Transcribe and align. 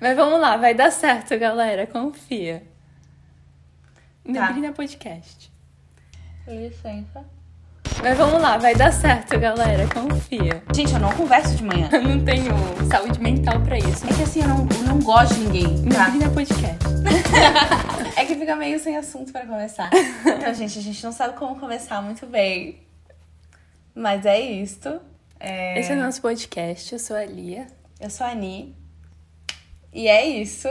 Mas 0.00 0.16
vamos 0.16 0.40
lá, 0.40 0.56
vai 0.56 0.74
dar 0.74 0.92
certo, 0.92 1.36
galera. 1.36 1.84
Confia. 1.84 2.62
Tá. 4.24 4.46
Neblina 4.46 4.72
Podcast. 4.72 5.52
Licença. 6.46 7.24
Mas 8.00 8.16
vamos 8.16 8.40
lá, 8.40 8.58
vai 8.58 8.76
dar 8.76 8.92
certo, 8.92 9.36
galera. 9.40 9.88
Confia. 9.92 10.62
Gente, 10.72 10.92
eu 10.92 11.00
não 11.00 11.12
converso 11.16 11.56
de 11.56 11.64
manhã. 11.64 11.88
Eu 11.92 12.02
não 12.02 12.24
tenho 12.24 12.54
saúde 12.88 13.18
mental 13.20 13.60
pra 13.60 13.76
isso. 13.76 14.06
É 14.06 14.14
que 14.14 14.22
assim, 14.22 14.40
eu 14.40 14.46
não, 14.46 14.68
eu 14.70 14.84
não 14.84 15.00
gosto 15.00 15.34
de 15.34 15.40
ninguém, 15.40 15.84
tá? 15.88 16.04
Neblina 16.04 16.30
Podcast. 16.30 16.78
É 18.16 18.24
que 18.24 18.36
fica 18.36 18.54
meio 18.54 18.78
sem 18.78 18.96
assunto 18.96 19.32
pra 19.32 19.46
começar. 19.46 19.90
Então, 19.92 20.54
gente, 20.54 20.78
a 20.78 20.82
gente 20.82 21.02
não 21.04 21.12
sabe 21.12 21.36
como 21.36 21.58
começar 21.58 22.00
muito 22.02 22.26
bem. 22.26 22.80
Mas 23.94 24.24
é 24.26 24.40
isto. 24.40 25.00
É... 25.40 25.78
Esse 25.78 25.92
é 25.92 25.96
o 25.96 26.00
nosso 26.00 26.20
podcast. 26.22 26.92
Eu 26.92 26.98
sou 26.98 27.16
a 27.16 27.24
Lia. 27.24 27.66
Eu 28.00 28.10
sou 28.10 28.26
a 28.26 28.30
Ani. 28.30 28.76
E 29.98 30.06
é 30.06 30.24
isso. 30.24 30.68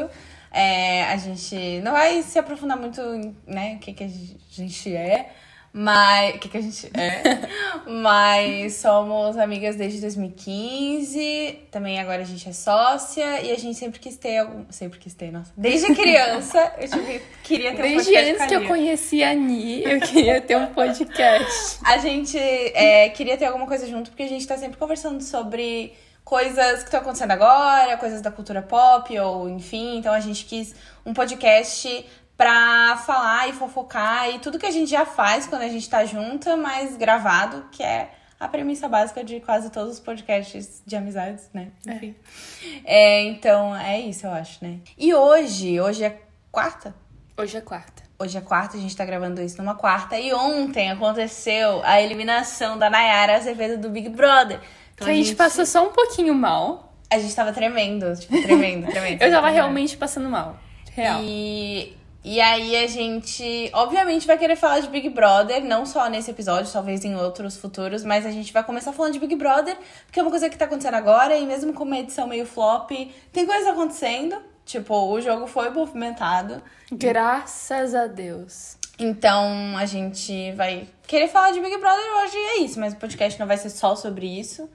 É, 0.54 1.04
a 1.04 1.18
gente 1.18 1.82
não 1.82 1.92
vai 1.92 2.24
se 2.24 2.40
aprofundar 2.40 2.78
muito 2.78 3.02
em 3.02 3.36
né, 3.46 3.76
o 3.76 3.80
que, 3.80 3.92
que 3.92 4.06
a 4.06 4.08
gente 4.08 4.96
é. 4.96 5.30
Mas. 5.74 6.36
O 6.36 6.40
que, 6.40 6.48
que 6.48 6.58
a 6.58 6.62
gente 6.62 6.90
é? 6.94 7.22
mas 7.86 8.76
somos 8.76 9.38
amigas 9.38 9.76
desde 9.76 10.00
2015. 10.00 11.60
Também 11.70 12.00
agora 12.00 12.22
a 12.22 12.26
gente 12.26 12.48
é 12.48 12.54
sócia. 12.54 13.42
E 13.42 13.52
a 13.52 13.58
gente 13.58 13.78
sempre 13.78 14.00
quis 14.00 14.16
ter 14.16 14.38
algum. 14.38 14.64
Sempre 14.70 14.98
quis 14.98 15.14
ter, 15.14 15.30
nossa. 15.30 15.52
Desde 15.58 15.94
criança, 15.94 16.74
eu 16.80 16.90
tive, 16.90 17.22
queria 17.44 17.76
ter 17.76 17.80
um 17.80 17.84
Desde 17.84 17.98
podcast 17.98 18.30
antes 18.32 18.38
com 18.38 18.44
a 18.44 18.48
que 18.48 18.56
eu 18.56 18.66
conheci 18.66 19.24
a 19.24 19.34
Ni, 19.34 19.84
eu 19.84 20.00
queria 20.00 20.40
ter 20.40 20.56
um 20.56 20.68
podcast. 20.68 21.80
A 21.84 21.98
gente 21.98 22.38
é, 22.40 23.10
queria 23.10 23.36
ter 23.36 23.46
alguma 23.46 23.68
coisa 23.68 23.86
junto, 23.86 24.10
porque 24.10 24.24
a 24.24 24.30
gente 24.30 24.48
tá 24.48 24.58
sempre 24.58 24.78
conversando 24.78 25.22
sobre 25.22 25.94
coisas 26.28 26.80
que 26.80 26.86
estão 26.86 27.00
acontecendo 27.00 27.32
agora, 27.32 27.96
coisas 27.96 28.22
da 28.22 28.30
cultura 28.30 28.62
pop, 28.62 29.18
ou 29.18 29.48
enfim. 29.48 29.98
Então 29.98 30.14
a 30.14 30.20
gente 30.20 30.44
quis 30.44 30.76
um 31.06 31.14
podcast 31.14 32.06
pra 32.36 32.98
falar 33.06 33.48
e 33.48 33.54
fofocar 33.54 34.30
e 34.30 34.40
tudo 34.40 34.60
que 34.60 34.66
a 34.66 34.72
gente 34.72 34.92
já 34.92 35.06
faz 35.06 35.48
quando 35.48 35.62
a 35.62 35.70
gente 35.70 35.90
tá 35.90 36.04
junta, 36.04 36.58
mas 36.58 36.98
gravado, 36.98 37.66
que 37.72 37.82
é 37.82 38.12
a 38.38 38.48
premissa 38.48 38.90
básica 38.90 39.24
de 39.24 39.40
quase 39.40 39.72
todos 39.72 39.94
os 39.94 40.00
podcasts 40.02 40.84
de 40.86 40.98
amizades, 40.98 41.50
né? 41.54 41.70
Enfim. 41.88 42.14
É, 42.84 43.24
então 43.24 43.74
é 43.74 43.98
isso, 44.02 44.28
eu 44.28 44.32
acho, 44.32 44.64
né? 44.64 44.80
E 44.98 45.14
hoje, 45.14 45.80
hoje 45.80 46.04
é 46.04 46.22
quarta? 46.52 46.94
Hoje 47.38 47.56
é 47.56 47.62
quarta. 47.62 48.04
Hoje 48.20 48.38
é 48.38 48.42
quarta, 48.42 48.76
a 48.76 48.80
gente 48.80 48.96
tá 48.98 49.06
gravando 49.06 49.42
isso 49.42 49.58
numa 49.60 49.76
quarta. 49.76 50.20
E 50.20 50.34
ontem 50.34 50.92
aconteceu 50.92 51.82
a 51.86 52.02
eliminação 52.02 52.78
da 52.78 52.90
Nayara 52.90 53.38
Azevedo 53.38 53.80
do 53.80 53.90
Big 53.90 54.10
Brother. 54.10 54.60
Então 54.98 55.08
que 55.08 55.14
a 55.14 55.16
gente 55.16 55.36
passou 55.36 55.66
só 55.66 55.88
um 55.88 55.92
pouquinho 55.92 56.34
mal. 56.34 56.92
A 57.10 57.20
gente 57.20 57.34
tava 57.34 57.54
tremendo, 57.54 58.14
tipo, 58.20 58.42
tremendo, 58.42 58.88
tremendo. 58.92 59.22
Eu 59.22 59.32
tava 59.32 59.50
realmente 59.50 59.96
passando 59.96 60.28
mal. 60.28 60.58
Real. 60.92 61.22
E, 61.24 61.96
e 62.24 62.42
aí 62.42 62.76
a 62.76 62.88
gente, 62.88 63.70
obviamente, 63.74 64.26
vai 64.26 64.38
querer 64.38 64.56
falar 64.56 64.80
de 64.80 64.90
Big 64.90 65.08
Brother, 65.10 65.64
não 65.64 65.86
só 65.86 66.10
nesse 66.10 66.32
episódio, 66.32 66.74
talvez 66.74 67.06
em 67.06 67.16
outros 67.16 67.56
futuros, 67.56 68.04
mas 68.04 68.26
a 68.26 68.32
gente 68.32 68.52
vai 68.52 68.64
começar 68.64 68.92
falando 68.92 69.14
de 69.14 69.20
Big 69.20 69.36
Brother, 69.36 69.78
porque 70.06 70.20
é 70.20 70.24
uma 70.24 70.32
coisa 70.32 70.50
que 70.50 70.58
tá 70.58 70.66
acontecendo 70.66 70.96
agora, 70.96 71.38
e 71.38 71.46
mesmo 71.46 71.72
com 71.74 71.84
uma 71.84 72.00
edição 72.00 72.28
meio 72.28 72.46
flop, 72.46 72.90
tem 73.32 73.46
coisa 73.46 73.72
acontecendo. 73.72 74.36
Tipo, 74.66 75.14
o 75.14 75.22
jogo 75.22 75.48
foi 75.48 75.70
movimentado. 75.70 76.62
Graças 76.92 77.96
a 77.96 78.08
Deus. 78.08 78.78
Então 79.00 79.78
a 79.78 79.86
gente 79.86 80.52
vai 80.54 80.88
querer 81.06 81.28
falar 81.28 81.52
de 81.52 81.62
Big 81.62 81.78
Brother 81.78 82.04
hoje 82.24 82.36
e 82.36 82.40
é 82.40 82.58
isso, 82.64 82.80
mas 82.80 82.94
o 82.94 82.98
podcast 82.98 83.40
não 83.40 83.48
vai 83.48 83.58
ser 83.58 83.70
só 83.70 83.96
sobre 83.96 84.26
isso. 84.26 84.68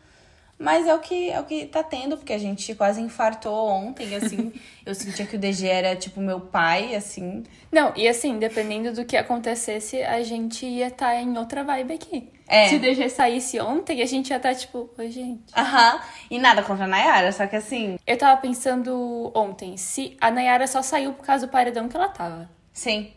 Mas 0.63 0.87
é 0.87 0.95
o 0.95 1.01
que 1.01 1.29
é 1.29 1.41
o 1.41 1.45
que 1.45 1.67
tá 1.67 1.83
tendo, 1.83 2.17
porque 2.17 2.33
a 2.33 2.39
gente 2.39 2.73
quase 2.77 3.01
infartou 3.01 3.69
ontem, 3.69 4.15
assim. 4.15 4.53
eu 4.87 4.95
sentia 4.95 5.27
que 5.27 5.35
o 5.35 5.39
DG 5.39 5.67
era 5.67 5.97
tipo 5.97 6.21
meu 6.21 6.41
pai, 6.41 6.95
assim. 6.95 7.43
Não, 7.71 7.93
e 7.97 8.07
assim, 8.07 8.39
dependendo 8.39 8.93
do 8.93 9.05
que 9.05 9.17
acontecesse, 9.17 10.01
a 10.03 10.23
gente 10.23 10.65
ia 10.65 10.87
estar 10.87 11.17
em 11.17 11.37
outra 11.37 11.65
vibe 11.65 11.95
aqui. 11.95 12.31
É. 12.47 12.69
Se 12.69 12.77
o 12.77 12.81
DG 12.81 13.09
saísse 13.09 13.59
ontem, 13.61 14.03
a 14.03 14.07
gente 14.07 14.31
ia 14.31 14.37
estar 14.37 14.55
tipo, 14.55 14.89
oi, 14.97 15.11
gente. 15.11 15.53
Aham. 15.57 16.01
E 16.31 16.39
nada 16.39 16.63
contra 16.63 16.85
a 16.85 16.89
Nayara, 16.89 17.33
só 17.33 17.47
que 17.47 17.57
assim, 17.57 17.99
Eu 18.07 18.17
tava 18.17 18.41
pensando 18.41 19.33
ontem, 19.35 19.77
se 19.77 20.17
a 20.21 20.31
Nayara 20.31 20.67
só 20.69 20.81
saiu 20.81 21.13
por 21.13 21.27
causa 21.27 21.47
do 21.47 21.51
paredão 21.51 21.89
que 21.89 21.97
ela 21.97 22.09
tava. 22.09 22.49
sim. 22.73 23.13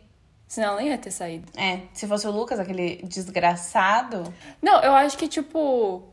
Senão 0.48 0.70
ela 0.70 0.82
não 0.82 0.88
ia 0.88 0.98
ter 0.98 1.10
saído. 1.10 1.52
É, 1.58 1.82
se 1.92 2.08
fosse 2.08 2.28
o 2.28 2.32
Lucas, 2.32 2.60
aquele 2.60 3.02
desgraçado. 3.04 4.32
Não, 4.62 4.80
eu 4.82 4.94
acho 4.94 5.18
que, 5.18 5.28
tipo, 5.28 6.04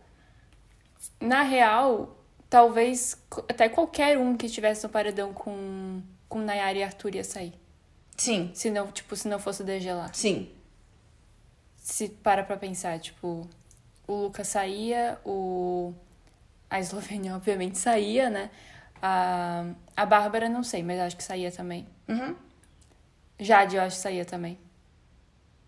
na 1.22 1.43
real, 1.43 2.16
talvez 2.50 3.16
até 3.49 3.69
qualquer 3.69 4.19
um 4.19 4.37
que 4.37 4.47
estivesse 4.47 4.83
no 4.84 4.91
paredão 4.91 5.33
com, 5.33 6.03
com 6.28 6.38
Nayara 6.41 6.78
e 6.78 6.83
Arthur 6.83 7.15
ia 7.15 7.25
sair. 7.25 7.55
Sim, 8.16 8.50
Se 8.55 8.71
não, 8.71 8.93
tipo, 8.93 9.16
se 9.16 9.27
não 9.27 9.38
fosse 9.38 9.62
o 9.62 9.65
DG 9.65 9.93
lá. 9.93 10.10
sim. 10.12 10.50
Se 11.77 12.09
para 12.09 12.44
pra 12.44 12.56
pensar, 12.56 13.00
tipo, 13.00 13.49
o 14.06 14.15
Lucas 14.15 14.47
saía, 14.47 15.19
o... 15.25 15.93
A 16.71 16.78
Eslovênia, 16.78 17.34
obviamente, 17.37 17.77
saía, 17.77 18.31
né? 18.31 18.50
A, 19.03 19.65
a 19.97 20.06
Bárbara, 20.06 20.49
não 20.49 20.62
sei, 20.62 20.83
mas 20.84 21.00
acho 21.00 21.16
que 21.16 21.25
saía 21.25 21.50
também. 21.50 21.89
Uhum. 22.09 22.37
Jade, 23.41 23.75
eu 23.75 23.83
acho 23.83 23.97
que 23.97 24.03
saía 24.03 24.25
também. 24.25 24.56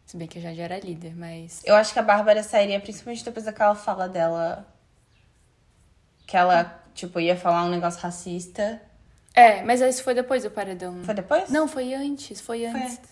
Se 0.06 0.16
bem 0.16 0.28
que 0.28 0.38
a 0.38 0.42
Jade 0.42 0.60
era 0.60 0.78
líder, 0.78 1.16
mas... 1.16 1.62
Eu 1.64 1.74
acho 1.74 1.92
que 1.92 1.98
a 1.98 2.02
Bárbara 2.02 2.42
sairia 2.44 2.78
principalmente 2.78 3.24
depois 3.24 3.44
daquela 3.44 3.74
fala 3.74 4.08
dela. 4.08 4.72
Que 6.26 6.36
ela, 6.36 6.80
tipo, 6.94 7.20
ia 7.20 7.36
falar 7.36 7.64
um 7.64 7.70
negócio 7.70 8.00
racista. 8.00 8.80
É, 9.34 9.62
mas 9.62 9.80
isso 9.80 10.02
foi 10.02 10.14
depois 10.14 10.42
do 10.44 10.50
paredão. 10.50 11.02
Foi 11.04 11.14
depois? 11.14 11.50
Não, 11.50 11.66
foi 11.66 11.92
antes, 11.94 12.40
foi 12.40 12.60
Foi 12.60 12.66
antes. 12.66 12.92
antes. 12.98 13.10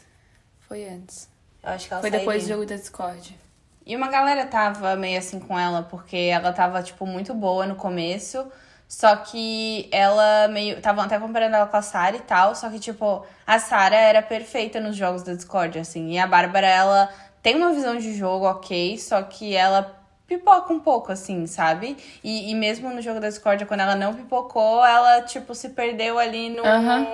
Foi 0.69 0.89
antes. 0.89 1.29
Eu 1.63 1.71
acho 1.71 1.89
que 1.89 1.93
ela 1.93 2.01
Foi 2.01 2.11
sairia. 2.11 2.27
depois 2.27 2.45
do 2.45 2.49
jogo 2.49 2.67
da 2.67 2.77
Discord. 2.77 3.39
E 3.85 3.97
uma 3.97 4.09
galera 4.09 4.47
tava 4.47 4.95
meio 4.95 5.19
assim 5.19 5.41
com 5.41 5.59
ela, 5.59 5.83
porque 5.83 6.17
ela 6.17 6.53
tava, 6.53 6.83
tipo, 6.83 7.05
muito 7.05 7.35
boa 7.35 7.67
no 7.67 7.75
começo. 7.75 8.47
Só 8.89 9.17
que 9.17 9.89
ela 9.91 10.49
meio. 10.49 10.77
Estavam 10.77 11.03
até 11.05 11.19
comparando 11.19 11.57
ela 11.57 11.67
com 11.67 11.77
a 11.77 11.83
Sarah 11.83 12.17
e 12.17 12.21
tal. 12.21 12.55
Só 12.55 12.69
que, 12.71 12.79
tipo, 12.79 13.25
a 13.47 13.59
Sarah 13.59 13.97
era 13.97 14.23
perfeita 14.23 14.79
nos 14.81 14.95
jogos 14.97 15.23
da 15.23 15.35
Discord, 15.35 15.79
assim. 15.79 16.13
E 16.13 16.19
a 16.19 16.27
Bárbara, 16.27 16.67
ela 16.67 17.09
tem 17.43 17.57
uma 17.57 17.73
visão 17.73 17.97
de 17.97 18.15
jogo 18.15 18.45
ok, 18.47 18.97
só 18.99 19.23
que 19.23 19.55
ela 19.57 19.99
pipoca 20.39 20.73
um 20.73 20.81
pouco, 20.81 21.11
assim, 21.13 21.47
sabe? 21.47 21.97
E, 22.23 22.51
e 22.51 22.55
mesmo 22.55 22.91
no 22.91 23.01
jogo 23.01 23.21
da 23.21 23.29
Discord, 23.29 23.65
quando 23.67 23.81
ela 23.81 23.95
não 23.95 24.15
pipocou, 24.15 24.85
ela, 24.85 25.23
tipo, 25.23 25.55
se 25.55 25.71
perdeu 25.71 26.19
ali 26.19 26.49
no, 26.51 26.65
Aham. 26.65 27.07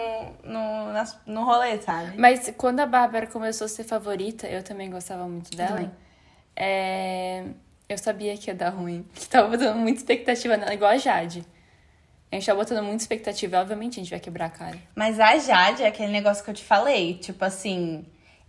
no, 0.45 0.93
nas- 0.93 1.19
no 1.27 1.45
rolê, 1.45 1.79
sabe? 1.79 2.17
Mas 2.19 2.53
quando 2.57 2.81
a 2.81 2.87
Bárbara 2.87 3.27
começou 3.27 3.65
a 3.65 3.69
ser 3.69 3.85
favorita, 3.85 4.47
eu 4.47 4.63
também 4.63 4.91
gostava 4.91 5.27
muito 5.27 5.57
dela. 5.57 5.91
É, 6.57 7.45
Eu 7.89 7.97
sabia 7.97 8.37
que 8.37 8.51
ia 8.51 8.55
dar 8.55 8.71
ruim. 8.71 9.07
Que 9.15 9.27
tava 9.31 9.49
botando 9.49 9.77
muita 9.77 9.99
expectativa 10.01 10.57
nela, 10.57 10.75
igual 10.75 10.91
a 10.91 10.97
Jade. 10.99 11.45
A 12.31 12.35
gente 12.35 12.45
tá 12.45 12.55
botando 12.55 12.83
muita 12.85 13.03
expectativa, 13.03 13.59
obviamente 13.59 13.95
a 13.99 14.03
gente 14.03 14.11
vai 14.11 14.21
quebrar 14.21 14.47
a 14.47 14.51
cara. 14.51 14.77
Mas 14.95 15.19
a 15.19 15.39
Jade 15.39 15.83
é 15.83 15.87
aquele 15.87 16.13
negócio 16.13 16.45
que 16.45 16.51
eu 16.51 16.55
te 16.55 16.63
falei. 16.65 17.15
Tipo 17.15 17.43
assim, 17.45 18.05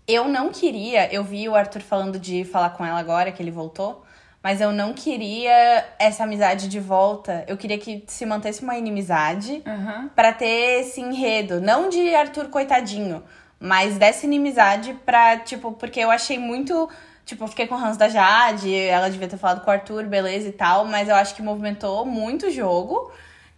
eu 0.05 0.27
não 0.27 0.49
queria. 0.49 1.13
Eu 1.13 1.23
vi 1.23 1.47
o 1.47 1.55
Arthur 1.55 1.81
falando 1.81 2.19
de 2.19 2.43
falar 2.43 2.71
com 2.71 2.85
ela 2.85 2.99
agora, 2.99 3.31
que 3.31 3.41
ele 3.41 3.51
voltou. 3.51 4.03
Mas 4.41 4.61
eu 4.61 4.71
não 4.71 4.93
queria 4.93 5.85
essa 5.99 6.23
amizade 6.23 6.69
de 6.69 6.79
volta. 6.79 7.43
Eu 7.47 7.57
queria 7.57 7.77
que 7.77 8.03
se 8.07 8.25
mantesse 8.25 8.63
uma 8.63 8.77
inimizade 8.77 9.61
Aham. 9.65 10.09
pra 10.15 10.31
ter 10.31 10.81
esse 10.81 11.01
enredo. 11.01 11.59
Não 11.59 11.89
de 11.89 12.15
Arthur 12.15 12.47
coitadinho, 12.47 13.21
mas 13.59 13.97
dessa 13.97 14.25
inimizade 14.25 14.93
pra, 15.05 15.37
tipo, 15.37 15.73
porque 15.73 15.99
eu 15.99 16.09
achei 16.09 16.37
muito. 16.39 16.89
Tipo, 17.25 17.43
eu 17.43 17.47
fiquei 17.47 17.67
com 17.67 17.75
o 17.75 17.77
ranço 17.77 17.99
da 17.99 18.09
Jade, 18.09 18.73
ela 18.73 19.07
devia 19.07 19.27
ter 19.27 19.37
falado 19.37 19.61
com 19.61 19.69
o 19.69 19.73
Arthur, 19.73 20.05
beleza 20.05 20.47
e 20.47 20.51
tal, 20.51 20.85
mas 20.85 21.07
eu 21.07 21.13
acho 21.15 21.35
que 21.35 21.43
movimentou 21.43 22.03
muito 22.03 22.47
o 22.47 22.51
jogo. 22.51 23.11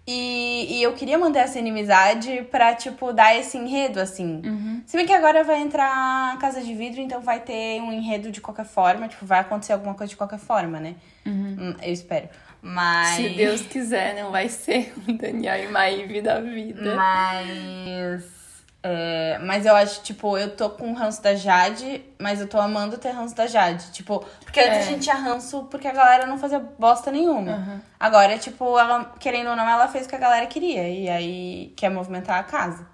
E, 0.07 0.77
e 0.77 0.83
eu 0.83 0.93
queria 0.93 1.17
manter 1.17 1.39
essa 1.39 1.59
inimizade 1.59 2.41
pra, 2.49 2.73
tipo, 2.73 3.13
dar 3.13 3.35
esse 3.35 3.57
enredo, 3.57 3.99
assim. 3.99 4.41
Se 4.85 4.97
bem 4.97 5.05
que 5.05 5.13
agora 5.13 5.43
vai 5.43 5.61
entrar 5.61 6.37
Casa 6.39 6.59
de 6.61 6.73
Vidro, 6.73 6.99
então 7.01 7.21
vai 7.21 7.39
ter 7.39 7.79
um 7.81 7.91
enredo 7.93 8.31
de 8.31 8.41
qualquer 8.41 8.65
forma, 8.65 9.07
tipo, 9.07 9.25
vai 9.25 9.39
acontecer 9.39 9.73
alguma 9.73 9.93
coisa 9.93 10.09
de 10.09 10.17
qualquer 10.17 10.39
forma, 10.39 10.79
né? 10.79 10.95
Hum, 11.25 11.75
Eu 11.81 11.93
espero. 11.93 12.29
Mas. 12.61 13.15
Se 13.15 13.29
Deus 13.29 13.61
quiser, 13.61 14.15
não 14.15 14.31
vai 14.31 14.49
ser 14.49 14.91
um 15.07 15.15
Daniel 15.15 15.63
e 15.63 15.67
Maíve 15.67 16.21
da 16.21 16.39
vida. 16.39 16.95
Mas. 16.95 18.40
É, 18.83 19.37
mas 19.43 19.65
eu 19.65 19.75
acho, 19.75 20.01
tipo, 20.01 20.37
eu 20.37 20.55
tô 20.55 20.69
com 20.71 20.91
ranço 20.93 21.21
da 21.21 21.35
Jade, 21.35 22.03
mas 22.19 22.41
eu 22.41 22.47
tô 22.47 22.59
amando 22.59 22.97
ter 22.97 23.11
ranço 23.11 23.35
da 23.35 23.45
Jade. 23.45 23.91
Tipo, 23.91 24.25
porque 24.43 24.59
antes 24.59 24.77
É. 24.77 24.79
a 24.79 24.83
gente 24.85 25.03
tinha 25.03 25.15
ranço 25.15 25.63
porque 25.69 25.87
a 25.87 25.91
galera 25.93 26.25
não 26.25 26.37
fazia 26.39 26.59
bosta 26.79 27.11
nenhuma. 27.11 27.51
Aham. 27.51 27.81
Agora, 27.99 28.37
tipo, 28.39 28.77
ela, 28.79 29.13
querendo 29.19 29.51
ou 29.51 29.55
não, 29.55 29.67
ela 29.69 29.87
fez 29.87 30.05
o 30.05 30.09
que 30.09 30.15
a 30.15 30.19
galera 30.19 30.47
queria. 30.47 30.87
E 30.89 31.07
aí 31.09 31.73
quer 31.75 31.89
movimentar 31.89 32.39
a 32.39 32.43
casa, 32.43 32.87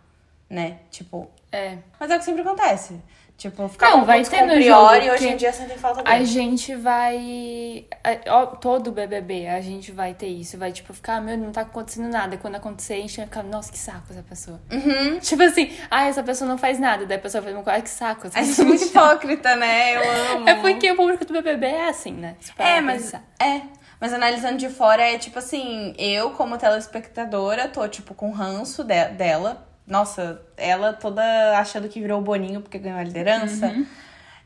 né? 0.49 0.79
Tipo. 0.91 1.29
É. 1.51 1.77
Mas 1.99 2.11
é 2.11 2.15
o 2.15 2.19
que 2.19 2.25
sempre 2.25 2.41
acontece. 2.41 3.01
Tipo, 3.37 3.67
ficar 3.69 3.91
Não, 3.91 4.03
vai 4.03 4.23
ter 4.23 4.41
no 4.41 4.53
Priori, 4.55 5.01
jogo, 5.05 5.13
hoje 5.15 5.27
em 5.29 5.37
dia 5.37 5.53
sentem 5.53 5.77
falta 5.77 6.01
A 6.01 6.13
dele. 6.13 6.25
gente 6.25 6.73
vai. 6.73 7.85
a- 8.03 8.33
ó, 8.35 8.45
Todo 8.47 8.91
BBB, 8.91 9.47
a 9.47 9.61
gente 9.61 9.91
vai 9.91 10.15
ter 10.15 10.25
isso. 10.25 10.57
Vai, 10.57 10.71
tipo, 10.71 10.91
ficar, 10.91 11.21
meu, 11.21 11.37
não 11.37 11.51
tá 11.51 11.61
acontecendo 11.61 12.09
nada. 12.09 12.35
Quando 12.37 12.55
acontecer, 12.55 12.93
a 12.93 12.97
gente 12.97 13.15
vai 13.17 13.25
ficar, 13.27 13.43
nossa, 13.43 13.71
que 13.71 13.77
saco 13.77 14.07
essa 14.09 14.23
pessoa. 14.23 14.59
Uhum. 14.71 15.19
Tipo 15.19 15.43
assim, 15.43 15.71
ah, 15.91 16.07
essa 16.07 16.23
pessoa 16.23 16.49
não 16.49 16.57
faz 16.57 16.79
nada. 16.79 17.05
Daí 17.05 17.17
a 17.17 17.21
pessoa 17.21 17.43
faz 17.43 17.53
uma 17.53 17.63
coisa, 17.63 17.77
ah, 17.77 17.81
que 17.83 17.89
saco. 17.91 18.25
Essa 18.25 18.39
A 18.39 18.41
gente 18.43 18.53
é 18.53 18.55
pessoa 18.55 18.67
muito 18.69 18.85
hipócrita, 18.85 19.55
né? 19.55 19.95
Eu 19.97 20.01
amo. 20.37 20.49
É 20.49 20.55
porque 20.55 20.91
o 20.91 20.95
público 20.95 21.23
do 21.23 21.33
BBB 21.33 21.67
é 21.67 21.89
assim, 21.89 22.13
né? 22.13 22.35
Parar 22.57 22.69
É, 22.71 22.81
mas. 22.81 23.03
pensar. 23.03 23.23
É. 23.39 23.61
Mas 23.99 24.13
analisando 24.13 24.57
de 24.57 24.69
fora, 24.69 25.03
é 25.03 25.17
tipo 25.19 25.37
assim, 25.39 25.93
eu, 25.97 26.31
como 26.31 26.57
telespectadora, 26.57 27.67
tô, 27.67 27.87
tipo, 27.87 28.13
com 28.15 28.31
ranço 28.31 28.83
de- 28.83 29.09
dela. 29.09 29.66
Nossa, 29.87 30.41
ela 30.57 30.91
toda 30.91 31.23
achando 31.57 31.87
que 31.87 32.01
virou 32.01 32.19
o 32.19 32.23
Boninho 32.23 32.61
porque 32.61 32.77
ganhou 32.77 32.99
a 32.99 33.03
liderança. 33.03 33.67
Uhum. 33.67 33.85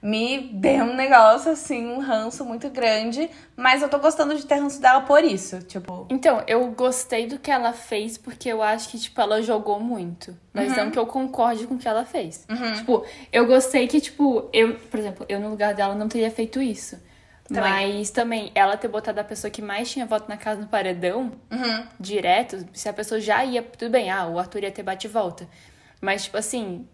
Me 0.04 0.50
deu 0.54 0.86
um 0.86 0.96
negócio, 0.96 1.52
assim, 1.52 1.86
um 1.86 2.00
ranço 2.00 2.44
muito 2.44 2.70
grande. 2.70 3.30
Mas 3.56 3.82
eu 3.84 3.90
tô 3.90 4.00
gostando 4.00 4.36
de 4.36 4.46
ter 4.46 4.56
ranço 4.56 4.82
dela 4.82 5.02
por 5.02 5.24
isso. 5.24 5.60
Tipo. 5.62 6.08
Então, 6.10 6.44
eu 6.48 6.72
gostei 6.72 7.28
do 7.28 7.38
que 7.38 7.52
ela 7.52 7.72
fez 7.72 8.18
porque 8.18 8.50
eu 8.50 8.64
acho 8.64 8.90
que, 8.90 9.00
tipo, 9.00 9.20
ela 9.22 9.42
jogou 9.42 9.80
muito. 9.80 10.36
Mas 10.54 10.76
não 10.76 10.90
que 10.90 10.98
eu 10.98 11.06
concorde 11.06 11.68
com 11.68 11.76
o 11.76 11.78
que 11.78 11.88
ela 11.88 12.04
fez. 12.04 12.46
Tipo, 12.78 13.06
eu 13.32 13.46
gostei 13.46 13.88
que, 13.88 14.02
tipo, 14.02 14.50
eu, 14.52 14.76
por 14.76 15.00
exemplo, 15.00 15.26
eu 15.30 15.40
no 15.40 15.50
lugar 15.50 15.74
dela 15.76 15.94
não 15.94 16.08
teria 16.08 16.32
feito 16.32 16.62
isso. 16.62 16.98
Também. 17.53 17.98
Mas 17.98 18.09
também, 18.09 18.51
ela 18.56 18.77
ter 18.77 18.88
botado 18.88 19.19
a 19.19 19.24
pessoa 19.24 19.50
que 19.51 19.62
mais 19.62 19.89
tinha 19.92 20.06
voto 20.06 20.27
na 20.30 20.38
casa 20.38 20.62
no 20.62 20.68
paredão, 20.68 21.31
Uhum. 21.51 21.86
direto, 22.00 22.65
se 22.74 22.88
a 22.88 22.94
pessoa 22.94 23.19
já 23.19 23.44
ia, 23.44 23.62
tudo 23.62 23.92
bem, 23.92 24.09
ah, 24.09 24.27
o 24.27 24.39
Arthur 24.39 24.63
ia 24.63 24.71
ter 24.71 24.83
bate 24.83 25.07
e 25.07 25.09
volta. 25.09 25.48
Mas, 26.00 26.24
tipo 26.24 26.38
assim, 26.38 26.88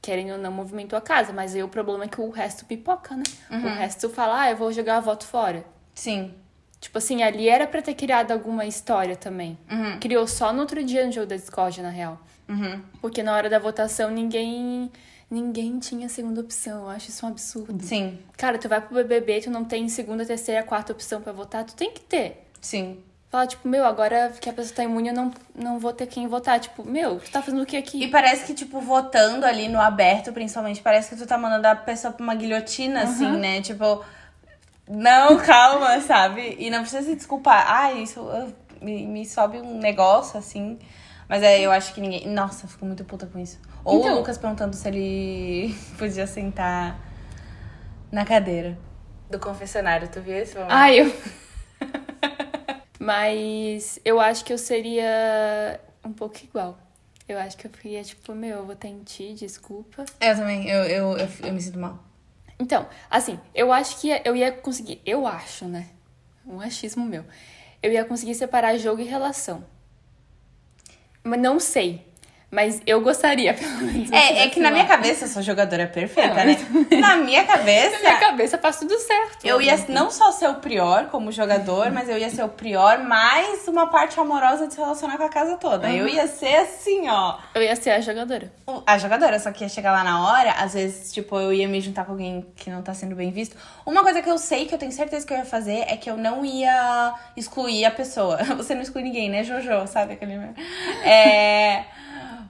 querendo 0.00 0.32
ou 0.32 0.38
não, 0.38 0.50
movimentou 0.52 0.96
a 0.96 1.02
casa. 1.02 1.32
Mas 1.32 1.54
aí 1.54 1.62
o 1.62 1.68
problema 1.68 2.04
é 2.04 2.08
que 2.08 2.20
o 2.20 2.30
resto 2.30 2.64
pipoca, 2.64 3.14
né? 3.16 3.22
O 3.50 3.56
resto 3.78 4.08
fala, 4.08 4.42
ah, 4.42 4.50
eu 4.50 4.56
vou 4.56 4.72
jogar 4.72 4.96
a 4.96 5.00
voto 5.00 5.26
fora. 5.26 5.64
Sim. 5.94 6.34
Tipo 6.80 6.98
assim, 6.98 7.22
ali 7.22 7.48
era 7.48 7.66
pra 7.66 7.82
ter 7.82 7.94
criado 7.94 8.30
alguma 8.32 8.64
história 8.64 9.16
também. 9.16 9.58
Uhum. 9.70 9.98
Criou 9.98 10.26
só 10.26 10.52
no 10.52 10.60
outro 10.60 10.84
dia 10.84 11.04
no 11.04 11.10
jogo 11.12 11.26
da 11.26 11.34
Discord, 11.36 11.82
na 11.82 11.88
real. 11.90 12.20
Uhum. 12.48 12.80
Porque 13.00 13.22
na 13.22 13.34
hora 13.34 13.50
da 13.50 13.58
votação 13.58 14.10
ninguém. 14.10 14.90
Ninguém 15.30 15.78
tinha 15.78 16.08
segunda 16.08 16.40
opção. 16.40 16.82
Eu 16.82 16.88
acho 16.88 17.10
isso 17.10 17.26
um 17.26 17.28
absurdo. 17.28 17.82
Sim. 17.82 18.18
Cara, 18.36 18.58
tu 18.58 18.68
vai 18.68 18.80
pro 18.80 18.94
BBB, 18.94 19.40
tu 19.40 19.50
não 19.50 19.64
tem 19.64 19.88
segunda, 19.88 20.24
terceira, 20.24 20.62
quarta 20.62 20.92
opção 20.92 21.20
pra 21.20 21.32
votar, 21.32 21.64
tu 21.64 21.74
tem 21.74 21.90
que 21.90 22.00
ter. 22.00 22.48
Sim. 22.60 22.98
Fala, 23.28 23.46
tipo, 23.46 23.66
meu, 23.68 23.84
agora 23.84 24.32
que 24.40 24.48
a 24.48 24.52
pessoa 24.52 24.76
tá 24.76 24.84
imune, 24.84 25.08
eu 25.08 25.14
não, 25.14 25.32
não 25.52 25.78
vou 25.80 25.92
ter 25.92 26.06
quem 26.06 26.28
votar. 26.28 26.60
Tipo, 26.60 26.84
meu, 26.84 27.18
tu 27.18 27.30
tá 27.30 27.42
fazendo 27.42 27.62
o 27.62 27.66
que 27.66 27.76
aqui? 27.76 28.04
E 28.04 28.08
parece 28.08 28.44
que, 28.46 28.54
tipo, 28.54 28.80
votando 28.80 29.44
ali 29.44 29.68
no 29.68 29.80
aberto, 29.80 30.32
principalmente, 30.32 30.80
parece 30.80 31.10
que 31.10 31.16
tu 31.16 31.26
tá 31.26 31.36
mandando 31.36 31.66
a 31.66 31.74
pessoa 31.74 32.12
pra 32.12 32.22
uma 32.22 32.34
guilhotina, 32.36 33.02
assim, 33.02 33.30
né? 33.36 33.60
Tipo, 33.60 34.04
não, 34.88 35.38
calma, 35.44 36.00
sabe? 36.02 36.54
E 36.58 36.70
não 36.70 36.82
precisa 36.82 37.02
se 37.02 37.16
desculpar. 37.16 37.66
Ah, 37.68 37.92
isso 37.92 38.24
me, 38.80 39.04
me 39.04 39.26
sobe 39.26 39.58
um 39.58 39.78
negócio, 39.78 40.38
assim. 40.38 40.78
Mas 41.28 41.42
é, 41.42 41.60
eu 41.60 41.72
acho 41.72 41.92
que 41.92 42.00
ninguém. 42.00 42.28
Nossa, 42.28 42.64
eu 42.64 42.68
fico 42.68 42.86
muito 42.86 43.04
puta 43.04 43.26
com 43.26 43.40
isso. 43.40 43.58
Ou 43.86 44.00
Então- 44.00 44.14
o 44.14 44.18
Lucas 44.18 44.36
perguntando 44.36 44.74
se 44.74 44.88
ele 44.88 45.72
podia 45.96 46.26
sentar 46.26 46.98
na 48.10 48.24
cadeira 48.24 48.76
do 49.30 49.38
confessionário. 49.38 50.08
Tu 50.08 50.20
viu 50.20 50.36
esse 50.36 50.54
momento? 50.56 50.72
Ai, 50.72 51.00
eu. 51.00 51.12
Mas 52.98 54.00
eu 54.04 54.18
acho 54.20 54.44
que 54.44 54.52
eu 54.52 54.58
seria 54.58 55.80
um 56.04 56.12
pouco 56.12 56.36
igual. 56.42 56.76
Eu 57.28 57.38
acho 57.38 57.56
que 57.56 57.66
eu 57.66 57.70
ficaria, 57.70 58.02
tipo, 58.02 58.34
meu, 58.34 58.58
eu 58.58 58.66
vou 58.66 58.76
ti, 59.04 59.34
desculpa. 59.34 60.04
Eu 60.20 60.36
também, 60.36 60.68
eu, 60.68 60.84
eu, 60.84 61.16
eu, 61.18 61.28
eu 61.44 61.52
me 61.52 61.60
sinto 61.60 61.78
mal. 61.78 61.98
Então, 62.58 62.88
assim, 63.10 63.38
eu 63.54 63.72
acho 63.72 64.00
que 64.00 64.08
eu 64.24 64.34
ia 64.34 64.50
conseguir. 64.50 65.00
Eu 65.04 65.26
acho, 65.26 65.64
né? 65.66 65.88
Um 66.46 66.60
achismo 66.60 67.04
meu. 67.04 67.24
Eu 67.82 67.92
ia 67.92 68.04
conseguir 68.04 68.34
separar 68.34 68.76
jogo 68.78 69.00
e 69.00 69.04
relação. 69.04 69.64
Mas 71.22 71.40
não 71.40 71.58
sei. 71.60 72.05
Mas 72.50 72.80
eu 72.86 73.00
gostaria, 73.00 73.52
pelo 73.54 73.78
menos. 73.78 74.10
É, 74.12 74.44
é 74.44 74.48
que 74.48 74.60
na 74.60 74.70
minha 74.70 74.86
cabeça 74.86 75.24
eu 75.24 75.28
sou 75.28 75.42
jogadora 75.42 75.86
perfeita, 75.86 76.44
né? 76.44 76.56
Na 77.00 77.16
minha 77.16 77.44
cabeça. 77.44 77.96
Na 77.96 77.98
minha 77.98 78.16
cabeça 78.20 78.56
faz 78.56 78.78
tudo 78.78 78.96
certo. 78.98 79.44
Eu 79.44 79.60
ia 79.60 79.76
não 79.88 80.10
só 80.10 80.30
ser 80.30 80.48
o 80.48 80.54
prior 80.54 81.06
como 81.06 81.32
jogador, 81.32 81.90
mas 81.90 82.08
eu 82.08 82.16
ia 82.16 82.30
ser 82.30 82.44
o 82.44 82.48
prior 82.48 82.98
mais 82.98 83.66
uma 83.66 83.88
parte 83.88 84.18
amorosa 84.20 84.68
de 84.68 84.74
se 84.74 84.80
relacionar 84.80 85.16
com 85.16 85.24
a 85.24 85.28
casa 85.28 85.56
toda. 85.56 85.90
Eu 85.90 86.08
ia 86.08 86.26
ser 86.28 86.54
assim, 86.56 87.08
ó. 87.08 87.36
Eu 87.54 87.62
ia 87.62 87.74
ser 87.74 87.90
a 87.90 88.00
jogadora. 88.00 88.52
A 88.86 88.96
jogadora, 88.96 89.38
só 89.40 89.50
que 89.50 89.64
ia 89.64 89.68
chegar 89.68 89.92
lá 89.92 90.04
na 90.04 90.24
hora, 90.26 90.52
às 90.52 90.74
vezes, 90.74 91.12
tipo, 91.12 91.38
eu 91.38 91.52
ia 91.52 91.66
me 91.66 91.80
juntar 91.80 92.04
com 92.04 92.12
alguém 92.12 92.46
que 92.54 92.70
não 92.70 92.80
tá 92.80 92.94
sendo 92.94 93.16
bem 93.16 93.32
visto. 93.32 93.56
Uma 93.84 94.02
coisa 94.02 94.22
que 94.22 94.30
eu 94.30 94.38
sei, 94.38 94.66
que 94.66 94.74
eu 94.74 94.78
tenho 94.78 94.92
certeza 94.92 95.26
que 95.26 95.32
eu 95.32 95.38
ia 95.38 95.44
fazer, 95.44 95.84
é 95.88 95.96
que 95.96 96.08
eu 96.08 96.16
não 96.16 96.44
ia 96.44 97.12
excluir 97.36 97.84
a 97.84 97.90
pessoa. 97.90 98.38
Você 98.56 98.74
não 98.74 98.82
exclui 98.82 99.02
ninguém, 99.02 99.28
né, 99.28 99.42
Jojo? 99.42 99.86
Sabe 99.88 100.14
aquele. 100.14 100.34
É. 101.04 101.84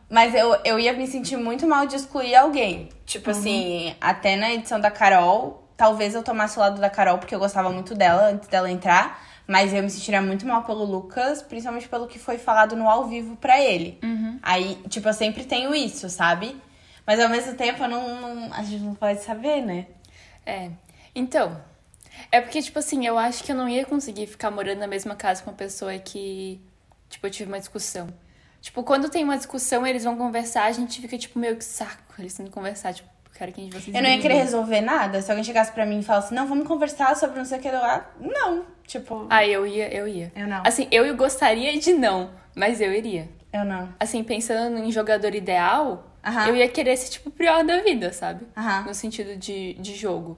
Mas 0.09 0.35
eu, 0.35 0.55
eu 0.65 0.79
ia 0.79 0.93
me 0.93 1.07
sentir 1.07 1.37
muito 1.37 1.67
mal 1.67 1.87
de 1.87 1.97
excluir 1.97 2.35
alguém. 2.37 2.89
Tipo 3.05 3.31
assim, 3.31 3.95
até 4.01 4.37
na 4.37 4.53
edição 4.53 4.79
da 4.81 4.91
Carol, 4.91 5.69
talvez 5.77 6.15
eu 6.15 6.23
tomasse 6.23 6.57
o 6.57 6.61
lado 6.61 6.81
da 6.81 6.89
Carol, 6.89 7.19
porque 7.19 7.35
eu 7.35 7.39
gostava 7.41 7.71
muito 7.71 7.95
dela 7.95 8.29
antes 8.29 8.49
dela 8.49 8.71
entrar. 8.71 9.25
Mas 9.49 9.73
eu 9.73 9.83
me 9.83 9.89
sentiria 9.91 10.21
muito 10.21 10.45
mal 10.47 10.65
pelo 10.65 10.85
Lucas, 10.85 11.41
principalmente 11.43 11.89
pelo 11.89 12.07
que 12.09 12.19
foi 12.19 12.37
falado 12.37 12.75
no 12.75 12.89
ao 12.89 13.07
vivo 13.07 13.37
pra 13.37 13.61
ele. 13.61 13.99
Aí, 14.43 14.75
tipo, 14.89 15.09
eu 15.09 15.13
sempre 15.15 15.45
tenho 15.45 15.73
isso, 15.75 16.09
sabe? 16.11 16.61
Mas 17.07 17.21
ao 17.21 17.29
mesmo 17.29 17.55
tempo, 17.55 17.83
eu 17.85 17.89
não, 17.89 18.21
não- 18.21 18.53
a 18.53 18.63
gente 18.65 18.83
não 18.83 18.95
pode 18.95 19.23
saber, 19.23 19.61
né? 19.63 19.87
É. 20.45 20.71
Então. 21.15 21.61
É 22.33 22.41
porque, 22.41 22.61
tipo 22.63 22.79
assim, 22.79 23.07
eu 23.07 23.17
acho 23.19 23.45
que 23.45 23.53
eu 23.53 23.57
não 23.57 23.69
ia 23.69 23.85
conseguir 23.85 24.27
ficar 24.27 24.51
morando 24.51 24.79
na 24.79 24.87
mesma 24.87 25.15
casa 25.15 25.43
com 25.43 25.51
uma 25.51 25.57
pessoa 25.57 25.97
que, 25.99 26.61
tipo, 27.09 27.25
eu 27.27 27.31
tive 27.31 27.49
uma 27.51 27.59
discussão. 27.61 28.09
Tipo, 28.67 28.83
quando 28.83 29.09
tem 29.09 29.23
uma 29.23 29.37
discussão, 29.37 29.87
eles 29.87 30.03
vão 30.03 30.17
conversar, 30.17 30.65
a 30.65 30.73
gente 30.73 31.01
fica, 31.01 31.17
tipo, 31.17 31.39
meio 31.39 31.55
que 31.55 31.65
saco 31.65 32.03
eles 32.19 32.35
tendo 32.35 32.47
que 32.49 32.53
conversar. 32.53 32.93
Tipo, 32.93 33.09
quero 33.33 33.53
que 33.53 33.61
a 33.61 33.65
gente 33.65 33.73
vocês 33.81 33.95
Eu 33.95 34.03
não 34.03 34.11
ia 34.11 34.19
querer 34.21 34.35
resolver 34.35 34.81
nada. 34.81 35.23
Se 35.23 35.31
alguém 35.31 35.45
chegasse 35.45 35.71
pra 35.71 35.87
mim 35.87 36.01
e 36.01 36.03
falasse, 36.03 36.35
não, 36.35 36.49
vamos 36.49 36.67
conversar 36.67 37.15
sobre 37.15 37.39
não 37.39 37.45
sei 37.45 37.59
o 37.61 37.63
que 37.63 37.71
lá. 37.71 38.11
Não. 38.19 38.65
Tipo, 38.85 39.25
Ah, 39.31 39.47
eu 39.47 39.65
ia, 39.69 39.89
eu 39.95 40.09
ia. 40.09 40.33
Eu 40.35 40.49
não. 40.49 40.63
Assim, 40.67 40.89
eu 40.91 41.17
gostaria 41.17 41.79
de 41.79 41.93
não, 41.93 42.33
mas 42.57 42.81
eu 42.81 42.93
iria. 42.93 43.29
eu 43.53 43.65
não. 43.65 43.89
Assim, 44.01 44.25
pensando 44.25 44.77
em 44.79 44.91
jogador 44.91 45.33
ideal, 45.33 46.05
Aham. 46.25 46.49
eu 46.49 46.57
ia 46.57 46.69
querer 46.69 46.97
ser, 46.97 47.11
tipo, 47.11 47.29
o 47.29 47.33
pior 47.33 47.63
da 47.65 47.81
vida, 47.83 48.13
sabe? 48.13 48.49
Aham. 48.57 48.87
No 48.89 48.95
sentido 48.95 49.37
de, 49.37 49.75
de 49.75 49.95
jogo. 49.95 50.37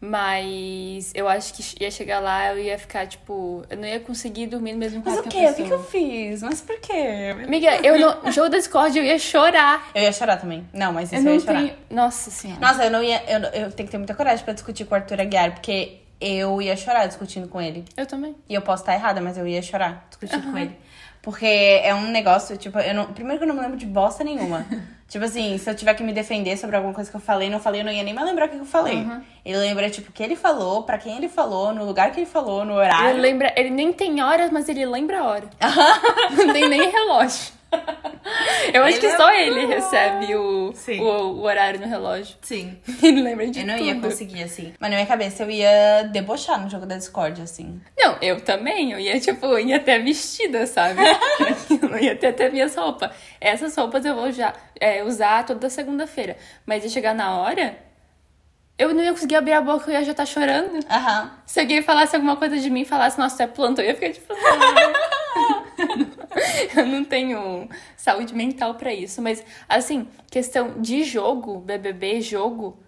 Mas 0.00 1.12
eu 1.14 1.28
acho 1.28 1.52
que 1.52 1.62
ia 1.84 1.90
chegar 1.90 2.20
lá, 2.20 2.52
eu 2.54 2.58
ia 2.58 2.78
ficar, 2.78 3.06
tipo, 3.06 3.62
eu 3.68 3.76
não 3.76 3.86
ia 3.86 4.00
conseguir 4.00 4.46
dormir 4.46 4.72
no 4.72 4.78
mesmo 4.78 5.02
Mas 5.04 5.14
quarto 5.14 5.26
o 5.26 5.30
que 5.30 5.38
quê? 5.38 5.46
O 5.50 5.54
que, 5.54 5.64
que 5.64 5.72
eu 5.72 5.84
fiz? 5.84 6.42
Mas 6.42 6.60
por 6.62 6.80
quê? 6.80 7.34
Amiga, 7.44 7.76
eu 7.86 7.98
no 7.98 8.22
no 8.22 8.32
jogo 8.32 8.48
da 8.48 8.56
Discord 8.56 8.96
eu 8.98 9.04
ia 9.04 9.18
chorar. 9.18 9.90
Eu 9.94 10.02
ia 10.02 10.12
chorar 10.12 10.38
também. 10.38 10.66
Não, 10.72 10.92
mas 10.92 11.12
isso 11.12 11.16
Eu 11.16 11.18
eu, 11.18 11.24
não 11.24 11.34
ia 11.34 11.40
chorar. 11.40 11.60
tenho. 11.60 11.74
Nossa 11.90 12.30
senhora. 12.30 12.60
Nossa, 12.60 12.84
eu 12.84 12.90
não 12.90 13.02
ia. 13.02 13.22
Eu, 13.28 13.40
eu 13.40 13.72
tenho 13.72 13.86
que 13.86 13.90
ter 13.92 13.98
muita 13.98 14.14
coragem 14.14 14.42
pra 14.44 14.54
discutir 14.54 14.86
com 14.86 14.94
o 14.94 14.96
Arthur 14.96 15.20
Aguiar, 15.20 15.52
porque 15.52 15.98
eu 16.18 16.62
ia 16.62 16.76
chorar 16.76 17.06
discutindo 17.06 17.46
com 17.46 17.60
ele. 17.60 17.84
Eu 17.94 18.06
também. 18.06 18.34
E 18.48 18.54
eu 18.54 18.62
posso 18.62 18.82
estar 18.82 18.94
errada, 18.94 19.20
mas 19.20 19.36
eu 19.36 19.46
ia 19.46 19.60
chorar 19.60 20.06
discutindo 20.08 20.50
com 20.50 20.56
ele. 20.56 20.76
Porque 21.22 21.44
é 21.46 21.94
um 21.94 22.10
negócio, 22.10 22.56
tipo, 22.56 22.78
eu 22.78 22.94
não. 22.94 23.12
Primeiro 23.12 23.38
que 23.38 23.44
eu 23.44 23.48
não 23.48 23.54
me 23.54 23.60
lembro 23.60 23.76
de 23.76 23.84
bosta 23.86 24.24
nenhuma. 24.24 24.64
tipo 25.10 25.24
assim, 25.24 25.58
se 25.58 25.68
eu 25.68 25.74
tiver 25.74 25.92
que 25.92 26.02
me 26.02 26.12
defender 26.12 26.56
sobre 26.56 26.76
alguma 26.76 26.94
coisa 26.94 27.10
que 27.10 27.16
eu 27.16 27.20
falei, 27.20 27.50
não 27.50 27.58
falei, 27.58 27.80
eu 27.80 27.84
não 27.84 27.92
ia 27.92 28.02
nem 28.04 28.14
mais 28.14 28.26
lembrar 28.26 28.46
o 28.46 28.48
que 28.48 28.56
eu 28.56 28.64
falei. 28.64 29.04
Ele 29.44 29.58
lembra, 29.58 29.90
tipo, 29.90 30.08
o 30.08 30.12
que 30.12 30.22
ele 30.22 30.36
falou, 30.36 30.84
pra 30.84 30.96
quem 30.96 31.16
ele 31.16 31.28
falou, 31.28 31.74
no 31.74 31.84
lugar 31.84 32.12
que 32.12 32.20
ele 32.20 32.26
falou, 32.26 32.64
no 32.64 32.74
horário. 32.74 33.10
Ele 33.10 33.20
lembra. 33.20 33.52
Ele 33.56 33.70
nem 33.70 33.92
tem 33.92 34.22
horas, 34.22 34.50
mas 34.50 34.68
ele 34.68 34.86
lembra 34.86 35.20
a 35.20 35.24
hora. 35.24 35.50
não 36.30 36.52
tem 36.52 36.68
nem 36.68 36.88
relógio. 36.90 37.59
Eu 38.72 38.84
acho 38.84 38.98
Ele 38.98 39.00
que 39.00 39.06
é 39.06 39.16
só 39.16 39.32
ele 39.32 39.60
bom. 39.62 39.66
recebe 39.72 40.34
o, 40.36 40.72
o, 41.00 41.04
o 41.04 41.42
horário 41.42 41.80
no 41.80 41.86
relógio. 41.86 42.36
Sim. 42.42 42.78
Ele 43.02 43.20
lembra 43.22 43.46
de 43.48 43.60
Eu 43.60 43.66
não 43.66 43.76
tudo. 43.76 43.86
ia 43.86 44.00
conseguir, 44.00 44.42
assim. 44.44 44.72
Mas 44.78 44.90
na 44.90 44.96
minha 44.96 45.06
cabeça 45.06 45.42
eu 45.42 45.50
ia 45.50 46.04
debochar 46.04 46.60
no 46.62 46.68
jogo 46.70 46.86
da 46.86 46.96
Discord, 46.96 47.40
assim. 47.42 47.80
Não, 47.98 48.16
eu 48.20 48.40
também. 48.40 48.92
Eu 48.92 49.00
ia, 49.00 49.18
tipo, 49.18 49.44
eu 49.46 49.58
ia 49.58 49.76
até 49.76 49.98
vestida, 49.98 50.66
sabe? 50.66 51.00
eu 51.82 51.98
ia 51.98 52.14
ter 52.14 52.28
até 52.28 52.48
minhas 52.50 52.74
roupas. 52.76 53.10
Essas 53.40 53.74
roupas 53.74 54.04
eu 54.04 54.14
vou 54.14 54.30
já 54.30 54.52
é, 54.78 55.02
usar 55.02 55.44
toda 55.44 55.68
segunda-feira. 55.68 56.36
Mas 56.64 56.84
ia 56.84 56.90
chegar 56.90 57.14
na 57.14 57.38
hora, 57.38 57.76
eu 58.78 58.94
não 58.94 59.02
ia 59.02 59.10
conseguir 59.12 59.36
abrir 59.36 59.54
a 59.54 59.60
boca, 59.60 59.90
eu 59.90 59.94
ia 59.94 60.04
já 60.04 60.12
estar 60.12 60.26
chorando. 60.26 60.78
Aham. 60.88 61.32
Se 61.46 61.58
alguém 61.60 61.82
falasse 61.82 62.14
alguma 62.14 62.36
coisa 62.36 62.56
de 62.58 62.70
mim, 62.70 62.84
falasse, 62.84 63.18
nossa, 63.18 63.36
tu 63.36 63.42
é 63.42 63.46
planta, 63.48 63.82
eu 63.82 63.86
ia 63.86 63.94
ficar 63.94 64.12
tipo. 64.12 64.32
eu 66.76 66.86
não 66.86 67.04
tenho 67.04 67.68
saúde 67.96 68.34
mental 68.34 68.74
pra 68.74 68.92
isso. 68.92 69.20
Mas, 69.22 69.42
assim, 69.68 70.06
questão 70.30 70.80
de 70.80 71.04
jogo, 71.04 71.58
BBB, 71.60 72.20
jogo. 72.20 72.78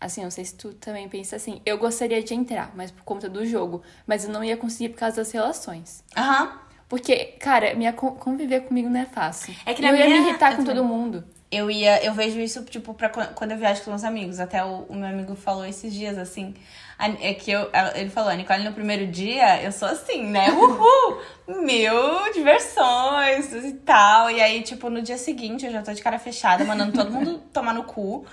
Assim, 0.00 0.22
não 0.22 0.30
sei 0.30 0.44
se 0.44 0.54
tu 0.54 0.74
também 0.74 1.08
pensa 1.08 1.36
assim. 1.36 1.60
Eu 1.64 1.78
gostaria 1.78 2.22
de 2.22 2.34
entrar, 2.34 2.70
mas 2.76 2.90
por 2.90 3.02
conta 3.02 3.28
do 3.28 3.46
jogo. 3.46 3.82
Mas 4.06 4.24
eu 4.24 4.30
não 4.30 4.44
ia 4.44 4.56
conseguir 4.56 4.90
por 4.90 4.98
causa 5.00 5.16
das 5.16 5.32
relações. 5.32 6.04
Aham. 6.16 6.60
Porque, 6.88 7.16
cara, 7.40 7.74
minha 7.74 7.92
con- 7.92 8.12
conviver 8.14 8.60
comigo 8.60 8.88
não 8.88 9.00
é 9.00 9.06
fácil. 9.06 9.54
É 9.64 9.74
que 9.74 9.82
na 9.82 9.88
eu 9.88 9.96
ia 9.96 10.04
minha- 10.06 10.20
me 10.20 10.28
irritar 10.28 10.52
eu 10.52 10.56
com 10.58 10.64
também. 10.64 10.76
todo 10.82 10.86
mundo. 10.86 11.24
Eu 11.50 11.70
ia, 11.70 12.04
eu 12.04 12.12
vejo 12.12 12.38
isso, 12.38 12.62
tipo, 12.64 12.92
pra 12.94 13.08
quan- 13.08 13.32
quando 13.34 13.52
eu 13.52 13.56
viajo 13.58 13.82
com 13.82 13.90
meus 13.90 14.04
amigos. 14.04 14.38
Até 14.38 14.62
o, 14.64 14.82
o 14.88 14.94
meu 14.94 15.08
amigo 15.08 15.34
falou 15.34 15.64
esses 15.64 15.92
dias, 15.92 16.18
assim. 16.18 16.54
É 16.98 17.34
que 17.34 17.50
eu, 17.50 17.70
ele 17.94 18.08
falou, 18.08 18.32
Nicole, 18.32 18.64
no 18.64 18.72
primeiro 18.72 19.06
dia, 19.06 19.62
eu 19.62 19.70
sou 19.70 19.86
assim, 19.86 20.24
né? 20.24 20.48
Uhul! 20.52 21.20
Mil 21.62 22.32
diversões 22.32 23.52
e 23.52 23.72
tal. 23.84 24.30
E 24.30 24.40
aí, 24.40 24.62
tipo, 24.62 24.88
no 24.88 25.02
dia 25.02 25.18
seguinte, 25.18 25.66
eu 25.66 25.72
já 25.72 25.82
tô 25.82 25.92
de 25.92 26.02
cara 26.02 26.18
fechada, 26.18 26.64
mandando 26.64 26.92
todo 26.92 27.10
mundo 27.10 27.38
tomar 27.52 27.74
no 27.74 27.84
cu. 27.84 28.24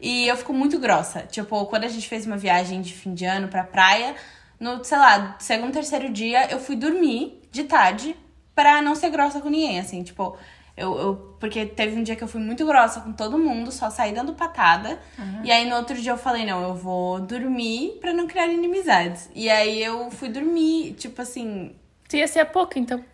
E 0.00 0.26
eu 0.26 0.36
fico 0.36 0.52
muito 0.52 0.78
grossa. 0.78 1.20
Tipo, 1.22 1.66
quando 1.66 1.84
a 1.84 1.88
gente 1.88 2.08
fez 2.08 2.26
uma 2.26 2.36
viagem 2.36 2.80
de 2.80 2.92
fim 2.92 3.14
de 3.14 3.24
ano 3.24 3.46
pra 3.46 3.62
praia, 3.62 4.16
no, 4.58 4.82
sei 4.84 4.98
lá, 4.98 5.36
segundo, 5.38 5.72
terceiro 5.72 6.10
dia, 6.10 6.50
eu 6.50 6.58
fui 6.58 6.74
dormir 6.74 7.40
de 7.52 7.64
tarde 7.64 8.16
pra 8.54 8.82
não 8.82 8.96
ser 8.96 9.10
grossa 9.10 9.40
com 9.40 9.48
ninguém, 9.48 9.78
assim, 9.78 10.02
tipo, 10.02 10.36
eu, 10.78 10.98
eu 10.98 11.14
porque 11.40 11.66
teve 11.66 11.96
um 11.98 12.02
dia 12.02 12.16
que 12.16 12.24
eu 12.24 12.28
fui 12.28 12.40
muito 12.40 12.64
grossa 12.66 13.00
com 13.00 13.12
todo 13.12 13.38
mundo, 13.38 13.70
só 13.70 13.90
saí 13.90 14.12
dando 14.12 14.32
patada. 14.34 14.98
E 15.44 15.50
aí 15.52 15.68
no 15.68 15.76
outro 15.76 15.96
dia 16.00 16.12
eu 16.12 16.18
falei, 16.18 16.44
não, 16.46 16.62
eu 16.62 16.74
vou 16.74 17.20
dormir 17.20 17.98
pra 18.00 18.12
não 18.12 18.26
criar 18.26 18.46
inimizades. 18.48 19.28
E 19.34 19.48
aí 19.50 19.82
eu 19.82 20.10
fui 20.10 20.28
dormir, 20.28 20.94
tipo 20.94 21.20
assim, 21.22 21.74
Tu 22.08 22.16
ia 22.16 22.26
ser 22.26 22.40
a 22.40 22.46
pouco, 22.46 22.78
então. 22.78 23.04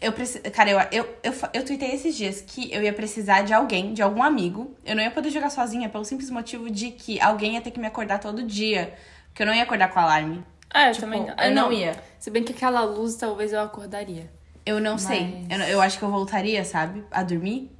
eu 0.00 0.12
preciso. 0.12 0.42
Cara, 0.50 0.70
eu, 0.70 0.78
eu, 0.92 1.16
eu, 1.22 1.32
eu 1.54 1.64
tuitei 1.64 1.92
esses 1.92 2.16
dias 2.16 2.40
que 2.42 2.72
eu 2.72 2.82
ia 2.82 2.92
precisar 2.92 3.42
de 3.42 3.52
alguém, 3.54 3.94
de 3.94 4.02
algum 4.02 4.22
amigo. 4.22 4.74
Eu 4.84 4.96
não 4.96 5.02
ia 5.02 5.10
poder 5.10 5.30
jogar 5.30 5.50
sozinha 5.50 5.88
pelo 5.88 6.04
simples 6.04 6.30
motivo 6.30 6.68
de 6.70 6.90
que 6.90 7.20
alguém 7.20 7.54
ia 7.54 7.60
ter 7.60 7.70
que 7.70 7.78
me 7.80 7.86
acordar 7.86 8.18
todo 8.18 8.42
dia. 8.42 8.92
Porque 9.28 9.42
eu 9.42 9.46
não 9.46 9.54
ia 9.54 9.62
acordar 9.62 9.88
com 9.92 10.00
alarme. 10.00 10.44
Ah, 10.68 10.88
eu 10.88 10.92
Tipo, 10.92 11.06
também 11.06 11.24
não. 11.26 11.34
eu 11.44 11.54
não 11.54 11.72
ia. 11.72 11.94
Se 12.18 12.28
bem 12.30 12.42
que 12.42 12.52
aquela 12.52 12.82
luz 12.82 13.14
talvez 13.14 13.52
eu 13.52 13.60
acordaria. 13.60 14.28
Eu 14.66 14.80
não 14.80 14.96
sei. 14.98 15.46
Eu, 15.50 15.58
eu 15.60 15.80
acho 15.80 15.98
que 15.98 16.04
eu 16.04 16.10
voltaria, 16.10 16.64
sabe? 16.64 17.04
A 17.10 17.22
dormir. 17.22 17.70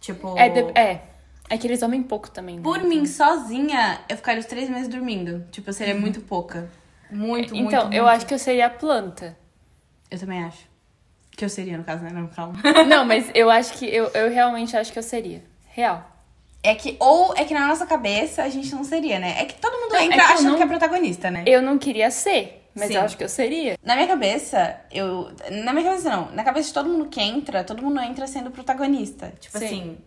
Tipo. 0.00 0.36
É, 0.38 0.48
de- 0.48 0.78
é. 0.78 1.02
É 1.48 1.58
que 1.58 1.66
eles 1.66 1.80
dormem 1.80 2.02
pouco 2.02 2.30
também. 2.30 2.56
né? 2.56 2.62
Por 2.62 2.82
mim, 2.82 3.04
sozinha, 3.06 4.00
eu 4.08 4.16
ficaria 4.16 4.40
os 4.40 4.46
três 4.46 4.68
meses 4.70 4.88
dormindo. 4.88 5.46
Tipo, 5.50 5.68
eu 5.70 5.74
seria 5.74 5.94
muito 5.94 6.20
pouca. 6.22 6.70
Muito, 7.10 7.54
muito. 7.54 7.68
Então, 7.68 7.84
eu 7.92 8.04
muito. 8.04 8.08
acho 8.16 8.26
que 8.26 8.34
eu 8.34 8.38
seria 8.38 8.66
a 8.66 8.70
planta. 8.70 9.36
Eu 10.10 10.18
também 10.18 10.42
acho. 10.42 10.66
Que 11.30 11.44
eu 11.44 11.48
seria, 11.48 11.76
no 11.76 11.84
caso, 11.84 12.02
né? 12.02 12.10
Não, 12.12 12.28
calma. 12.28 12.54
Não, 12.88 13.04
mas 13.04 13.30
eu 13.34 13.50
acho 13.50 13.74
que. 13.74 13.84
Eu, 13.86 14.06
eu 14.08 14.30
realmente 14.30 14.76
acho 14.76 14.92
que 14.92 14.98
eu 14.98 15.02
seria. 15.02 15.42
Real. 15.68 16.10
É 16.62 16.74
que, 16.74 16.96
ou 16.98 17.34
é 17.36 17.44
que 17.44 17.52
na 17.52 17.66
nossa 17.66 17.84
cabeça 17.84 18.42
a 18.42 18.48
gente 18.48 18.74
não 18.74 18.82
seria, 18.84 19.18
né? 19.18 19.36
É 19.38 19.44
que 19.44 19.54
todo 19.60 19.72
mundo 19.78 19.92
Não, 19.92 19.98
é 19.98 20.04
entra 20.06 20.16
que 20.16 20.22
eu 20.22 20.34
achando 20.34 20.48
não- 20.50 20.56
que 20.56 20.62
é 20.62 20.66
protagonista, 20.66 21.30
né? 21.30 21.44
Eu 21.46 21.60
não 21.60 21.76
queria 21.76 22.10
ser, 22.10 22.63
mas 22.74 22.88
Sim. 22.88 22.94
eu 22.96 23.00
acho 23.02 23.16
que 23.16 23.24
eu 23.24 23.28
seria. 23.28 23.78
Na 23.82 23.94
minha 23.94 24.06
cabeça, 24.08 24.76
eu. 24.90 25.30
Na 25.62 25.72
minha 25.72 25.84
cabeça, 25.90 26.10
não. 26.10 26.30
Na 26.32 26.42
cabeça 26.44 26.68
de 26.68 26.74
todo 26.74 26.88
mundo 26.88 27.06
que 27.06 27.20
entra, 27.20 27.62
todo 27.64 27.82
mundo 27.82 28.00
entra 28.00 28.26
sendo 28.26 28.50
protagonista. 28.50 29.32
Tipo 29.40 29.58
Sim. 29.58 29.64
assim. 29.64 29.98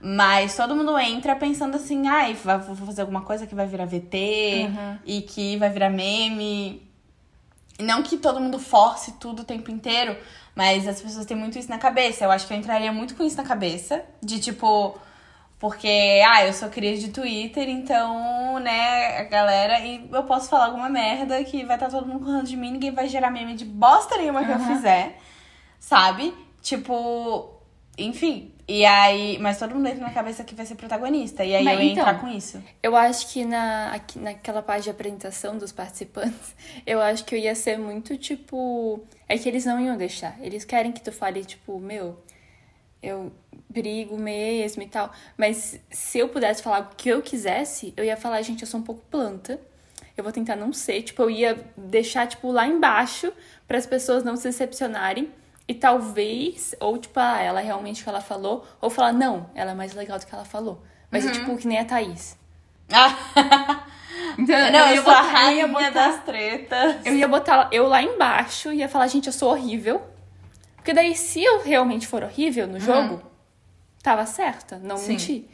Mas 0.00 0.54
todo 0.54 0.76
mundo 0.76 0.98
entra 0.98 1.34
pensando 1.34 1.76
assim, 1.76 2.06
ai, 2.08 2.34
vai- 2.34 2.58
vou 2.58 2.76
fazer 2.86 3.00
alguma 3.00 3.22
coisa 3.22 3.46
que 3.46 3.54
vai 3.54 3.66
virar 3.66 3.86
VT 3.86 4.66
Uhum. 4.68 4.98
e 5.06 5.22
que 5.22 5.56
vai 5.56 5.70
virar 5.70 5.88
meme. 5.88 6.86
Não 7.80 8.02
que 8.02 8.18
todo 8.18 8.38
mundo 8.40 8.58
force 8.58 9.12
tudo 9.12 9.40
o 9.40 9.44
tempo 9.44 9.70
inteiro, 9.70 10.16
mas 10.54 10.86
as 10.86 11.00
pessoas 11.00 11.24
têm 11.24 11.36
muito 11.36 11.58
isso 11.58 11.70
na 11.70 11.78
cabeça. 11.78 12.24
Eu 12.24 12.30
acho 12.30 12.46
que 12.46 12.52
eu 12.52 12.56
entraria 12.58 12.92
muito 12.92 13.14
com 13.16 13.24
isso 13.24 13.36
na 13.36 13.44
cabeça. 13.44 14.02
De 14.22 14.38
tipo. 14.38 14.98
Porque, 15.58 16.20
ah, 16.28 16.44
eu 16.44 16.52
sou 16.52 16.68
cria 16.68 16.96
de 16.98 17.08
Twitter, 17.10 17.68
então, 17.68 18.58
né, 18.58 19.18
a 19.18 19.24
galera. 19.24 19.80
E 19.80 20.08
eu 20.12 20.24
posso 20.24 20.48
falar 20.48 20.66
alguma 20.66 20.88
merda 20.88 21.42
que 21.44 21.64
vai 21.64 21.76
estar 21.76 21.88
todo 21.88 22.06
mundo 22.06 22.24
correndo 22.24 22.46
de 22.46 22.56
mim, 22.56 22.72
ninguém 22.72 22.90
vai 22.90 23.08
gerar 23.08 23.30
meme 23.30 23.54
de 23.54 23.64
bosta 23.64 24.16
nenhuma 24.16 24.44
que 24.44 24.50
eu 24.50 24.58
fizer, 24.58 25.18
sabe? 25.78 26.34
Tipo, 26.60 27.54
enfim. 27.96 28.52
E 28.66 28.84
aí. 28.84 29.38
Mas 29.38 29.58
todo 29.58 29.74
mundo 29.74 29.86
entra 29.86 30.00
na 30.00 30.12
cabeça 30.12 30.42
que 30.44 30.54
vai 30.54 30.66
ser 30.66 30.74
protagonista. 30.74 31.44
E 31.44 31.54
aí 31.54 31.64
Mas 31.64 31.74
eu 31.74 31.84
ia 31.84 31.92
então, 31.92 32.02
entrar 32.02 32.20
com 32.20 32.28
isso. 32.28 32.62
Eu 32.82 32.96
acho 32.96 33.28
que 33.32 33.44
na, 33.44 33.92
aqui, 33.92 34.18
naquela 34.18 34.62
parte 34.62 34.84
de 34.84 34.90
apresentação 34.90 35.56
dos 35.58 35.72
participantes, 35.72 36.54
eu 36.86 37.00
acho 37.00 37.24
que 37.24 37.34
eu 37.34 37.38
ia 37.38 37.54
ser 37.54 37.78
muito 37.78 38.16
tipo. 38.16 39.04
É 39.28 39.38
que 39.38 39.48
eles 39.48 39.64
não 39.64 39.80
iam 39.80 39.96
deixar. 39.96 40.36
Eles 40.40 40.64
querem 40.64 40.92
que 40.92 41.02
tu 41.02 41.12
fale, 41.12 41.44
tipo, 41.44 41.78
meu, 41.78 42.18
eu 43.04 43.32
brigo 43.68 44.16
mesmo 44.18 44.82
e 44.82 44.86
tal. 44.86 45.10
Mas 45.36 45.80
se 45.90 46.18
eu 46.18 46.28
pudesse 46.28 46.62
falar 46.62 46.80
o 46.80 46.94
que 46.96 47.08
eu 47.08 47.20
quisesse, 47.22 47.92
eu 47.96 48.04
ia 48.04 48.16
falar, 48.16 48.40
gente, 48.42 48.62
eu 48.62 48.68
sou 48.68 48.80
um 48.80 48.82
pouco 48.82 49.02
planta. 49.10 49.60
Eu 50.16 50.22
vou 50.22 50.32
tentar 50.32 50.54
não 50.56 50.72
ser. 50.72 51.02
Tipo, 51.02 51.22
eu 51.22 51.30
ia 51.30 51.64
deixar, 51.76 52.26
tipo, 52.26 52.50
lá 52.52 52.66
embaixo 52.66 53.32
para 53.66 53.76
as 53.78 53.86
pessoas 53.86 54.22
não 54.22 54.36
se 54.36 54.44
decepcionarem. 54.44 55.30
E 55.66 55.74
talvez, 55.74 56.74
ou 56.78 56.98
tipo, 56.98 57.18
ah, 57.18 57.40
ela 57.40 57.58
realmente 57.60 58.00
o 58.00 58.04
que 58.04 58.10
ela 58.10 58.20
falou, 58.20 58.66
ou 58.80 58.90
falar, 58.90 59.12
não, 59.12 59.48
ela 59.54 59.70
é 59.70 59.74
mais 59.74 59.94
legal 59.94 60.18
do 60.18 60.26
que 60.26 60.34
ela 60.34 60.44
falou. 60.44 60.82
Mas 61.10 61.24
é 61.26 61.30
tipo 61.32 61.56
que 61.56 61.66
nem 61.66 61.78
a 61.78 61.84
Thaís. 61.84 62.36
Então, 64.38 64.72
não, 64.72 64.88
eu 64.90 64.96
eu 64.96 65.02
sou 65.02 65.12
a 65.12 65.22
botar- 65.22 65.30
rainha 65.32 65.68
botar- 65.68 65.90
das 65.90 66.24
tretas. 66.24 66.96
Eu 67.06 67.14
ia 67.14 67.28
botar 67.28 67.68
eu 67.72 67.86
lá 67.86 68.02
embaixo 68.02 68.72
e 68.72 68.76
ia 68.78 68.88
falar, 68.88 69.06
gente, 69.06 69.26
eu 69.26 69.32
sou 69.32 69.50
horrível. 69.50 70.02
Porque 70.84 70.92
daí, 70.92 71.16
se 71.16 71.42
eu 71.42 71.62
realmente 71.62 72.06
for 72.06 72.22
horrível 72.22 72.66
no 72.66 72.78
jogo, 72.78 73.22
tava 74.02 74.26
certa, 74.26 74.78
não 74.78 74.98
Sim. 74.98 75.12
menti. 75.12 75.48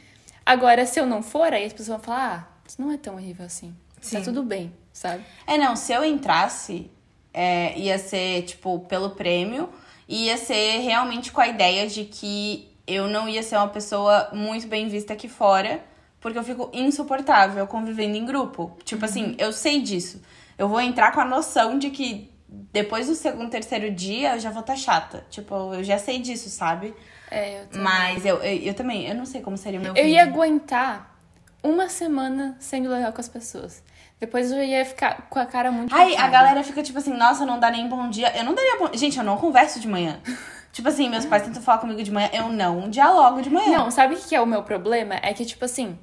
Agora, 0.45 0.85
se 0.85 0.99
eu 0.99 1.05
não 1.05 1.23
for, 1.23 1.53
aí 1.53 1.63
as 1.63 1.71
pessoas 1.71 1.87
vão 1.87 1.99
falar, 1.99 2.51
ah, 2.51 2.59
isso 2.67 2.81
não 2.81 2.91
é 2.91 2.97
tão 2.97 3.15
horrível 3.15 3.45
assim. 3.45 3.73
Sim. 4.01 4.17
Tá 4.17 4.23
tudo 4.25 4.43
bem, 4.43 4.73
sabe? 4.91 5.23
É, 5.47 5.57
não, 5.57 5.73
se 5.77 5.93
eu 5.93 6.03
entrasse, 6.03 6.91
é, 7.33 7.79
ia 7.79 7.97
ser, 7.97 8.41
tipo, 8.41 8.79
pelo 8.89 9.11
prêmio, 9.11 9.69
e 10.05 10.25
ia 10.25 10.35
ser 10.35 10.79
realmente 10.79 11.31
com 11.31 11.39
a 11.39 11.47
ideia 11.47 11.87
de 11.87 12.03
que 12.03 12.67
eu 12.85 13.07
não 13.07 13.29
ia 13.29 13.41
ser 13.41 13.55
uma 13.55 13.69
pessoa 13.69 14.31
muito 14.33 14.67
bem 14.67 14.89
vista 14.89 15.13
aqui 15.13 15.29
fora, 15.29 15.81
porque 16.19 16.37
eu 16.37 16.43
fico 16.43 16.69
insuportável 16.73 17.65
convivendo 17.67 18.17
em 18.17 18.25
grupo. 18.25 18.77
Tipo 18.83 19.05
assim, 19.05 19.33
eu 19.37 19.53
sei 19.53 19.79
disso. 19.79 20.21
Eu 20.57 20.67
vou 20.67 20.81
entrar 20.81 21.13
com 21.13 21.21
a 21.21 21.25
noção 21.25 21.79
de 21.79 21.89
que 21.89 22.30
depois 22.51 23.07
do 23.07 23.15
segundo, 23.15 23.49
terceiro 23.49 23.89
dia 23.89 24.35
eu 24.35 24.39
já 24.39 24.49
vou 24.49 24.59
estar 24.59 24.75
chata. 24.75 25.25
Tipo, 25.29 25.73
eu 25.73 25.83
já 25.83 25.97
sei 25.97 26.19
disso, 26.19 26.49
sabe? 26.49 26.93
É, 27.29 27.61
eu, 27.61 27.67
também. 27.67 27.83
Mas 27.83 28.25
eu, 28.25 28.37
eu, 28.43 28.57
eu 28.57 28.73
também, 28.73 29.07
eu 29.07 29.15
não 29.15 29.25
sei 29.25 29.39
como 29.39 29.57
seria 29.57 29.79
o 29.79 29.83
meu 29.83 29.91
eu 29.91 30.03
vídeo. 30.03 30.09
ia 30.09 30.23
aguentar 30.23 31.15
uma 31.63 31.87
semana 31.87 32.57
sendo 32.59 32.89
legal 32.89 33.13
com 33.13 33.21
as 33.21 33.29
pessoas. 33.29 33.81
Depois 34.19 34.51
eu 34.51 34.61
ia 34.61 34.83
ficar 34.83 35.29
com 35.29 35.39
a 35.39 35.45
cara 35.45 35.71
muito 35.71 35.95
Ai, 35.95 36.15
a 36.15 36.27
galera 36.27 36.61
fica 36.61 36.83
tipo 36.83 36.99
assim, 36.99 37.13
nossa, 37.13 37.45
não 37.45 37.57
dá 37.57 37.71
nem 37.71 37.87
bom 37.87 38.09
dia. 38.09 38.35
Eu 38.37 38.43
não 38.43 38.53
daria 38.53 38.77
bom. 38.77 38.89
Gente, 38.93 39.17
eu 39.17 39.23
não 39.23 39.37
converso 39.37 39.79
de 39.79 39.87
manhã. 39.87 40.19
tipo 40.73 40.89
assim, 40.89 41.09
meus 41.09 41.25
pais 41.25 41.43
tentam 41.43 41.61
falar 41.61 41.77
comigo 41.77 42.03
de 42.03 42.11
manhã, 42.11 42.29
eu 42.33 42.49
não 42.49 42.89
dialogo 42.89 43.41
de 43.41 43.49
manhã. 43.49 43.77
Não, 43.77 43.89
sabe 43.89 44.15
o 44.15 44.17
que 44.17 44.35
é 44.35 44.41
o 44.41 44.45
meu 44.45 44.61
problema? 44.61 45.15
É 45.23 45.33
que, 45.33 45.45
tipo 45.45 45.63
assim, 45.63 45.97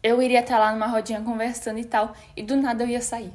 eu 0.00 0.22
iria 0.22 0.40
estar 0.40 0.58
lá 0.58 0.72
numa 0.72 0.86
rodinha 0.86 1.20
conversando 1.20 1.78
e 1.78 1.84
tal, 1.84 2.14
e 2.36 2.42
do 2.42 2.56
nada 2.56 2.84
eu 2.84 2.88
ia 2.88 3.02
sair. 3.02 3.32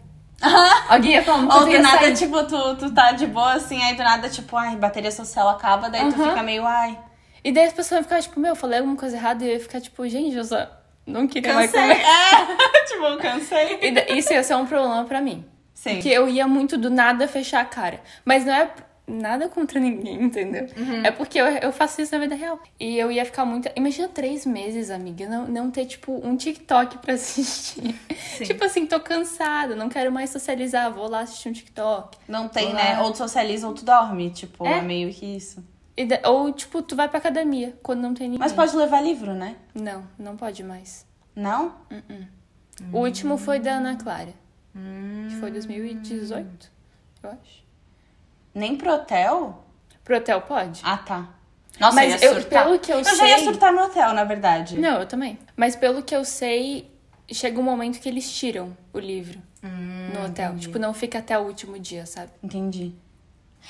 Alguém 0.89 1.13
ia 1.13 1.24
falar, 1.24 1.55
Ou 1.60 1.65
do 1.65 1.79
nada, 1.79 2.00
sair. 2.00 2.15
tipo, 2.15 2.43
tu, 2.45 2.75
tu 2.77 2.93
tá 2.93 3.12
de 3.12 3.27
boa 3.27 3.53
assim, 3.53 3.81
aí 3.83 3.95
do 3.95 4.03
nada, 4.03 4.29
tipo, 4.29 4.55
ai, 4.57 4.75
bateria 4.75 5.12
social 5.12 5.48
acaba, 5.50 5.89
daí 5.89 6.01
tu 6.12 6.15
Aham. 6.19 6.29
fica 6.29 6.43
meio, 6.43 6.65
ai. 6.65 6.98
E 7.43 7.51
daí 7.51 7.65
as 7.65 7.74
pessoas 7.74 8.00
iam 8.00 8.03
ficar, 8.03 8.21
tipo, 8.21 8.39
meu, 8.39 8.51
eu 8.51 8.55
falei 8.55 8.79
alguma 8.79 8.95
coisa 8.98 9.15
errada, 9.15 9.43
e 9.43 9.48
eu 9.48 9.53
ia 9.53 9.60
ficar, 9.60 9.79
tipo, 9.81 10.07
gente, 10.07 10.36
eu 10.36 10.43
só 10.43 10.67
não 11.05 11.27
queria 11.27 11.53
mais 11.53 11.71
Cansei. 11.71 11.89
conversar. 11.89 12.12
É, 12.12 12.86
tipo, 12.86 13.03
eu 13.03 13.17
cansei. 13.17 13.79
E 13.81 14.17
isso 14.19 14.33
ia 14.33 14.43
ser 14.43 14.55
um 14.55 14.65
problema 14.65 15.03
pra 15.05 15.21
mim. 15.21 15.45
Sim. 15.74 15.95
Porque 15.95 16.10
eu 16.10 16.27
ia 16.29 16.48
muito 16.48 16.77
do 16.77 16.89
nada 16.91 17.27
fechar 17.27 17.62
a 17.62 17.65
cara. 17.65 18.01
Mas 18.24 18.45
não 18.45 18.53
é 18.53 18.69
nada 19.12 19.50
contra 19.50 19.80
ninguém, 19.80 20.22
entendeu? 20.24 20.68
Uhum. 20.77 21.03
É 21.03 21.12
porque 21.12 21.39
eu, 21.39 21.46
eu 21.46 21.72
faço 21.72 22.01
isso 22.01 22.13
na 22.13 22.20
vida 22.22 22.36
real. 22.36 22.60
E 22.80 22.98
eu 22.98 23.12
ia 23.12 23.25
ficar 23.25 23.46
muito. 23.46 23.70
Imagina 23.75 24.08
três 24.08 24.46
meses, 24.46 24.89
amiga, 24.89 25.27
não, 25.27 25.48
não 25.48 25.70
ter, 25.72 25.86
tipo, 25.86 26.20
um 26.25 26.36
TikTok 26.36 26.98
pra 27.00 27.13
assistir. 27.15 27.96
Tipo 28.44 28.63
assim, 28.65 28.86
tô 28.86 29.00
cansada, 29.00 29.75
não 29.75 29.89
quero 29.89 30.12
mais 30.12 30.30
socializar, 30.30 30.91
vou 30.91 31.10
lá 31.10 31.22
assistir 31.22 31.50
um 31.50 31.53
TikTok. 31.53 32.18
Não 32.27 32.48
tem, 32.48 32.74
né? 32.74 33.00
Ou 33.01 33.12
tu 33.12 33.18
socializa 33.20 33.68
ou 33.68 33.74
tu 33.74 33.84
dorme. 33.86 34.30
Tipo, 34.32 34.65
é, 34.65 34.77
É. 34.77 34.82
meio 34.82 35.13
que 35.13 35.25
isso. 35.25 35.63
E 35.98 36.06
da- 36.06 36.22
ou, 36.30 36.51
tipo, 36.53 36.82
tu 36.82 36.96
vai 36.96 37.10
pra 37.10 37.18
academia 37.20 37.77
quando 37.84 38.00
não 38.01 38.13
tem 38.13 38.27
ninguém. 38.27 38.39
Mas 38.39 38.53
pode 38.53 38.75
levar 38.75 39.01
livro, 39.01 39.34
né? 39.34 39.58
Não, 39.75 40.03
não 40.18 40.38
pode 40.38 40.63
mais. 40.63 41.06
Não? 41.36 41.75
O 42.91 43.00
último 43.00 43.38
foi 43.38 43.60
da 43.60 43.74
Ana 43.74 43.96
Clara. 43.98 44.34
Que 45.30 45.36
foi 45.36 45.51
2018, 45.51 46.72
eu 47.24 47.30
acho. 47.30 47.62
Nem 48.53 48.75
pro 48.75 48.91
hotel? 48.93 49.63
Pro 50.03 50.17
hotel 50.17 50.41
pode? 50.41 50.81
Ah, 50.84 50.98
tá. 50.98 51.27
Nossa, 51.79 51.96
Mas 51.96 52.13
eu 52.13 52.20
ia 52.20 52.25
eu- 52.25 52.41
surtar. 52.41 52.63
pelo 52.63 52.79
que 52.79 52.91
eu 52.91 53.03
já 53.03 53.27
ia 53.27 53.38
sei- 53.38 53.46
surtar 53.46 53.72
no 53.74 53.81
hotel, 53.84 54.13
na 54.13 54.24
verdade. 54.24 54.77
Não, 54.77 55.00
eu 55.00 55.05
também. 55.05 55.39
Mas 55.55 55.75
pelo 55.75 56.03
que 56.03 56.15
eu 56.15 56.24
sei, 56.25 56.91
chega 57.31 57.60
um 57.60 57.63
momento 57.63 58.00
que 58.00 58.10
eles 58.10 58.31
tiram 58.31 58.75
o 58.93 59.00
livro 59.00 59.41
no 60.13 60.25
hotel. 60.25 60.55
Tipo, 60.58 60.77
não 60.77 60.93
fica 60.93 61.20
até 61.20 61.38
o 61.38 61.43
último 61.43 61.79
dia, 61.79 62.05
sabe? 62.05 62.31
Entendi. 62.43 62.93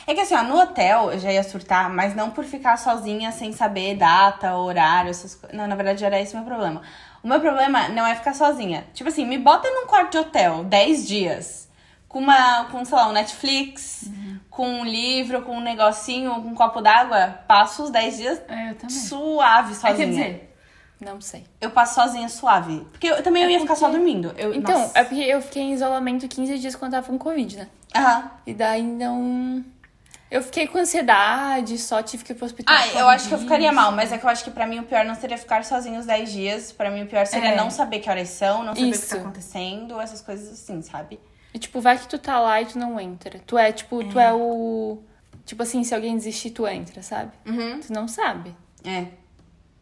É 0.08 0.14
que 0.14 0.22
assim, 0.22 0.34
ó, 0.36 0.44
no 0.44 0.58
hotel 0.58 1.12
eu 1.12 1.20
já 1.20 1.32
ia 1.34 1.44
surtar, 1.44 1.90
mas 1.90 2.16
não 2.16 2.32
por 2.32 2.46
ficar 2.46 2.78
sozinha 2.78 3.32
sem 3.32 3.52
saber 3.52 3.96
data, 3.98 4.56
horário, 4.56 5.10
essas 5.12 5.36
coisas. 5.36 5.56
Não, 5.58 5.68
na 5.68 5.76
verdade 5.76 6.04
era 6.04 6.20
esse 6.20 6.34
o 6.34 6.38
meu 6.38 6.46
problema. 6.46 6.82
O 7.22 7.28
meu 7.28 7.40
problema 7.42 7.90
não 7.90 8.08
é 8.08 8.16
ficar 8.16 8.34
sozinha. 8.34 8.86
Tipo 8.94 9.10
assim, 9.10 9.26
me 9.26 9.38
bota 9.38 9.70
num 9.70 9.86
quarto 9.86 10.12
de 10.14 10.18
hotel 10.18 10.64
10 10.64 11.06
dias. 11.08 11.70
Com 12.08 12.20
uma, 12.20 12.66
com, 12.66 12.84
sei 12.84 12.96
lá, 12.98 13.08
um 13.10 13.12
Netflix, 13.14 14.10
com 14.52 14.68
um 14.68 14.84
livro, 14.86 15.42
com 15.42 15.58
um 15.58 15.62
negocinho, 15.62 16.30
com 16.36 16.50
um 16.50 16.54
copo 16.56 16.80
d'água, 16.82 17.40
passo 17.48 17.84
os 17.86 17.90
10 17.90 18.18
dias 18.18 18.42
É, 18.48 18.72
eu 18.84 18.90
suave 18.90 19.74
sozinha. 19.74 19.96
quer 19.96 20.06
dizer, 20.08 20.56
não 21.00 21.20
sei. 21.22 21.46
Eu 21.60 21.72
passo 21.72 21.96
sozinha 21.96 22.30
suave. 22.30 22.86
Porque 22.92 23.08
eu 23.08 23.24
também 23.24 23.42
eu 23.44 23.50
É 23.50 23.54
ia 23.54 23.60
ficar 23.62 23.76
só 23.76 23.88
porque- 23.88 23.98
dormindo. 23.98 24.34
Eu, 24.38 24.54
Então, 24.54 24.78
nossa. 24.80 25.00
é 25.00 25.04
porque 25.04 25.22
eu 25.22 25.42
fiquei 25.42 25.64
em 25.64 25.74
isolamento 25.74 26.28
15 26.28 26.60
dias 26.60 26.76
quando 26.76 26.92
tava 26.92 27.08
com 27.08 27.18
Covid, 27.18 27.58
né? 27.58 27.68
Aham. 27.96 28.30
E 28.46 28.54
daí 28.54 28.84
não. 28.84 29.64
Eu 30.30 30.42
fiquei 30.44 30.66
com 30.68 30.78
ansiedade, 30.78 31.78
só 31.78 32.02
tive 32.02 32.24
que 32.24 32.32
ir 32.32 32.36
pro 32.36 32.46
hospital. 32.46 32.74
Ah, 32.74 32.88
eu 33.00 33.08
acho 33.10 33.28
que 33.28 33.34
eu 33.34 33.38
ficaria 33.40 33.70
mal, 33.72 33.92
mas 33.92 34.14
é 34.14 34.18
que 34.18 34.26
eu 34.26 34.30
acho 34.30 34.44
que 34.46 34.52
pra 34.52 34.66
mim 34.68 34.80
o 34.80 34.84
pior 34.84 35.04
não 35.04 35.16
seria 35.16 35.38
ficar 35.38 35.66
sozinho 35.66 36.00
os 36.00 36.06
10 36.06 36.32
dias. 36.32 36.72
Pra 36.72 36.90
mim 36.92 37.04
o 37.04 37.08
pior 37.08 37.26
seria 37.26 37.50
É. 37.50 37.56
não 37.56 37.70
saber 37.70 38.00
que 38.00 38.10
horas 38.10 38.30
são, 38.30 38.60
não 38.64 38.74
saber 38.76 38.88
o 38.88 38.92
que 38.92 38.96
Isso. 38.98 39.10
tá 39.10 39.22
acontecendo, 39.22 40.00
essas 40.00 40.22
coisas 40.22 40.50
assim, 40.54 40.82
sabe? 40.82 41.20
E, 41.54 41.60
tipo, 41.60 41.82
vai 41.82 41.98
que 41.98 42.08
tu 42.08 42.18
tá 42.18 42.40
lá 42.40 42.62
e 42.62 42.66
tu 42.66 42.80
não 42.80 43.00
entra. 43.00 43.40
Tu 43.46 43.58
é, 43.58 43.72
tipo, 43.72 44.04
tu 44.06 44.20
é 44.20 44.34
o. 44.34 45.00
Tipo 45.46 45.64
assim, 45.64 45.84
se 45.84 45.94
alguém 45.94 46.16
desistir, 46.16 46.52
tu 46.52 46.66
entra, 46.68 47.02
sabe? 47.04 47.32
Uhum. 47.46 47.80
Tu 47.82 47.92
não 47.92 48.08
sabe. 48.08 48.56
É. 48.86 49.08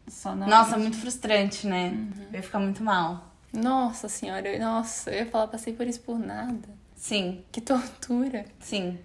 Só 0.08 0.34
não. 0.36 0.48
Nossa, 0.48 0.78
muito 0.78 0.98
frustrante, 0.98 1.68
né? 1.68 1.90
Uhum. 1.90 2.12
Eu 2.32 2.38
ia 2.38 2.44
ficar 2.44 2.60
muito 2.60 2.84
mal. 2.84 3.26
Nossa 3.54 4.08
senhora, 4.10 4.48
eu- 4.48 4.60
nossa, 4.60 5.12
eu 5.12 5.20
ia 5.20 5.26
falar, 5.26 5.48
passei 5.48 5.74
por 5.74 5.86
isso 5.86 6.00
por 6.02 6.18
nada. 6.20 6.70
Sim, 6.96 7.44
Que 7.52 7.62
tortura. 7.62 8.46
sim. 8.60 8.98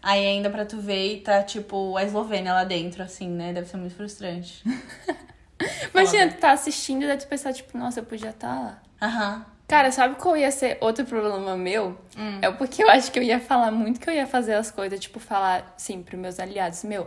Aí 0.00 0.24
ainda 0.26 0.48
pra 0.48 0.64
tu 0.64 0.78
ver 0.80 1.16
e 1.16 1.20
tá, 1.20 1.42
tipo, 1.42 1.96
a 1.96 2.04
Eslovênia 2.04 2.52
lá 2.52 2.62
dentro, 2.64 3.02
assim, 3.02 3.28
né? 3.28 3.52
Deve 3.52 3.68
ser 3.68 3.76
muito 3.76 3.94
frustrante. 3.96 4.62
Imagina, 5.92 6.30
tu 6.32 6.38
tá 6.38 6.52
assistindo 6.52 7.02
e 7.02 7.06
daí 7.06 7.18
tu 7.18 7.26
pensar, 7.26 7.52
tipo, 7.52 7.76
nossa, 7.76 8.00
eu 8.00 8.04
podia 8.04 8.30
estar 8.30 8.48
lá. 8.54 8.82
Aham. 9.02 9.44
Cara, 9.68 9.92
sabe 9.92 10.14
qual 10.16 10.34
ia 10.36 10.50
ser 10.50 10.78
outro 10.80 11.04
problema 11.04 11.54
meu? 11.56 11.96
Hum. 12.16 12.38
É 12.40 12.50
porque 12.50 12.82
eu 12.82 12.88
acho 12.90 13.12
que 13.12 13.18
eu 13.18 13.22
ia 13.22 13.38
falar 13.38 13.70
muito 13.70 14.00
que 14.00 14.08
eu 14.08 14.14
ia 14.14 14.26
fazer 14.26 14.54
as 14.54 14.70
coisas, 14.70 14.98
tipo, 14.98 15.20
falar, 15.20 15.74
sim, 15.76 16.02
pros 16.02 16.18
meus 16.18 16.40
aliados, 16.40 16.82
meu, 16.84 17.06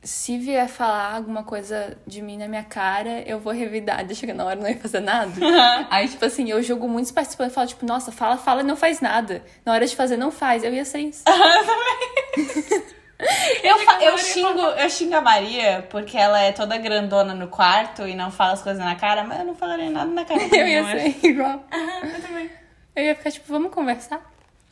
se 0.00 0.38
vier 0.38 0.68
falar 0.68 1.14
alguma 1.16 1.42
coisa 1.42 1.98
de 2.06 2.22
mim 2.22 2.38
na 2.38 2.46
minha 2.46 2.62
cara, 2.62 3.22
eu 3.26 3.40
vou 3.40 3.52
revidar. 3.52 4.06
Daí 4.06 4.14
chega 4.14 4.32
na 4.32 4.44
hora 4.44 4.54
não 4.60 4.68
ia 4.68 4.78
fazer 4.78 5.00
nada. 5.00 5.32
Aí, 5.90 6.06
tipo 6.08 6.24
assim, 6.24 6.48
eu 6.48 6.62
jogo 6.62 6.86
muitos 6.86 7.10
participantes 7.10 7.52
e 7.52 7.54
falo, 7.56 7.66
tipo, 7.66 7.84
nossa, 7.84 8.12
fala, 8.12 8.36
fala 8.36 8.60
e 8.60 8.64
não 8.64 8.76
faz 8.76 9.00
nada. 9.00 9.42
Na 9.64 9.72
hora 9.72 9.84
de 9.84 9.96
fazer, 9.96 10.16
não 10.16 10.30
faz. 10.30 10.62
Eu 10.62 10.72
ia 10.72 10.84
ser 10.84 11.00
isso. 11.00 11.24
Eu, 11.28 11.64
fa- 11.64 12.82
eu, 14.00 14.18
xingo, 14.18 14.60
eu 14.60 14.88
xingo 14.88 15.16
a 15.16 15.20
Maria 15.20 15.86
porque 15.90 16.16
ela 16.16 16.40
é 16.40 16.52
toda 16.52 16.78
grandona 16.78 17.34
no 17.34 17.48
quarto 17.48 18.06
e 18.06 18.14
não 18.14 18.30
fala 18.30 18.52
as 18.52 18.62
coisas 18.62 18.82
na 18.84 18.94
cara, 18.94 19.24
mas 19.24 19.40
eu 19.40 19.44
não 19.44 19.54
falaria 19.56 19.90
nada 19.90 20.10
na 20.10 20.24
cara. 20.24 20.40
Eu 20.54 20.68
ia 20.68 20.82
acho. 20.82 20.90
ser 20.90 21.26
igual. 21.26 21.64
Eu 22.02 22.22
também. 22.22 22.50
Eu 22.94 23.04
ia 23.04 23.14
ficar, 23.16 23.30
tipo, 23.32 23.46
vamos 23.48 23.72
conversar? 23.72 24.20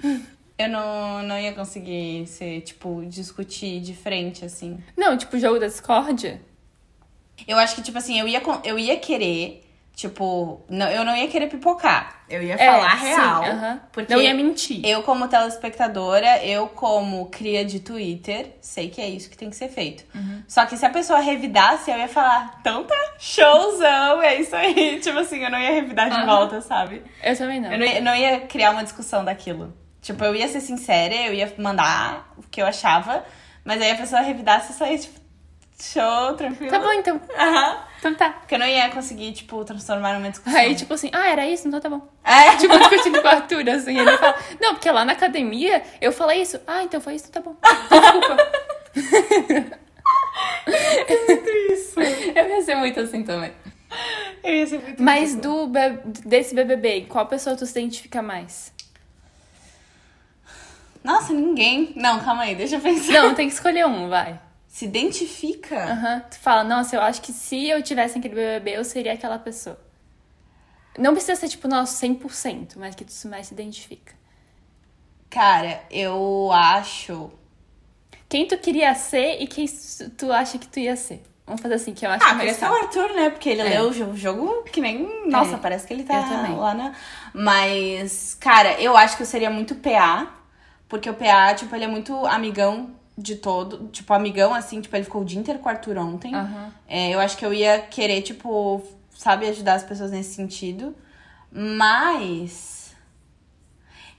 Eu 0.59 0.71
não, 0.71 1.23
não 1.23 1.38
ia 1.38 1.53
conseguir 1.53 2.26
ser, 2.26 2.62
tipo, 2.62 3.05
discutir 3.05 3.79
de 3.79 3.95
frente, 3.95 4.43
assim. 4.43 4.83
Não, 4.97 5.15
tipo, 5.15 5.38
jogo 5.38 5.59
da 5.59 5.67
discórdia. 5.67 6.41
Eu 7.47 7.59
acho 7.59 7.75
que, 7.75 7.83
tipo 7.83 7.99
assim, 7.99 8.19
eu 8.19 8.26
ia, 8.26 8.41
eu 8.65 8.79
ia 8.79 8.97
querer, 8.97 9.66
tipo, 9.97 10.62
não, 10.69 10.87
eu 10.91 11.05
não 11.05 11.17
ia 11.17 11.26
querer 11.26 11.49
pipocar. 11.49 12.21
Eu 12.29 12.43
ia 12.43 12.55
É, 12.55 12.59
falar 12.59 12.99
sim, 12.99 13.07
real. 13.07 13.43
aham. 13.45 13.81
Porque 13.91 14.12
Não 14.15 14.21
ia 14.21 14.35
mentir. 14.35 14.85
eu, 14.85 15.03
como 15.03 15.26
telespectadora, 15.26 16.45
eu, 16.45 16.69
como 16.69 17.26
cria 17.31 17.65
de 17.65 17.81
Twitter, 17.81 18.53
sei 18.61 18.91
que 18.91 19.00
é 19.00 19.09
isso 19.09 19.31
que 19.31 19.37
tem 19.38 19.49
que 19.49 19.57
ser 19.57 19.69
feito. 19.69 20.05
Uhum. 20.15 20.43
Só 20.47 20.67
que 20.67 20.76
se 20.76 20.85
a 20.85 20.91
pessoa 20.91 21.21
revidasse, 21.21 21.91
eu 21.91 21.97
ia 21.99 22.09
falar, 22.09 22.59
então 22.61 22.85
tá, 22.85 23.15
showzão, 23.19 24.21
é 24.23 24.37
isso 24.41 24.55
aí. 24.55 25.00
Tipo 25.00 25.19
assim, 25.19 25.43
eu 25.43 25.50
não 25.50 25.59
ia 25.59 25.71
revidar 25.73 26.11
de 26.11 26.26
volta, 26.26 26.61
sabe? 26.61 27.03
Eu 27.23 27.37
também 27.37 27.61
não. 27.61 27.73
Eu 27.73 27.79
não 27.79 27.87
ia, 27.87 28.00
não 28.03 28.15
ia 28.15 28.41
criar 28.41 28.73
uma 28.73 28.83
discussão 28.85 29.25
daquilo. 29.25 29.73
Tipo, 30.03 30.25
eu 30.25 30.35
ia 30.37 30.47
ser 30.49 30.61
sincera, 30.61 31.15
eu 31.15 31.33
ia 31.35 31.53
mandar 31.59 32.33
o 32.37 32.43
que 32.43 32.61
eu 32.61 32.67
achava, 32.67 33.25
mas 33.65 33.81
aí 33.81 33.91
a 33.93 33.97
pessoa 33.97 34.21
revidasse 34.21 34.73
e 34.73 34.75
só 34.76 34.87
ia, 34.87 34.99
tipo, 34.99 35.19
show, 35.81 36.35
tranquilo. 36.35 36.71
Tá 36.71 36.79
bom, 36.79 36.93
então. 36.93 37.21
Aham. 37.38 37.79
Então 37.99 38.15
tá. 38.15 38.31
Porque 38.31 38.55
eu 38.55 38.59
não 38.59 38.67
ia 38.67 38.88
conseguir, 38.91 39.33
tipo, 39.33 39.65
transformar 39.65 40.15
numa 40.15 40.31
discussão. 40.31 40.61
Aí, 40.61 40.75
tipo 40.75 40.93
assim, 40.95 41.11
ah, 41.12 41.29
era 41.29 41.47
isso? 41.49 41.67
Então 41.67 41.81
tá 41.81 41.88
bom. 41.88 42.07
É, 42.25 42.57
Tipo, 42.57 42.79
discutindo 42.79 43.21
com 43.23 43.26
o 43.29 43.31
Arthur, 43.31 43.69
assim, 43.71 43.99
ele 43.99 44.17
fala, 44.19 44.37
não, 44.61 44.75
porque 44.75 44.91
lá 44.91 45.05
na 45.05 45.12
academia 45.12 45.83
eu 46.00 46.12
falei 46.12 46.43
isso. 46.43 46.61
Ah, 46.67 46.83
então 46.83 47.00
foi 47.00 47.15
isso, 47.15 47.31
tá 47.31 47.41
bom. 47.41 47.57
Desculpa. 47.91 48.37
isso. 51.73 52.00
Eu 52.35 52.49
ia 52.49 52.62
ser 52.62 52.75
muito 52.76 53.00
assim 53.00 53.23
também. 53.23 53.53
Eu 54.43 54.55
ia 54.55 54.67
ser 54.67 54.79
muito 54.81 55.03
Mas 55.03 55.31
ridícula. 55.35 55.67
do 55.67 55.67
be- 55.69 56.00
desse 56.26 56.54
BBB, 56.54 57.06
qual 57.09 57.26
pessoa 57.26 57.56
tu 57.56 57.65
se 57.67 57.78
identifica 57.78 58.21
mais? 58.23 58.73
Nossa, 61.02 61.32
ninguém. 61.32 61.93
Não, 61.97 62.19
calma 62.21 62.43
aí, 62.43 62.54
deixa 62.54 62.76
eu 62.76 62.80
pensar. 62.80 63.13
Não, 63.13 63.35
tem 63.35 63.47
que 63.49 63.54
escolher 63.54 63.87
um, 63.87 64.09
vai. 64.09 64.39
Se 64.76 64.84
identifica? 64.84 65.84
Aham. 65.84 66.21
Tu 66.30 66.39
fala, 66.39 66.62
nossa, 66.62 66.95
eu 66.95 67.00
acho 67.00 67.23
que 67.23 67.32
se 67.32 67.67
eu 67.67 67.82
tivesse 67.82 68.19
aquele 68.19 68.34
BBB, 68.34 68.76
eu 68.76 68.84
seria 68.84 69.15
aquela 69.15 69.39
pessoa. 69.39 69.80
Não 70.99 71.12
precisa 71.15 71.34
ser, 71.34 71.49
tipo, 71.49 71.67
nosso 71.67 71.99
100%, 72.04 72.75
mas 72.76 72.95
que 72.95 73.02
tu 73.02 73.15
mais 73.26 73.47
se 73.47 73.54
identifica. 73.54 74.12
Cara, 75.30 75.82
eu 75.91 76.50
acho. 76.52 77.30
Quem 78.28 78.47
tu 78.47 78.58
queria 78.58 78.95
ser 78.95 79.41
e 79.41 79.47
quem 79.47 79.65
tu 80.19 80.30
acha 80.30 80.58
que 80.58 80.69
tu 80.69 80.78
ia 80.78 80.95
ser. 80.95 81.23
Vamos 81.47 81.62
fazer 81.62 81.76
assim, 81.76 81.95
que 81.95 82.04
eu 82.04 82.10
acho 82.10 82.23
Ah, 82.23 82.28
que 82.28 82.34
é 82.34 82.39
queria 82.41 82.54
ser 82.54 82.67
o. 82.69 82.75
Arthur, 82.75 83.15
né? 83.15 83.30
Porque 83.30 83.49
ele 83.49 83.62
É. 83.62 83.80
leu 83.80 83.89
o 83.89 84.15
jogo, 84.15 84.62
que 84.65 84.82
nem. 84.82 85.26
Nossa, 85.26 85.54
É. 85.54 85.58
parece 85.58 85.86
que 85.86 85.95
ele 85.95 86.04
tá 86.04 86.21
lá 86.54 86.75
na. 86.75 86.93
Mas, 87.32 88.34
cara, 88.39 88.78
eu 88.78 88.95
acho 88.95 89.17
que 89.17 89.23
eu 89.23 89.26
seria 89.26 89.49
muito 89.49 89.75
PA. 89.76 90.34
Porque 90.86 91.08
o 91.08 91.15
PA, 91.15 91.54
tipo, 91.54 91.75
ele 91.75 91.84
é 91.84 91.89
muito 91.89 92.26
amigão 92.26 92.95
de 93.17 93.37
todo. 93.37 93.89
Tipo, 93.89 94.13
amigão, 94.13 94.52
assim, 94.55 94.81
tipo, 94.81 94.95
ele 94.95 95.05
ficou 95.05 95.23
o 95.23 95.25
dia 95.25 95.39
inteiro 95.41 95.61
com 95.61 95.69
o 95.69 95.73
Arthur 95.73 95.97
ontem. 95.99 96.35
Aham. 96.35 96.73
É, 96.87 97.11
eu 97.11 97.21
acho 97.21 97.37
que 97.37 97.47
eu 97.47 97.55
ia 97.55 97.81
querer, 97.81 98.23
tipo, 98.23 98.83
sabe, 99.11 99.49
ajudar 99.49 99.75
as 99.75 99.83
pessoas 99.83 100.11
nesse 100.11 100.35
sentido. 100.35 100.95
Mas. 101.50 102.95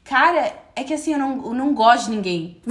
Cara, 0.04 0.54
é 0.76 0.84
que 0.84 0.94
assim, 0.94 1.14
eu 1.14 1.20
não, 1.20 1.46
eu 1.46 1.54
não 1.54 1.74
gosto 1.74 2.06
de 2.06 2.16
ninguém. 2.16 2.62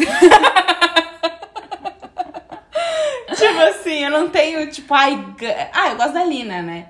tipo 3.36 3.60
assim, 3.68 4.04
eu 4.04 4.10
não 4.10 4.30
tenho, 4.30 4.70
tipo, 4.70 4.92
ai. 4.94 5.22
Ah, 5.72 5.90
eu 5.90 5.96
gosto 5.96 6.14
da 6.14 6.24
Lina, 6.24 6.62
né? 6.62 6.88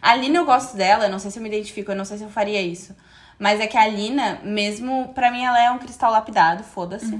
A 0.00 0.14
Lina 0.14 0.38
eu 0.38 0.44
gosto 0.44 0.76
dela, 0.76 1.06
eu 1.06 1.10
não 1.10 1.18
sei 1.18 1.30
se 1.30 1.38
eu 1.38 1.42
me 1.42 1.48
identifico, 1.48 1.90
eu 1.90 1.96
não 1.96 2.04
sei 2.04 2.18
se 2.18 2.24
eu 2.24 2.30
faria 2.30 2.62
isso. 2.62 2.94
Mas 3.38 3.60
é 3.60 3.66
que 3.66 3.76
a 3.76 3.86
Lina, 3.86 4.40
mesmo, 4.42 5.12
pra 5.14 5.30
mim, 5.30 5.44
ela 5.44 5.62
é 5.62 5.70
um 5.70 5.78
cristal 5.78 6.10
lapidado, 6.10 6.64
foda-se. 6.64 7.12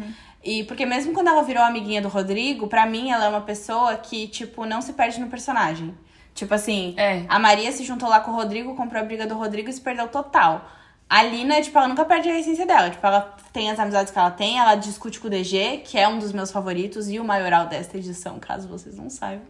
E 0.49 0.65
porque 0.65 0.87
mesmo 0.87 1.13
quando 1.13 1.29
ela 1.29 1.43
virou 1.43 1.63
amiguinha 1.63 2.01
do 2.01 2.09
Rodrigo, 2.09 2.69
pra 2.69 2.87
mim 2.87 3.11
ela 3.11 3.27
é 3.27 3.29
uma 3.29 3.43
pessoa 3.43 3.97
que, 3.97 4.27
tipo, 4.29 4.65
não 4.65 4.81
se 4.81 4.93
perde 4.95 5.21
no 5.21 5.27
personagem. 5.29 5.95
Tipo 6.35 6.55
assim, 6.55 6.95
É. 6.97 7.25
a 7.29 7.39
Maria 7.39 7.71
se 7.73 7.85
juntou 7.85 8.09
lá 8.09 8.21
com 8.21 8.31
o 8.31 8.35
Rodrigo, 8.35 8.75
comprou 8.75 9.03
a 9.03 9.05
briga 9.05 9.27
do 9.27 9.35
Rodrigo 9.35 9.69
e 9.69 9.73
se 9.73 9.81
perdeu 9.81 10.09
total. 10.09 10.65
A 11.11 11.23
Lina, 11.23 11.61
tipo, 11.61 11.77
ela 11.79 11.89
nunca 11.89 12.05
perde 12.05 12.29
a 12.29 12.39
essência 12.39 12.65
dela. 12.67 12.91
Tipo, 12.91 13.07
ela 13.07 13.35
tem 13.53 13.71
as 13.71 13.79
amizades 13.79 14.13
que 14.13 14.19
ela 14.19 14.31
tem, 14.31 14.59
ela 14.59 14.75
discute 14.75 15.19
com 15.19 15.27
o 15.27 15.31
DG, 15.31 15.79
que 15.85 15.99
é 15.99 16.07
um 16.07 16.19
dos 16.19 16.33
meus 16.33 16.51
favoritos, 16.53 17.09
e 17.11 17.19
o 17.19 17.25
maioral 17.25 17.67
desta 17.67 17.97
edição, 17.97 18.39
caso 18.39 18.69
vocês 18.69 18.95
não 18.97 19.09
saibam. 19.11 19.47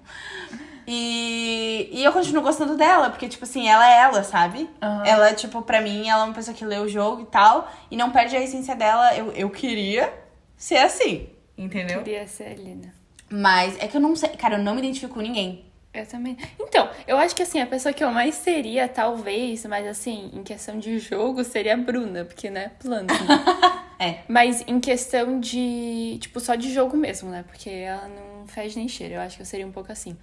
E, 0.86 1.90
e 1.92 2.02
eu 2.04 2.12
continuo 2.12 2.42
gostando 2.42 2.76
dela, 2.76 3.10
porque, 3.10 3.28
tipo 3.28 3.44
assim, 3.44 3.68
ela 3.68 3.88
é 3.88 3.98
ela, 3.98 4.22
sabe? 4.24 4.70
Aham. 4.80 5.04
Ela, 5.04 5.34
tipo, 5.34 5.60
pra 5.62 5.80
mim, 5.80 6.08
ela 6.08 6.22
é 6.22 6.24
uma 6.26 6.32
pessoa 6.34 6.56
que 6.56 6.64
lê 6.64 6.78
o 6.78 6.88
jogo 6.88 7.22
e 7.22 7.26
tal, 7.26 7.70
e 7.90 7.96
não 7.96 8.10
perde 8.10 8.36
a 8.36 8.40
essência 8.40 8.74
dela. 8.74 9.14
Eu, 9.14 9.32
eu 9.32 9.50
queria 9.50 10.12
ser 10.58 10.76
assim, 10.76 11.30
entendeu? 11.56 12.02
Queria 12.02 12.26
ser 12.26 12.48
a 12.48 12.54
Lina. 12.54 12.92
Mas 13.30 13.78
é 13.78 13.88
que 13.88 13.96
eu 13.96 14.00
não 14.00 14.14
sei, 14.14 14.30
cara, 14.30 14.56
eu 14.56 14.62
não 14.62 14.74
me 14.74 14.80
identifico 14.80 15.14
com 15.14 15.20
ninguém. 15.20 15.64
Eu 15.94 16.06
também. 16.06 16.36
Então, 16.60 16.90
eu 17.06 17.16
acho 17.16 17.34
que 17.34 17.42
assim, 17.42 17.60
a 17.60 17.66
pessoa 17.66 17.92
que 17.94 18.04
eu 18.04 18.10
mais 18.10 18.34
seria, 18.34 18.86
talvez, 18.86 19.64
mas 19.64 19.86
assim, 19.86 20.30
em 20.34 20.42
questão 20.42 20.78
de 20.78 20.98
jogo, 20.98 21.42
seria 21.42 21.74
a 21.74 21.76
Bruna, 21.76 22.24
porque, 22.24 22.50
né, 22.50 22.72
plano. 22.78 23.06
É. 24.00 24.20
Mas 24.28 24.62
em 24.68 24.78
questão 24.78 25.40
de. 25.40 26.18
Tipo, 26.20 26.38
só 26.38 26.54
de 26.54 26.72
jogo 26.72 26.96
mesmo, 26.96 27.30
né? 27.30 27.42
Porque 27.42 27.68
ela 27.68 28.06
não 28.06 28.46
fez 28.46 28.76
nem 28.76 28.86
cheiro. 28.86 29.14
Eu 29.14 29.20
acho 29.20 29.34
que 29.34 29.42
eu 29.42 29.46
seria 29.46 29.66
um 29.66 29.72
pouco 29.72 29.90
assim. 29.90 30.16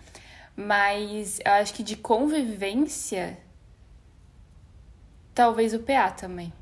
Mas 0.55 1.39
eu 1.43 1.51
acho 1.51 1.73
que 1.73 1.83
de 1.83 1.97
convivência. 1.97 3.37
Talvez 5.33 5.73
o 5.73 5.79
PA 5.79 6.09
também. 6.09 6.53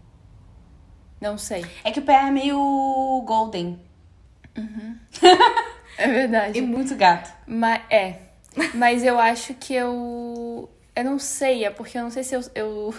Não 1.23 1.38
sei. 1.38 1.65
É 1.83 1.89
que 1.91 1.99
o 1.99 2.03
pé 2.03 2.15
é 2.27 2.29
meio 2.31 3.23
golden 3.25 3.79
É 5.97 6.07
verdade. 6.07 6.57
e 6.57 6.62
muito 6.62 6.95
gato. 6.95 7.31
Mas, 7.47 7.81
é. 7.89 8.15
Mas 8.73 9.03
eu 9.03 9.19
acho 9.19 9.53
que 9.53 9.73
eu. 9.73 10.69
Eu 10.95 11.03
não 11.03 11.17
sei, 11.17 11.65
é 11.65 11.69
porque 11.69 11.97
eu 11.97 12.03
não 12.03 12.12
sei 12.12 12.23
se 12.23 12.36
eu, 12.36 12.41
eu 12.53 12.93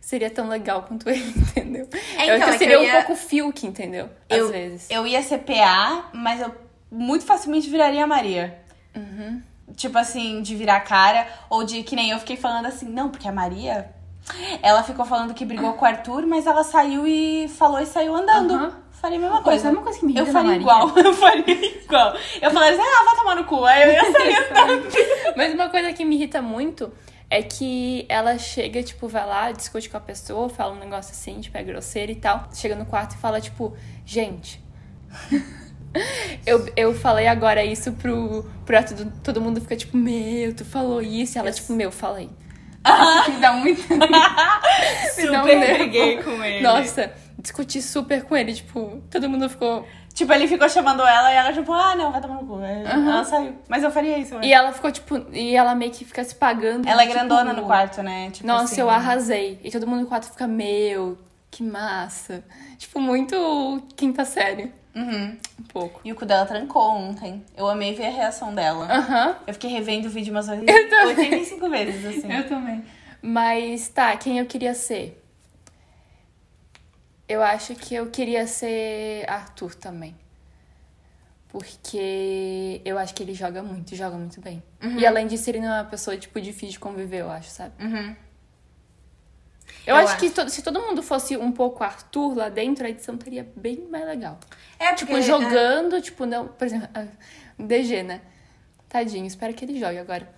seria 0.00 0.30
tão 0.30 0.48
legal 0.48 0.82
quanto 0.84 1.08
ele, 1.10 1.24
entendeu? 1.36 1.88
É, 2.16 2.30
eu 2.30 2.36
então, 2.36 2.48
que 2.48 2.52
é 2.52 2.54
eu 2.54 2.58
seria 2.58 2.74
eu 2.74 2.80
um 2.80 2.84
ia- 2.84 2.92
pouco 3.04 3.16
Filk, 3.16 3.66
entendeu? 3.66 4.08
Às 4.30 4.38
eu, 4.38 4.50
vezes. 4.50 4.90
eu 4.90 5.06
ia 5.06 5.22
ser 5.22 5.38
PA, 5.38 6.10
mas 6.14 6.40
eu 6.40 6.54
muito 6.90 7.24
facilmente 7.26 7.68
viraria 7.68 8.04
a 8.04 8.06
Maria. 8.06 8.58
Tipo 9.76 9.98
assim, 9.98 10.40
de 10.40 10.54
virar 10.54 10.76
a 10.76 10.80
cara, 10.80 11.26
ou 11.50 11.64
de 11.64 11.82
que 11.82 11.96
nem 11.96 12.10
eu 12.10 12.18
fiquei 12.20 12.36
falando 12.36 12.66
assim, 12.66 12.86
não, 12.88 13.10
porque 13.10 13.26
a 13.26 13.32
Maria. 13.32 13.90
Ela 14.62 14.82
ficou 14.82 15.04
falando 15.04 15.34
que 15.34 15.44
brigou 15.44 15.74
com 15.74 15.84
o 15.84 15.88
Arthur, 15.88 16.26
mas 16.26 16.46
ela 16.46 16.64
saiu 16.64 17.06
e 17.06 17.48
falou 17.48 17.80
e 17.80 17.86
saiu 17.86 18.14
andando. 18.14 18.54
Aham. 18.54 18.72
faria 18.92 19.18
a 19.18 19.20
mesma 19.20 19.42
coisa. 19.42 19.62
sabe 19.64 19.76
uma 19.76 19.82
coisa 19.82 19.98
que 19.98 20.06
me 20.06 20.16
Eu 20.16 20.22
irrita 20.22 20.42
na 20.42 20.48
faria 20.48 20.60
igual, 20.60 20.92
eu 20.98 21.12
faria 21.12 21.66
igual. 21.82 22.16
Eu 22.40 22.50
falaria 22.50 22.78
assim, 22.78 22.90
ah, 22.90 23.04
vai 23.04 23.16
tomar 23.16 23.36
no 23.36 23.44
cu. 23.44 23.64
Aí 23.64 23.82
eu 23.82 23.92
ia 23.92 24.12
sair 24.12 24.36
andando. 24.50 24.88
Mas 25.36 25.52
uma 25.52 25.68
coisa 25.68 25.92
que 25.92 26.04
me 26.04 26.16
irrita 26.16 26.40
muito 26.40 26.90
é 27.28 27.42
que 27.42 28.06
ela 28.08 28.38
chega, 28.38 28.82
tipo, 28.82 29.08
vai 29.08 29.26
lá, 29.26 29.52
discute 29.52 29.90
com 29.90 29.96
a 29.96 30.00
pessoa, 30.00 30.48
fala 30.48 30.72
um 30.72 30.78
negócio 30.78 31.12
assim, 31.12 31.40
tipo, 31.40 31.56
é 31.58 31.62
grosseira 31.62 32.10
e 32.10 32.16
tal. 32.16 32.48
Chega 32.54 32.74
no 32.74 32.86
quarto 32.86 33.14
e 33.14 33.18
fala, 33.18 33.40
tipo, 33.40 33.76
gente. 34.06 34.62
eu, 36.46 36.66
eu 36.76 36.94
falei 36.94 37.26
agora 37.26 37.64
isso 37.64 37.92
pro, 37.92 38.44
pro 38.64 38.76
Arthur, 38.76 39.06
todo 39.22 39.40
mundo 39.40 39.60
fica 39.60 39.76
tipo, 39.76 39.96
meu, 39.96 40.54
tu 40.54 40.64
falou 40.64 41.02
isso. 41.02 41.36
E 41.36 41.38
ela, 41.38 41.52
tipo, 41.52 41.72
meu, 41.72 41.92
falei. 41.92 42.30
Me 43.28 43.36
dá 43.40 43.52
muito. 43.52 43.82
Me 43.94 43.98
dá 43.98 44.12
um 44.12 45.42
Super 45.42 45.58
nervo. 45.58 45.74
briguei 45.78 46.22
com 46.22 46.44
ele. 46.44 46.60
Nossa, 46.62 47.12
discuti 47.38 47.80
super 47.82 48.24
com 48.24 48.36
ele, 48.36 48.54
tipo, 48.54 49.02
todo 49.10 49.28
mundo 49.28 49.48
ficou. 49.48 49.86
Tipo, 50.12 50.32
ele 50.32 50.46
ficou 50.46 50.68
chamando 50.68 51.02
ela 51.04 51.32
e 51.32 51.34
ela, 51.34 51.52
tipo, 51.52 51.72
ah, 51.72 51.96
não, 51.96 52.12
vai 52.12 52.20
tomar 52.20 52.36
no 52.36 52.46
cu. 52.46 52.58
Aí 52.62 52.84
Ela 52.84 53.24
saiu. 53.24 53.58
Mas 53.68 53.82
eu 53.82 53.90
faria 53.90 54.16
isso. 54.16 54.38
E 54.42 54.52
ela 54.52 54.70
ficou, 54.72 54.92
tipo, 54.92 55.26
e 55.32 55.56
ela 55.56 55.74
meio 55.74 55.90
que 55.90 56.04
fica 56.04 56.22
se 56.22 56.36
pagando. 56.36 56.86
Ela 56.88 57.02
é 57.02 57.06
tipo, 57.06 57.18
grandona 57.18 57.52
no 57.52 57.64
quarto, 57.64 58.00
né? 58.00 58.30
Tipo 58.30 58.46
Nossa, 58.46 58.64
assim. 58.64 58.80
eu 58.80 58.88
arrasei. 58.88 59.58
E 59.64 59.72
todo 59.72 59.88
mundo 59.88 60.02
no 60.02 60.06
quarto 60.06 60.30
fica, 60.30 60.46
meu, 60.46 61.18
que 61.50 61.64
massa. 61.64 62.44
Tipo, 62.78 63.00
muito 63.00 63.82
quinta 63.96 64.24
série. 64.24 64.72
Uhum. 64.94 65.36
Um 65.58 65.62
pouco. 65.64 66.00
E 66.04 66.12
o 66.12 66.14
cu 66.14 66.24
dela 66.24 66.46
trancou 66.46 66.88
ontem. 66.92 67.44
Eu 67.56 67.66
amei 67.68 67.94
ver 67.94 68.06
a 68.06 68.10
reação 68.10 68.54
dela. 68.54 68.86
Aham. 68.86 69.36
Eu 69.46 69.52
fiquei 69.54 69.70
revendo 69.70 70.06
o 70.06 70.10
vídeo 70.10 70.32
umas 70.32 70.46
também. 70.46 70.66
85 70.68 71.68
vezes, 71.70 72.04
assim. 72.04 72.48
também. 72.48 72.84
Mas 73.20 73.88
tá, 73.88 74.16
quem 74.16 74.38
eu 74.38 74.46
queria 74.46 74.74
ser? 74.74 75.20
Eu 77.28 77.42
acho 77.42 77.74
que 77.74 77.94
eu 77.94 78.10
queria 78.10 78.46
ser 78.46 79.24
Arthur 79.28 79.74
também. 79.74 80.14
Porque 81.48 82.80
eu 82.84 82.98
acho 82.98 83.14
que 83.14 83.22
ele 83.22 83.32
joga 83.32 83.62
muito, 83.62 83.94
joga 83.94 84.16
muito 84.16 84.40
bem. 84.40 84.62
E 84.98 85.06
além 85.06 85.26
disso, 85.26 85.48
ele 85.48 85.60
não 85.60 85.72
é 85.72 85.78
uma 85.82 85.84
pessoa, 85.88 86.16
tipo, 86.16 86.40
difícil 86.40 86.70
de 86.70 86.78
conviver, 86.80 87.20
eu 87.20 87.30
acho, 87.30 87.48
sabe? 87.48 87.72
Uhum. 87.82 88.16
Eu, 89.86 89.94
Eu 89.94 89.96
acho, 90.02 90.12
acho. 90.12 90.18
que 90.18 90.30
to- 90.30 90.48
se 90.48 90.62
todo 90.62 90.80
mundo 90.80 91.02
fosse 91.02 91.36
um 91.36 91.52
pouco 91.52 91.84
Arthur 91.84 92.34
lá 92.36 92.48
dentro, 92.48 92.86
a 92.86 92.90
edição 92.90 93.16
teria 93.16 93.46
bem 93.56 93.86
mais 93.90 94.04
legal. 94.06 94.38
É, 94.78 94.94
Tipo, 94.94 95.20
jogando, 95.20 96.00
tipo, 96.00 96.24
não. 96.26 96.48
Por 96.48 96.66
exemplo, 96.66 96.88
DG, 97.58 98.02
né? 98.02 98.20
Tadinho, 98.88 99.26
espero 99.26 99.52
que 99.54 99.64
ele 99.64 99.78
jogue 99.78 99.98
agora. 99.98 100.28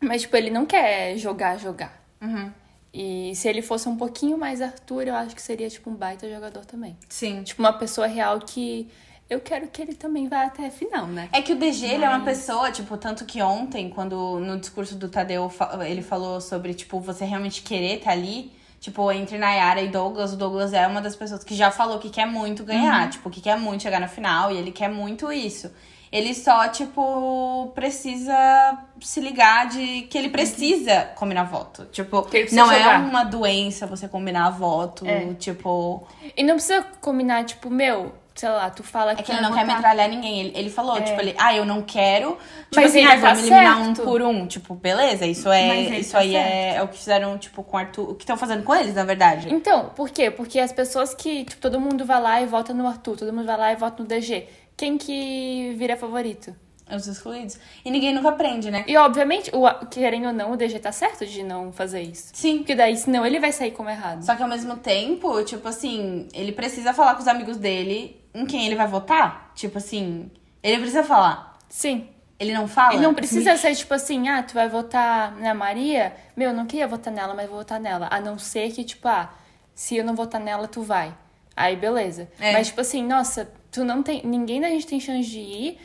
Mas, 0.00 0.22
tipo, 0.22 0.36
ele 0.36 0.50
não 0.50 0.64
quer 0.64 1.16
jogar, 1.16 1.58
jogar. 1.58 2.02
Uhum. 2.20 2.50
E 2.94 3.32
se 3.34 3.48
ele 3.48 3.60
fosse 3.60 3.88
um 3.88 3.96
pouquinho 3.96 4.38
mais 4.38 4.62
Arthur, 4.62 5.08
eu 5.08 5.14
acho 5.14 5.34
que 5.34 5.42
seria, 5.42 5.68
tipo, 5.68 5.90
um 5.90 5.94
baita 5.94 6.28
jogador 6.28 6.64
também. 6.64 6.96
Sim. 7.08 7.42
Tipo, 7.42 7.60
uma 7.62 7.72
pessoa 7.72 8.06
real 8.06 8.38
que 8.40 8.88
eu 9.28 9.40
quero 9.40 9.68
que 9.68 9.82
ele 9.82 9.94
também 9.94 10.26
vá 10.26 10.44
até 10.44 10.66
a 10.66 10.70
final, 10.70 11.06
né? 11.06 11.28
É 11.32 11.42
que 11.42 11.52
o 11.52 11.56
DG, 11.56 11.84
ele 11.86 12.04
é 12.04 12.08
uma 12.08 12.24
pessoa, 12.24 12.70
tipo, 12.72 12.96
tanto 12.96 13.26
que 13.26 13.42
ontem, 13.42 13.90
quando 13.90 14.38
no 14.40 14.58
discurso 14.58 14.94
do 14.94 15.08
Tadeu 15.08 15.52
ele 15.86 16.00
falou 16.02 16.40
sobre, 16.40 16.72
tipo, 16.72 16.98
você 17.00 17.24
realmente 17.26 17.60
querer 17.62 17.98
estar 17.98 18.12
ali, 18.12 18.50
tipo, 18.80 19.10
entre 19.12 19.38
Nayara 19.38 19.80
e 19.82 19.88
Douglas, 19.88 20.32
o 20.32 20.36
Douglas 20.36 20.72
é 20.72 20.86
uma 20.86 21.00
das 21.00 21.16
pessoas 21.16 21.42
que 21.44 21.54
já 21.54 21.70
falou 21.70 21.98
que 21.98 22.10
quer 22.10 22.26
muito 22.26 22.64
ganhar, 22.64 23.08
tipo, 23.10 23.28
que 23.30 23.40
quer 23.40 23.58
muito 23.58 23.82
chegar 23.82 24.00
na 24.00 24.08
final 24.08 24.50
e 24.52 24.56
ele 24.56 24.70
quer 24.72 24.88
muito 24.88 25.32
isso. 25.32 25.70
Ele 26.10 26.34
só, 26.34 26.66
tipo, 26.68 27.70
precisa 27.74 28.78
se 29.00 29.20
ligar 29.20 29.68
de 29.68 30.02
que 30.02 30.16
ele 30.16 30.30
precisa 30.30 31.02
combinar 31.16 31.44
voto. 31.44 31.84
Tipo, 31.92 32.26
não 32.52 32.72
é 32.72 32.78
jogar. 32.82 33.00
uma 33.00 33.24
doença 33.24 33.86
você 33.86 34.08
combinar 34.08 34.48
voto, 34.50 35.06
É. 35.06 35.34
tipo. 35.34 36.06
E 36.34 36.42
não 36.42 36.54
precisa 36.54 36.82
combinar, 37.02 37.44
tipo, 37.44 37.68
meu, 37.68 38.14
sei 38.38 38.48
lá, 38.48 38.70
tu 38.70 38.84
fala 38.84 39.16
que 39.16 39.20
É 39.20 39.24
que 39.24 39.32
ele 39.32 39.40
não 39.40 39.52
quer 39.52 39.66
metralhar 39.66 40.08
ninguém. 40.08 40.40
Ele, 40.40 40.52
ele 40.54 40.70
falou, 40.70 41.00
tipo, 41.00 41.20
ele, 41.20 41.34
ah, 41.36 41.54
eu 41.56 41.64
não 41.64 41.82
quero. 41.82 42.38
Tipo 42.70 42.80
É. 42.80 42.82
Mas 42.82 42.90
assim, 42.90 42.98
ele 42.98 43.08
ah, 43.08 43.10
tá 43.10 43.16
vamos 43.16 43.38
eliminar 43.40 43.80
um 43.82 43.94
por 43.94 44.22
um. 44.22 44.46
Tipo, 44.46 44.74
beleza, 44.74 45.26
isso 45.26 45.50
é. 45.50 45.98
Isso 45.98 46.12
tá 46.12 46.20
aí 46.20 46.36
é, 46.36 46.76
é 46.76 46.82
o 46.82 46.86
que 46.86 46.96
fizeram, 46.96 47.36
tipo, 47.36 47.64
com 47.64 47.76
o 47.76 47.80
Arthur. 47.80 48.10
O 48.10 48.14
que 48.14 48.22
estão 48.22 48.36
fazendo 48.36 48.62
com 48.62 48.74
eles, 48.74 48.94
na 48.94 49.04
verdade. 49.04 49.52
Então, 49.52 49.90
por 49.96 50.10
quê? 50.10 50.30
Porque 50.30 50.60
as 50.60 50.70
pessoas 50.70 51.14
que, 51.14 51.44
tipo, 51.44 51.60
todo 51.60 51.80
mundo 51.80 52.04
vai 52.04 52.20
lá 52.20 52.40
e 52.40 52.46
vota 52.46 52.72
no 52.72 52.86
Arthur, 52.86 53.16
todo 53.16 53.32
mundo 53.32 53.46
vai 53.46 53.56
lá 53.56 53.72
e 53.72 53.76
vota 53.76 54.02
no 54.02 54.08
DG. 54.08 54.46
Quem 54.76 54.96
que 54.96 55.74
vira 55.76 55.96
favorito? 55.96 56.54
Os 56.94 57.06
excluídos. 57.06 57.58
E 57.84 57.90
ninguém 57.90 58.14
nunca 58.14 58.30
aprende, 58.30 58.70
né? 58.70 58.84
E, 58.86 58.96
obviamente, 58.96 59.50
o, 59.52 59.68
querendo 59.86 60.28
ou 60.28 60.32
não, 60.32 60.52
o 60.52 60.56
DG 60.56 60.78
tá 60.78 60.92
certo 60.92 61.26
de 61.26 61.42
não 61.42 61.70
fazer 61.70 62.00
isso. 62.00 62.30
Sim. 62.32 62.58
Porque 62.58 62.74
daí, 62.74 62.96
senão, 62.96 63.26
ele 63.26 63.38
vai 63.38 63.52
sair 63.52 63.72
como 63.72 63.90
errado. 63.90 64.24
Só 64.24 64.34
que 64.34 64.42
ao 64.42 64.48
mesmo 64.48 64.76
tempo, 64.76 65.42
tipo 65.42 65.68
assim, 65.68 66.28
ele 66.32 66.52
precisa 66.52 66.94
falar 66.94 67.14
com 67.14 67.20
os 67.20 67.28
amigos 67.28 67.58
dele 67.58 68.17
em 68.34 68.46
quem 68.46 68.66
ele 68.66 68.76
vai 68.76 68.86
votar. 68.86 69.52
Tipo 69.54 69.78
assim, 69.78 70.30
ele 70.62 70.78
precisa 70.78 71.02
falar. 71.02 71.58
Sim. 71.68 72.08
Ele 72.38 72.52
não 72.52 72.68
fala. 72.68 72.94
E 72.94 73.00
não 73.00 73.12
precisa 73.14 73.56
ser, 73.56 73.74
tipo 73.74 73.92
assim, 73.92 74.28
ah, 74.28 74.42
tu 74.42 74.54
vai 74.54 74.68
votar 74.68 75.34
na 75.36 75.52
Maria? 75.54 76.14
Meu, 76.36 76.50
eu 76.50 76.54
não 76.54 76.66
queria 76.66 76.86
votar 76.86 77.12
nela, 77.12 77.34
mas 77.34 77.48
vou 77.48 77.58
votar 77.58 77.80
nela. 77.80 78.08
A 78.10 78.20
não 78.20 78.38
ser 78.38 78.70
que, 78.70 78.84
tipo, 78.84 79.08
ah, 79.08 79.32
se 79.74 79.96
eu 79.96 80.04
não 80.04 80.14
votar 80.14 80.40
nela, 80.40 80.68
tu 80.68 80.82
vai. 80.82 81.12
Aí, 81.56 81.74
beleza. 81.74 82.30
É. 82.38 82.52
Mas, 82.52 82.68
tipo 82.68 82.80
assim, 82.80 83.04
nossa, 83.04 83.50
tu 83.72 83.84
não 83.84 84.04
tem. 84.04 84.24
Ninguém 84.24 84.60
da 84.60 84.68
gente 84.68 84.86
tem 84.86 85.00
chance 85.00 85.28
de 85.28 85.40
ir. 85.40 85.80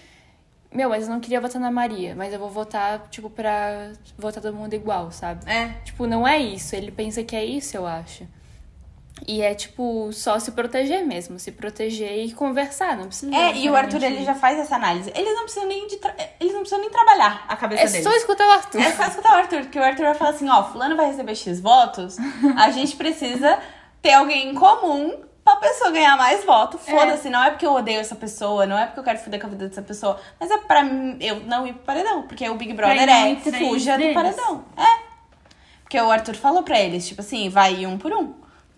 Meu, 0.72 0.90
mas 0.90 1.08
eu 1.08 1.10
não 1.10 1.20
queria 1.20 1.42
votar 1.42 1.62
na 1.62 1.72
Maria, 1.72 2.16
mas 2.16 2.34
eu 2.34 2.40
vou 2.40 2.50
votar, 2.50 3.08
tipo, 3.10 3.30
pra 3.30 3.92
votar 4.18 4.42
todo 4.42 4.56
mundo 4.56 4.74
igual, 4.74 5.12
sabe? 5.12 5.50
É. 5.50 5.70
Tipo, 5.84 6.06
não 6.06 6.28
é 6.28 6.38
isso. 6.38 6.76
Ele 6.76 6.92
pensa 6.92 7.24
que 7.24 7.36
é 7.36 7.44
isso, 7.44 7.78
eu 7.78 7.86
acho. 7.86 8.28
E 9.26 9.42
é, 9.42 9.54
tipo, 9.56 10.12
só 10.12 10.38
se 10.38 10.52
proteger 10.52 11.06
mesmo. 11.06 11.40
Se 11.40 11.52
proteger 11.52 12.26
e 12.26 12.34
conversar. 12.34 12.98
Não 12.98 13.08
precisa. 13.08 13.34
É, 13.34 13.56
e 13.56 13.70
o 13.70 13.76
Arthur, 13.76 14.04
ele 14.04 14.24
já 14.24 14.36
faz 14.36 14.60
essa 14.60 14.76
análise. 14.76 15.12
Eles 15.16 15.34
não 15.34 15.44
precisam 15.44 15.68
nem 15.68 15.88
de. 15.88 16.00
Eles 16.40 16.54
não 16.54 16.60
precisam 16.62 16.80
nem 16.82 16.90
trabalhar 16.90 17.46
a 17.48 17.56
cabeça 17.56 17.84
É 17.84 17.88
deles. 17.88 18.04
só 18.04 18.12
escutar 18.12 18.48
o 18.48 18.52
Arthur. 18.52 18.82
É 18.82 18.92
só 18.92 19.04
escutar 19.06 19.32
o 19.32 19.36
Arthur, 19.36 19.62
porque 19.62 19.80
o 19.80 19.84
Arthur 19.84 20.04
vai 20.06 20.14
falar 20.16 20.32
assim, 20.32 20.50
ó, 20.50 20.64
fulano 20.64 20.96
vai 20.98 21.08
receber 21.08 21.36
X 21.36 21.60
votos, 21.62 22.18
a 22.58 22.70
gente 22.72 22.96
precisa 22.96 23.60
ter 24.02 24.14
alguém 24.14 24.50
em 24.50 24.54
comum 24.54 25.16
pra 25.44 25.56
pessoa 25.58 25.92
ganhar 25.92 26.18
mais 26.18 26.44
voto. 26.44 26.78
Foda-se, 26.78 27.30
não 27.30 27.42
é 27.44 27.52
porque 27.52 27.66
eu 27.66 27.74
odeio 27.74 28.00
essa 28.00 28.16
pessoa, 28.16 28.66
não 28.66 28.78
é 28.78 28.86
porque 28.86 29.00
eu 29.00 29.04
quero 29.04 29.20
foder 29.20 29.40
com 29.40 29.48
a 29.48 29.50
vida 29.50 29.68
dessa 29.70 29.82
pessoa, 29.82 30.20
mas 30.40 30.50
é 30.52 30.58
pra 30.58 30.84
mim, 30.84 31.18
eu 31.22 31.42
não 31.42 31.66
ir 31.66 31.74
pro 31.74 31.84
paredão, 31.84 32.24
porque 32.24 32.50
o 32.50 32.56
Big 32.56 32.74
Brother 32.74 33.08
é 33.10 33.36
fuja 33.36 33.98
do 33.98 34.14
paredão. 34.14 34.66
É. 34.78 35.04
Porque 35.84 36.00
o 36.00 36.10
Arthur 36.12 36.36
falou 36.36 36.64
pra 36.64 36.80
eles, 36.80 37.08
tipo 37.08 37.22
assim, 37.22 37.50
vai 37.50 37.86
um 37.86 37.98
por 37.98 38.12
um. 38.12 38.34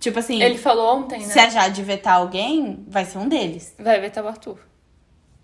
Tipo 0.06 0.20
assim, 0.20 0.40
Ele 0.40 0.56
falou 0.56 0.98
ontem, 1.00 1.18
né? 1.18 1.26
se 1.26 1.40
a 1.40 1.50
Jade 1.50 1.82
vetar 1.82 2.18
alguém, 2.18 2.86
vai 2.88 3.06
ser 3.06 3.18
um 3.18 3.28
deles. 3.28 3.74
Vai 3.80 4.00
vetar 4.00 4.24
o 4.24 4.28
Arthur. 4.28 4.60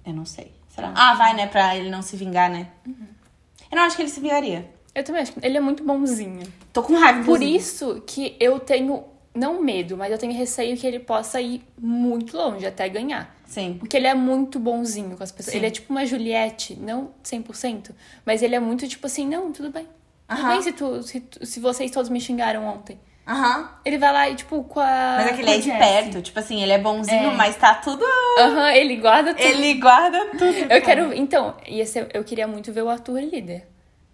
Eu 0.05 0.13
não 0.13 0.23
sei. 0.23 0.53
Será? 0.69 0.93
Ah, 0.95 1.15
vai, 1.15 1.35
né? 1.35 1.47
Pra 1.47 1.75
ele 1.75 1.89
não 1.89 2.03
se 2.03 2.15
vingar, 2.15 2.47
né? 2.47 2.67
Eu 2.85 3.75
não 3.75 3.81
acho 3.81 3.95
que 3.95 4.03
ele 4.03 4.09
se 4.09 4.19
vingaria. 4.19 4.69
Eu 4.93 5.03
também 5.03 5.23
acho 5.23 5.33
ele 5.41 5.57
é 5.57 5.59
muito 5.59 5.83
bonzinho. 5.83 6.43
Tô 6.71 6.83
com 6.83 6.93
raiva, 6.93 7.23
Por 7.23 7.41
isso 7.41 8.03
que 8.05 8.37
eu 8.39 8.59
tenho, 8.59 9.03
não 9.33 9.63
medo, 9.63 9.97
mas 9.97 10.11
eu 10.11 10.17
tenho 10.19 10.31
receio 10.31 10.77
que 10.77 10.85
ele 10.85 10.99
possa 10.99 11.41
ir 11.41 11.63
muito 11.75 12.37
longe, 12.37 12.63
até 12.63 12.87
ganhar. 12.87 13.35
Sim. 13.47 13.77
Porque 13.79 13.97
ele 13.97 14.05
é 14.05 14.13
muito 14.13 14.59
bonzinho 14.59 15.17
com 15.17 15.23
as 15.23 15.31
pessoas. 15.31 15.53
Sim. 15.53 15.57
Ele 15.57 15.65
é 15.65 15.71
tipo 15.71 15.91
uma 15.91 16.05
Juliette, 16.05 16.75
não 16.75 17.09
100%, 17.23 17.95
mas 18.23 18.43
ele 18.43 18.53
é 18.53 18.59
muito 18.59 18.87
tipo 18.87 19.07
assim, 19.07 19.27
não, 19.27 19.51
tudo 19.51 19.71
bem. 19.71 19.87
Tudo 20.27 20.47
bem 20.47 20.61
se, 20.61 20.71
tu, 20.71 21.01
se, 21.01 21.23
se 21.41 21.59
vocês 21.59 21.89
todos 21.89 22.11
me 22.11 22.21
xingaram 22.21 22.63
ontem. 22.63 22.99
Aham. 23.27 23.69
Ele 23.85 23.97
vai 23.97 24.11
lá 24.11 24.29
e, 24.29 24.35
tipo, 24.35 24.63
com 24.63 24.79
a. 24.79 25.15
Mas 25.17 25.27
é 25.27 25.33
que 25.33 25.41
ele 25.41 25.45
com 25.45 25.51
é 25.51 25.57
esperto, 25.57 26.21
tipo 26.21 26.39
assim, 26.39 26.61
ele 26.61 26.71
é 26.71 26.77
bonzinho, 26.79 27.31
É. 27.31 27.35
mas 27.35 27.55
tá 27.55 27.75
tudo. 27.75 28.03
Aham, 28.39 28.71
ele 28.71 28.95
guarda 28.97 29.33
tudo. 29.33 29.45
Ele 29.45 29.73
guarda 29.75 30.25
tudo. 30.31 30.43
Eu 30.69 30.81
quero. 30.81 31.13
Então, 31.13 31.55
ia 31.67 31.85
ser, 31.85 32.09
eu 32.13 32.23
queria 32.23 32.47
muito 32.47 32.73
ver 32.73 32.81
o 32.81 32.89
Arthur 32.89 33.19
líder. 33.21 33.67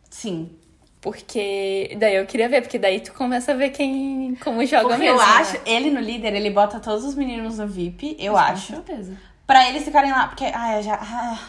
Sim. 0.09 0.51
Porque 0.99 1.95
daí 1.99 2.15
eu 2.15 2.25
queria 2.25 2.49
ver, 2.49 2.61
porque 2.61 2.77
daí 2.79 2.99
tu 2.99 3.13
começa 3.13 3.51
a 3.53 3.55
ver 3.55 3.69
quem 3.69 4.35
como 4.43 4.65
joga 4.65 4.89
Porque 4.89 4.97
mesmo. 5.03 5.15
eu 5.19 5.25
né? 5.25 5.33
acho, 5.37 5.57
ele 5.65 5.89
no 5.89 5.99
líder, 6.01 6.33
ele 6.35 6.49
bota 6.49 6.79
todos 6.79 7.05
os 7.05 7.15
meninos 7.15 7.59
no 7.59 7.67
VIP, 7.67 8.17
eu 8.19 8.33
Com 8.33 8.39
acho. 8.39 8.73
certeza. 8.73 9.15
Pra 9.45 9.69
eles 9.69 9.83
ficarem 9.85 10.11
lá. 10.11 10.27
Porque, 10.27 10.45
ai, 10.53 10.79
eu 10.79 10.83
já. 10.83 10.95
ah. 11.01 11.39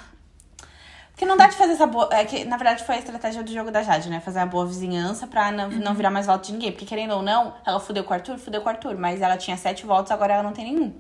Porque 1.19 1.27
não 1.27 1.37
dá 1.37 1.49
de 1.49 1.57
fazer 1.57 1.73
essa 1.73 1.85
boa. 1.85 2.09
É 2.13 2.25
que, 2.25 2.45
na 2.45 2.57
verdade, 2.57 2.85
foi 2.85 2.95
a 2.95 2.99
estratégia 2.99 3.43
do 3.43 3.53
jogo 3.53 3.73
da 3.73 3.83
Jade, 3.83 4.09
né? 4.09 4.21
Fazer 4.21 4.39
a 4.39 4.47
boa 4.47 4.65
vizinhança 4.65 5.27
pra 5.27 5.51
não, 5.51 5.69
não 5.69 5.93
virar 5.93 6.11
mais 6.13 6.27
voto 6.27 6.47
de 6.47 6.53
ninguém. 6.53 6.71
Porque, 6.71 6.87
querendo 6.87 7.13
ou 7.13 7.23
não, 7.23 7.55
ela 7.67 7.81
fudeu 7.81 8.05
com 8.05 8.13
o 8.13 8.15
Arthur, 8.15 8.39
fudeu 8.39 8.61
com 8.61 8.69
o 8.69 8.71
Arthur. 8.71 8.97
Mas 8.97 9.21
ela 9.21 9.37
tinha 9.37 9.57
sete 9.57 9.85
votos, 9.85 10.13
agora 10.13 10.35
ela 10.35 10.45
não 10.45 10.53
tem 10.53 10.67
nenhum. 10.73 10.95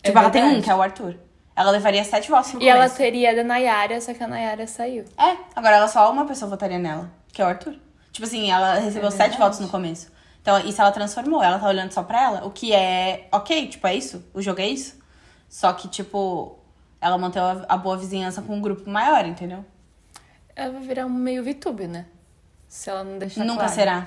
É 0.00 0.06
Tipo, 0.06 0.18
ela 0.20 0.30
tem 0.30 0.44
um, 0.44 0.62
que 0.62 0.70
é 0.70 0.74
o 0.76 0.80
Arthur. 0.80 1.16
Ela 1.56 1.72
levaria 1.72 2.04
sete 2.04 2.30
votos 2.30 2.52
no 2.52 2.62
E 2.62 2.68
ela 2.68 2.82
começo. 2.82 2.96
teria 2.98 3.34
da 3.34 3.42
Nayara, 3.42 4.00
só 4.00 4.14
que 4.14 4.22
a 4.22 4.28
Nayara 4.28 4.64
saiu. 4.68 5.06
É, 5.18 5.36
agora 5.56 5.74
ela 5.74 5.88
só 5.88 6.08
uma 6.12 6.24
pessoa 6.24 6.48
votaria 6.48 6.78
nela, 6.78 7.10
que 7.32 7.42
é 7.42 7.44
o 7.44 7.48
Arthur. 7.48 7.74
Tipo 8.12 8.24
assim, 8.24 8.48
ela 8.48 8.74
recebeu 8.74 9.08
É 9.08 9.10
sete 9.10 9.36
votos 9.38 9.58
no 9.58 9.68
começo. 9.68 10.08
Então, 10.40 10.56
isso 10.60 10.80
ela 10.80 10.92
transformou, 10.92 11.42
ela 11.42 11.58
tá 11.58 11.66
olhando 11.66 11.90
só 11.90 12.04
pra 12.04 12.22
ela, 12.22 12.46
o 12.46 12.52
que 12.52 12.72
é 12.72 13.26
ok, 13.32 13.66
tipo, 13.66 13.84
é 13.88 13.94
isso, 13.96 14.24
o 14.32 14.40
jogo 14.40 14.60
é 14.60 14.68
isso. 14.68 15.02
Só 15.48 15.72
que, 15.72 15.88
tipo, 15.88 16.60
ela 17.02 17.18
manteve 17.18 17.64
a, 17.68 17.76
boa 17.76 17.96
vizinhança 17.96 18.40
com 18.40 18.56
um 18.56 18.60
grupo 18.60 18.88
maior, 18.88 19.26
entendeu? 19.26 19.64
Ela 20.54 20.72
vai 20.72 20.82
virar 20.82 21.04
um 21.04 21.10
meio 21.10 21.42
VTube, 21.42 21.88
né? 21.88 22.06
Se 22.68 22.88
ela 22.88 23.02
não 23.02 23.18
deixar 23.18 23.44
Nunca 23.44 23.64
claro. 23.64 23.72
será. 23.74 24.06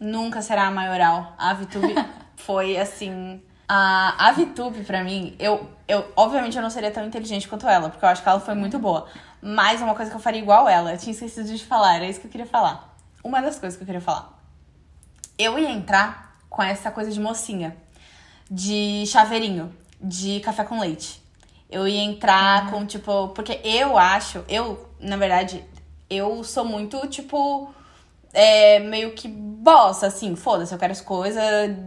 Nunca 0.00 0.42
será 0.42 0.66
a 0.66 0.70
maioral. 0.72 1.34
A 1.38 1.54
Vitube 1.54 1.94
foi, 2.36 2.76
assim, 2.76 3.40
A, 3.68 4.28
a 4.28 4.32
VTube, 4.32 4.82
pra 4.82 5.04
mim, 5.04 5.36
eu, 5.38 5.70
eu. 5.86 6.04
Obviamente 6.16 6.56
eu 6.56 6.62
não 6.62 6.70
seria 6.70 6.90
tão 6.90 7.06
inteligente 7.06 7.46
quanto 7.46 7.68
ela, 7.68 7.88
porque 7.88 8.04
eu 8.04 8.08
acho 8.08 8.22
que 8.22 8.28
ela 8.28 8.40
foi 8.40 8.54
muito 8.54 8.76
boa. 8.80 9.06
Mas 9.40 9.80
uma 9.80 9.94
coisa 9.94 10.10
que 10.10 10.16
eu 10.16 10.20
faria 10.20 10.40
igual 10.40 10.68
ela, 10.68 10.92
eu 10.92 10.98
tinha 10.98 11.12
esquecido 11.12 11.46
de 11.46 11.64
falar, 11.64 11.94
era 11.94 12.06
isso 12.08 12.20
que 12.20 12.26
eu 12.26 12.30
queria 12.30 12.46
falar. 12.46 12.92
Uma 13.22 13.40
das 13.40 13.56
coisas 13.56 13.76
que 13.76 13.84
eu 13.84 13.86
queria 13.86 14.00
falar. 14.00 14.36
Eu 15.38 15.56
ia 15.56 15.70
entrar 15.70 16.36
com 16.48 16.60
essa 16.60 16.90
coisa 16.90 17.12
de 17.12 17.20
mocinha, 17.20 17.76
de 18.50 19.04
chaveirinho, 19.06 19.72
de 20.00 20.40
café 20.40 20.64
com 20.64 20.80
leite. 20.80 21.22
Eu 21.70 21.86
ia 21.86 22.00
entrar 22.02 22.70
com, 22.70 22.84
tipo. 22.84 23.28
Porque 23.28 23.60
eu 23.64 23.96
acho, 23.96 24.44
eu, 24.48 24.86
na 24.98 25.16
verdade, 25.16 25.64
eu 26.08 26.42
sou 26.44 26.64
muito, 26.64 27.06
tipo. 27.08 27.72
É, 28.32 28.78
meio 28.78 29.10
que 29.12 29.26
bossa, 29.26 30.06
assim, 30.06 30.36
foda-se, 30.36 30.72
eu 30.72 30.78
quero 30.78 30.92
as 30.92 31.00
coisas 31.00 31.42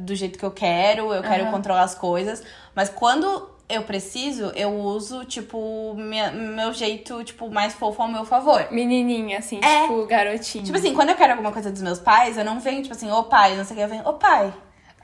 do 0.05 0.13
jeito 0.13 0.37
que 0.37 0.43
eu 0.43 0.51
quero, 0.51 1.13
eu 1.13 1.23
quero 1.23 1.43
Aham. 1.43 1.51
controlar 1.51 1.83
as 1.83 1.95
coisas. 1.95 2.43
Mas 2.75 2.89
quando 2.89 3.49
eu 3.69 3.81
preciso, 3.83 4.51
eu 4.53 4.73
uso, 4.77 5.23
tipo, 5.23 5.93
minha- 5.95 6.31
meu 6.33 6.73
jeito, 6.73 7.23
tipo, 7.23 7.49
mais 7.49 7.73
fofo 7.73 8.01
ao 8.01 8.09
meu 8.09 8.25
favor. 8.25 8.67
Menininha, 8.71 9.39
assim, 9.39 9.59
É. 9.63 9.83
tipo, 9.83 10.05
garotinha. 10.05 10.65
Tipo 10.65 10.77
assim, 10.77 10.93
quando 10.93 11.09
eu 11.11 11.15
quero 11.15 11.31
alguma 11.31 11.53
coisa 11.53 11.71
dos 11.71 11.81
meus 11.81 11.97
pais, 11.99 12.37
eu 12.37 12.43
não 12.43 12.59
venho, 12.59 12.81
tipo 12.81 12.93
assim, 12.93 13.09
ô 13.09 13.23
pai, 13.23 13.55
não 13.55 13.63
sei 13.63 13.75
o 13.75 13.77
que, 13.77 13.83
eu 13.85 13.89
venho, 13.89 14.05
ô 14.07 14.13
pai. 14.13 14.53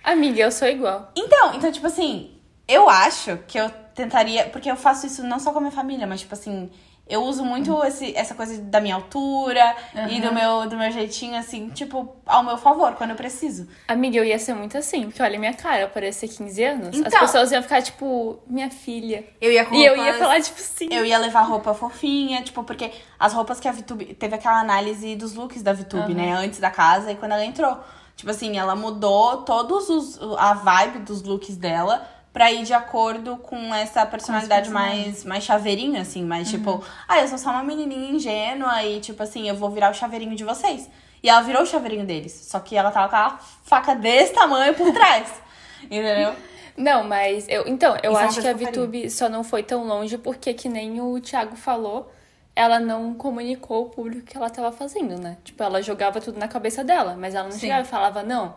Amiga, 0.03 0.41
eu 0.41 0.51
sou 0.51 0.67
igual. 0.67 1.09
Então, 1.15 1.53
então, 1.55 1.71
tipo 1.71 1.87
assim, 1.87 2.31
eu 2.69 2.89
acho 2.89 3.37
que 3.47 3.59
eu 3.59 3.69
tentaria. 3.95 4.45
Porque 4.49 4.69
eu 4.71 4.75
faço 4.77 5.05
isso 5.07 5.23
não 5.23 5.39
só 5.39 5.51
com 5.51 5.57
a 5.57 5.61
minha 5.61 5.71
família, 5.71 6.07
mas, 6.07 6.21
tipo 6.21 6.33
assim, 6.33 6.69
eu 7.07 7.23
uso 7.23 7.43
muito 7.43 7.83
esse, 7.83 8.15
essa 8.15 8.35
coisa 8.35 8.61
da 8.61 8.79
minha 8.79 8.93
altura 8.95 9.75
e 10.11 10.21
do 10.21 10.31
meu, 10.31 10.69
do 10.69 10.77
meu 10.77 10.91
jeitinho, 10.91 11.35
assim, 11.37 11.67
tipo, 11.69 12.15
ao 12.23 12.43
meu 12.43 12.55
favor, 12.55 12.93
quando 12.93 13.09
eu 13.09 13.15
preciso. 13.15 13.67
Amiga, 13.87 14.17
eu 14.17 14.23
ia 14.23 14.37
ser 14.37 14.53
muito 14.53 14.77
assim, 14.77 15.05
porque 15.05 15.21
olha 15.23 15.39
minha 15.39 15.53
cara, 15.55 15.81
eu 15.81 15.89
parecia 15.89 16.27
15 16.29 16.63
anos. 16.63 16.87
As 16.89 16.95
Então. 16.95 17.19
pessoas 17.19 17.51
iam 17.51 17.63
ficar, 17.63 17.81
tipo, 17.81 18.37
minha 18.47 18.69
filha. 18.69 19.25
Eu 19.41 19.51
ia 19.51 19.65
com 19.65 19.73
E 19.73 19.83
eu 19.83 19.95
ia 19.97 20.03
roupas- 20.03 20.19
falar, 20.19 20.41
tipo, 20.41 20.59
assim. 20.61 20.87
Eu 20.91 21.03
ia 21.03 21.17
levar 21.17 21.41
roupa 21.41 21.73
fofinha, 21.73 22.43
tipo, 22.43 22.63
porque 22.63 22.91
as 23.19 23.33
roupas 23.33 23.59
que 23.59 23.67
a 23.67 23.71
VTube. 23.71 24.13
Teve 24.13 24.35
aquela 24.35 24.59
análise 24.59 25.15
dos 25.15 25.33
looks 25.33 25.63
da 25.63 25.73
VTube, 25.73 26.03
Aham. 26.03 26.13
né? 26.13 26.31
Antes 26.33 26.59
da 26.59 26.69
casa 26.69 27.11
e 27.11 27.15
quando 27.15 27.31
ela 27.31 27.43
entrou. 27.43 27.75
Tipo 28.15 28.29
assim, 28.31 28.55
ela 28.57 28.75
mudou 28.75 29.37
todos 29.37 29.89
os. 29.89 30.19
a 30.37 30.53
vibe 30.53 30.99
dos 30.99 31.23
looks 31.23 31.57
dela 31.57 32.05
pra 32.31 32.51
ir 32.51 32.63
de 32.63 32.73
acordo 32.73 33.37
com 33.37 33.73
essa 33.73 34.05
personalidade 34.05 34.69
mais, 34.69 35.23
mais 35.23 35.43
chaveirinho, 35.43 35.99
assim, 35.99 36.23
mais 36.23 36.49
tipo, 36.49 36.83
ah, 37.07 37.19
eu 37.19 37.27
sou 37.27 37.37
só 37.37 37.49
uma 37.49 37.63
menininha 37.63 38.11
ingênua 38.11 38.83
e, 38.83 38.99
tipo 38.99 39.21
assim, 39.23 39.47
eu 39.49 39.55
vou 39.55 39.69
virar 39.69 39.89
o 39.89 39.93
chaveirinho 39.93 40.35
de 40.35 40.43
vocês. 40.43 40.89
E 41.21 41.29
ela 41.29 41.41
virou 41.41 41.63
o 41.63 41.65
chaveirinho 41.65 42.05
deles. 42.05 42.31
Só 42.31 42.59
que 42.59 42.75
ela 42.75 42.91
tava 42.91 43.09
com 43.09 43.15
a 43.15 43.39
faca 43.63 43.93
desse 43.93 44.33
tamanho 44.33 44.73
por 44.73 44.91
trás. 44.93 45.29
Entendeu? 45.83 46.33
Não, 46.77 47.03
mas 47.03 47.45
eu. 47.49 47.67
Então, 47.67 47.97
eu 48.01 48.13
Isso 48.13 48.21
é 48.21 48.25
acho 48.25 48.41
que 48.41 48.47
a. 48.47 48.53
VTube 48.53 49.09
só 49.09 49.27
não 49.27 49.43
foi 49.43 49.63
tão 49.63 49.85
longe 49.85 50.17
porque, 50.17 50.53
que 50.53 50.69
nem 50.69 51.01
o 51.01 51.19
Thiago 51.19 51.57
falou, 51.57 52.09
ela 52.55 52.79
não 52.79 53.13
comunicou 53.13 53.77
ao 53.77 53.85
público 53.85 54.21
o 54.21 54.25
que 54.25 54.37
ela 54.37 54.49
tava 54.49 54.71
fazendo, 54.71 55.19
né? 55.19 55.37
Tipo, 55.43 55.61
ela 55.61 55.81
jogava 55.81 56.21
tudo 56.21 56.39
na 56.39 56.47
cabeça 56.47 56.83
dela, 56.83 57.17
mas 57.19 57.35
ela 57.35 57.45
não 57.45 57.51
Sim. 57.51 57.59
chegava 57.59 57.81
e 57.81 57.85
falava, 57.85 58.23
não, 58.23 58.55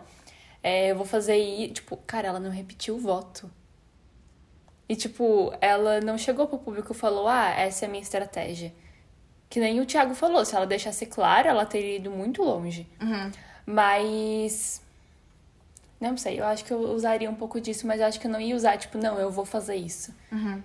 é, 0.63 0.93
eu 0.93 0.97
vou 0.97 1.05
fazer 1.05 1.37
isso. 1.37 1.75
Tipo, 1.75 1.97
cara, 2.07 2.29
ela 2.29 2.39
não 2.39 2.51
repetiu 2.51 2.95
o 2.95 2.99
voto. 3.01 3.51
E, 4.93 4.97
tipo, 4.97 5.53
ela 5.61 6.01
não 6.03 6.19
chegou 6.19 6.47
pro 6.47 6.59
público 6.59 6.93
e 6.93 6.95
falou, 6.95 7.27
ah, 7.27 7.49
essa 7.51 7.85
é 7.85 7.89
a 7.89 7.91
minha 7.91 8.03
estratégia. 8.03 8.71
Que 9.49 9.59
nem 9.59 9.81
o 9.81 9.87
Thiago 9.87 10.15
falou, 10.15 10.45
se 10.45 10.55
ela 10.55 10.67
deixasse 10.67 11.07
claro, 11.07 11.49
ela 11.49 11.65
teria 11.65 11.97
ido 11.97 12.11
muito 12.11 12.43
longe. 12.43 12.87
Mas. 13.67 14.83
Não 16.01 16.17
sei, 16.17 16.41
eu 16.41 16.45
acho 16.45 16.65
que 16.65 16.73
eu 16.73 16.81
usaria 16.81 17.31
um 17.31 17.35
pouco 17.35 17.61
disso, 17.61 17.87
mas 17.87 18.01
eu 18.01 18.07
acho 18.07 18.19
que 18.21 18.27
eu 18.27 18.31
não 18.31 18.41
ia 18.41 18.57
usar, 18.57 18.77
tipo, 18.77 18.99
não, 18.99 19.19
eu 19.21 19.31
vou 19.31 19.45
fazer 19.45 19.77
isso. 19.77 20.13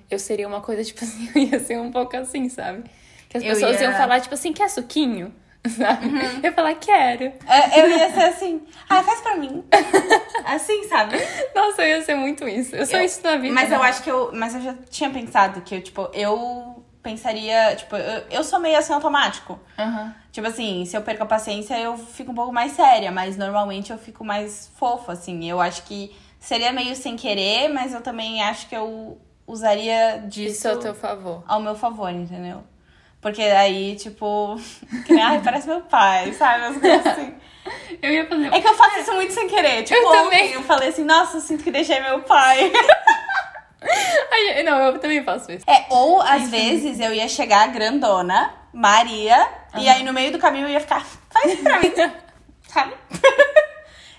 Eu 0.09 0.17
seria 0.17 0.47
uma 0.47 0.61
coisa, 0.61 0.83
tipo 0.89 1.03
assim, 1.03 1.29
eu 1.35 1.41
ia 1.43 1.59
ser 1.59 1.79
um 1.79 1.91
pouco 1.91 2.17
assim, 2.17 2.49
sabe? 2.49 2.83
Que 3.29 3.37
as 3.37 3.43
Eu 3.43 3.53
pessoas 3.53 3.79
ia- 3.79 3.83
iam 3.87 3.93
falar, 3.97 4.19
tipo 4.19 4.33
assim, 4.33 4.51
quer 4.51 4.69
suquinho? 4.69 5.31
Sabe? 5.77 6.07
Eu 6.37 6.41
ia 6.43 6.51
falar, 6.53 6.73
quero. 6.75 7.25
É, 7.47 7.79
Eu 7.81 7.89
ia 7.89 8.11
ser 8.13 8.23
assim, 8.23 8.61
ah, 8.89 9.03
faz 9.03 9.21
pra 9.21 9.35
mim. 9.35 9.63
Assim, 10.45 10.87
sabe? 10.87 11.17
Nossa, 11.53 11.81
eu 11.81 11.97
ia 11.97 12.01
ser 12.03 12.15
muito 12.15 12.47
isso. 12.47 12.73
Eu 12.75 12.85
sou 12.85 12.99
Eu- 12.99 13.05
isso 13.05 13.19
na 13.23 13.35
vida. 13.35 13.53
Mas 13.53 13.69
né? 13.69 13.75
eu 13.75 13.83
acho 13.83 14.01
que 14.01 14.09
eu. 14.09 14.31
Mas 14.33 14.55
eu 14.55 14.61
já 14.61 14.73
tinha 14.89 15.09
pensado 15.09 15.59
que 15.61 15.75
eu, 15.75 15.81
tipo, 15.81 16.09
eu 16.13 16.83
pensaria, 17.03 17.75
tipo, 17.75 17.95
eu, 17.97 18.23
eu 18.31 18.43
sou 18.43 18.59
meio 18.59 18.77
assim 18.77 18.93
automático. 18.93 19.59
Aham. 19.77 20.15
Tipo 20.31 20.47
assim, 20.47 20.85
se 20.85 20.95
eu 20.95 21.01
perco 21.01 21.23
a 21.23 21.25
paciência, 21.25 21.77
eu 21.79 21.97
fico 21.97 22.31
um 22.31 22.35
pouco 22.35 22.53
mais 22.53 22.73
séria, 22.73 23.11
mas 23.11 23.35
normalmente 23.37 23.91
eu 23.91 23.97
fico 23.97 24.23
mais 24.23 24.71
fofa, 24.77 25.11
assim. 25.13 25.49
Eu 25.49 25.59
acho 25.59 25.83
que 25.83 26.15
seria 26.39 26.71
meio 26.71 26.95
sem 26.95 27.15
querer, 27.17 27.67
mas 27.69 27.93
eu 27.93 28.01
também 28.01 28.41
acho 28.43 28.67
que 28.69 28.75
eu 28.75 29.17
usaria 29.45 30.23
disso 30.27 30.51
Isso 30.59 30.69
ao 30.69 30.77
teu 30.77 30.93
favor. 30.95 31.43
ao 31.47 31.59
meu 31.59 31.75
favor, 31.75 32.09
entendeu? 32.11 32.63
Porque 33.21 33.41
aí, 33.41 33.95
tipo, 33.95 34.59
ai, 35.21 35.41
parece 35.43 35.67
meu 35.67 35.81
pai, 35.81 36.31
sabe? 36.33 36.63
As 36.65 36.77
coisas 36.77 37.05
assim. 37.07 37.33
Eu 38.01 38.11
ia 38.11 38.25
fazer. 38.25 38.53
É 38.53 38.61
que 38.61 38.67
eu 38.67 38.75
faço 38.75 38.99
isso 38.99 39.13
muito 39.13 39.33
sem 39.33 39.45
querer. 39.47 39.83
Tipo, 39.83 39.99
Eu 39.99 40.09
também. 40.09 40.53
eu 40.53 40.63
falei 40.63 40.87
assim, 40.87 41.03
nossa, 41.03 41.35
eu 41.37 41.41
sinto 41.41 41.65
que 41.65 41.71
deixei 41.71 41.99
meu 41.99 42.21
pai. 42.21 42.71
Ai, 44.31 44.63
não, 44.63 44.79
eu 44.79 44.99
também 44.99 45.21
faço 45.23 45.51
isso. 45.51 45.65
É, 45.69 45.85
ou 45.89 46.21
às 46.21 46.49
vezes 46.49 46.97
eu 46.99 47.13
ia 47.13 47.27
chegar 47.27 47.67
grandona, 47.67 48.53
Maria, 48.73 49.49
e 49.77 49.89
aí 49.89 50.01
no 50.03 50.13
meio 50.13 50.31
do 50.31 50.39
caminho 50.39 50.65
eu 50.67 50.71
ia 50.71 50.79
ficar, 50.79 51.05
faz 51.29 51.53
isso 51.53 51.63
pra 51.63 51.79
mim, 51.79 51.91
sabe? 52.67 52.93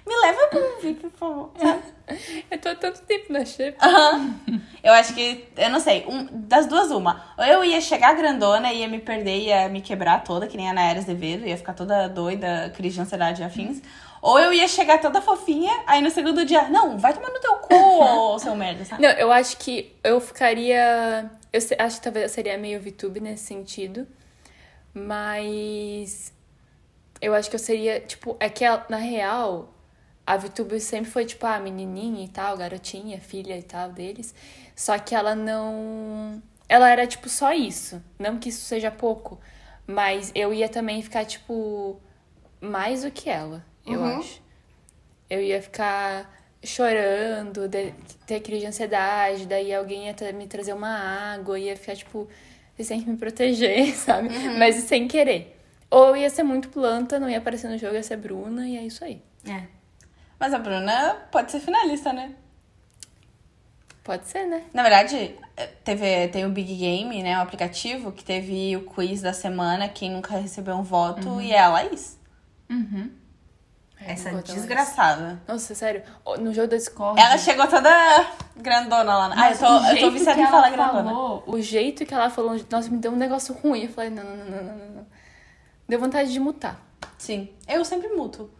Me 0.08 0.16
leva 0.22 0.46
pra 0.48 0.58
um 0.58 0.80
VIP, 0.80 1.00
por 1.10 1.18
favor, 1.18 1.50
sabe? 1.60 1.82
Eu 2.50 2.58
tô 2.58 2.70
há 2.70 2.74
tanto 2.74 3.02
tempo 3.02 3.30
na 3.30 3.44
shape. 3.44 3.76
Aham. 3.82 4.34
Eu 4.82 4.94
acho 4.94 5.12
que, 5.12 5.46
eu 5.58 5.68
não 5.68 5.78
sei, 5.78 6.06
um, 6.08 6.26
das 6.32 6.64
duas 6.64 6.90
uma. 6.90 7.22
Ou 7.36 7.44
eu 7.44 7.62
ia 7.64 7.80
chegar 7.82 8.14
grandona, 8.14 8.72
ia 8.72 8.88
me 8.88 8.98
perder, 8.98 9.40
ia 9.40 9.68
me 9.68 9.82
quebrar 9.82 10.24
toda, 10.24 10.46
que 10.46 10.56
nem 10.56 10.70
a 10.70 10.72
Nayara 10.72 11.00
Azevedo, 11.00 11.46
ia 11.46 11.56
ficar 11.58 11.74
toda 11.74 12.08
doida, 12.08 12.72
crise 12.74 12.94
de 12.94 13.02
ansiedade 13.02 13.42
e 13.42 13.44
afins. 13.44 13.82
Ou 14.22 14.38
eu 14.38 14.52
ia 14.52 14.66
chegar 14.66 15.00
toda 15.00 15.20
fofinha, 15.20 15.72
aí 15.86 16.00
no 16.00 16.10
segundo 16.10 16.44
dia, 16.46 16.68
não, 16.70 16.96
vai 16.96 17.12
tomar 17.12 17.28
no 17.28 17.40
teu 17.40 17.54
cu, 17.56 18.38
seu 18.38 18.56
merda, 18.56 18.84
sabe? 18.86 19.02
Não, 19.02 19.10
eu 19.10 19.30
acho 19.30 19.58
que 19.58 19.94
eu 20.02 20.18
ficaria. 20.20 21.30
Eu 21.52 21.60
acho 21.78 21.96
que 21.98 22.02
talvez 22.02 22.24
eu 22.24 22.28
seria 22.30 22.56
meio 22.56 22.80
VTube 22.80 23.20
nesse 23.20 23.44
sentido. 23.44 24.06
Mas. 24.94 26.32
Eu 27.20 27.34
acho 27.34 27.50
que 27.50 27.56
eu 27.56 27.60
seria. 27.60 28.00
Tipo, 28.00 28.36
é 28.40 28.48
que 28.48 28.64
na 28.88 28.96
real, 28.96 29.72
a 30.32 30.36
VTube 30.36 30.78
sempre 30.80 31.10
foi, 31.10 31.24
tipo, 31.24 31.46
a 31.46 31.58
menininha 31.58 32.24
e 32.24 32.28
tal, 32.28 32.56
garotinha, 32.56 33.18
filha 33.20 33.56
e 33.56 33.62
tal 33.62 33.90
deles. 33.90 34.34
Só 34.76 34.98
que 34.98 35.14
ela 35.14 35.34
não. 35.34 36.42
Ela 36.68 36.90
era, 36.90 37.06
tipo, 37.06 37.28
só 37.28 37.52
isso. 37.52 38.02
Não 38.18 38.38
que 38.38 38.50
isso 38.50 38.60
seja 38.64 38.90
pouco. 38.90 39.40
Mas 39.86 40.30
eu 40.34 40.52
ia 40.52 40.68
também 40.68 41.00
ficar, 41.02 41.24
tipo. 41.24 41.98
Mais 42.60 43.02
do 43.04 43.10
que 43.10 43.30
ela, 43.30 43.64
eu 43.86 44.00
Uhum. 44.00 44.18
acho. 44.18 44.42
Eu 45.30 45.40
ia 45.40 45.62
ficar 45.62 46.28
chorando, 46.62 47.68
de- 47.68 47.94
ter 48.26 48.40
crise 48.40 48.62
de 48.62 48.66
ansiedade, 48.66 49.46
daí 49.46 49.72
alguém 49.72 50.06
ia 50.08 50.32
me 50.32 50.46
trazer 50.46 50.72
uma 50.72 50.88
água, 51.34 51.58
ia 51.58 51.76
ficar 51.76 51.94
tipo, 51.96 52.28
você 52.76 52.88
tem 52.88 53.00
que 53.02 53.08
me 53.08 53.16
proteger, 53.16 53.94
sabe? 53.96 54.28
Mas 54.58 54.74
sem 54.76 55.06
querer. 55.06 55.56
Ou 55.90 56.16
ia 56.16 56.28
ser 56.28 56.42
muito 56.42 56.68
planta, 56.68 57.18
não 57.20 57.30
ia 57.30 57.38
aparecer 57.38 57.68
no 57.68 57.78
jogo, 57.78 57.94
ia 57.94 58.02
ser 58.02 58.16
Bruna, 58.16 58.68
e 58.68 58.76
é 58.76 58.82
isso 58.82 59.04
aí. 59.04 59.22
É. 59.48 59.62
Mas 60.38 60.54
a 60.54 60.58
Bruna 60.58 61.16
pode 61.30 61.50
ser 61.50 61.60
finalista, 61.60 62.12
né? 62.12 62.34
Pode 64.04 64.26
ser, 64.26 64.46
né? 64.46 64.64
Na 64.72 64.82
verdade, 64.82 65.36
teve, 65.84 66.28
tem 66.28 66.46
o 66.46 66.50
Big 66.50 66.74
Game, 66.76 67.22
né? 67.22 67.38
O 67.38 67.42
aplicativo, 67.42 68.10
que 68.12 68.24
teve 68.24 68.74
o 68.76 68.82
quiz 68.82 69.20
da 69.20 69.32
semana, 69.32 69.88
quem 69.88 70.10
nunca 70.10 70.38
recebeu 70.38 70.76
um 70.76 70.82
voto, 70.82 71.40
e 71.40 71.52
é 71.52 71.60
a 71.60 71.68
Laís. 71.68 72.18
Essa 74.00 74.30
não 74.30 74.32
vou 74.36 74.42
dar 74.42 74.48
mais. 74.48 74.54
desgraçada. 74.54 75.42
Nossa, 75.46 75.74
sério, 75.74 76.02
no 76.38 76.54
jogo 76.54 76.68
da 76.68 76.76
Discord. 76.76 77.20
Ela 77.20 77.36
chegou 77.36 77.66
toda 77.66 77.90
grandona 78.56 79.14
lá. 79.14 79.34
Ah, 79.36 79.50
eu 79.50 79.58
tô, 79.58 79.66
eu 79.66 80.00
tô 80.00 80.10
viciada 80.10 80.38
em 80.40 80.42
ela 80.42 80.50
falar 80.52 80.70
grandona. 80.70 81.10
falou, 81.10 81.44
O 81.46 81.60
jeito 81.60 82.06
que 82.06 82.14
ela 82.14 82.30
falou, 82.30 82.56
nossa, 82.70 82.88
me 82.88 82.98
deu 82.98 83.12
um 83.12 83.16
negócio 83.16 83.54
ruim. 83.54 83.82
Eu 83.82 83.88
falei, 83.90 84.10
não, 84.10 84.22
não, 84.24 84.36
não, 84.36 84.62
não, 84.62 84.76
não, 84.76 84.86
não. 84.94 85.06
Deu 85.88 85.98
vontade 85.98 86.32
de 86.32 86.38
mutar. 86.38 86.80
Sim, 87.18 87.50
eu 87.66 87.84
sempre 87.84 88.08
muto. 88.08 88.50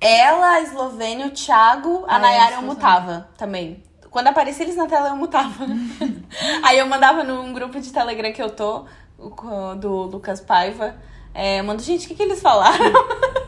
Ela, 0.00 0.50
a 0.54 0.60
Eslovênia, 0.62 1.26
o 1.26 1.30
Thiago, 1.30 2.04
a 2.08 2.16
Ah, 2.16 2.18
Nayara 2.18 2.54
é, 2.54 2.58
eu 2.58 2.62
mutava 2.62 3.28
também. 3.36 3.82
Quando 4.10 4.26
aparecia 4.28 4.64
eles 4.64 4.76
na 4.76 4.86
tela, 4.86 5.08
eu 5.08 5.16
mutava. 5.16 5.64
Aí 6.62 6.78
eu 6.78 6.86
mandava 6.86 7.24
num 7.24 7.52
grupo 7.52 7.80
de 7.80 7.90
Telegram 7.92 8.32
que 8.32 8.42
eu 8.42 8.50
tô, 8.50 8.84
do 9.78 10.02
Lucas 10.04 10.40
Paiva. 10.40 10.96
É, 11.34 11.60
eu 11.60 11.64
mando, 11.64 11.82
gente, 11.82 12.04
o 12.04 12.08
que, 12.08 12.14
que 12.14 12.22
eles 12.22 12.42
falaram? 12.42 12.92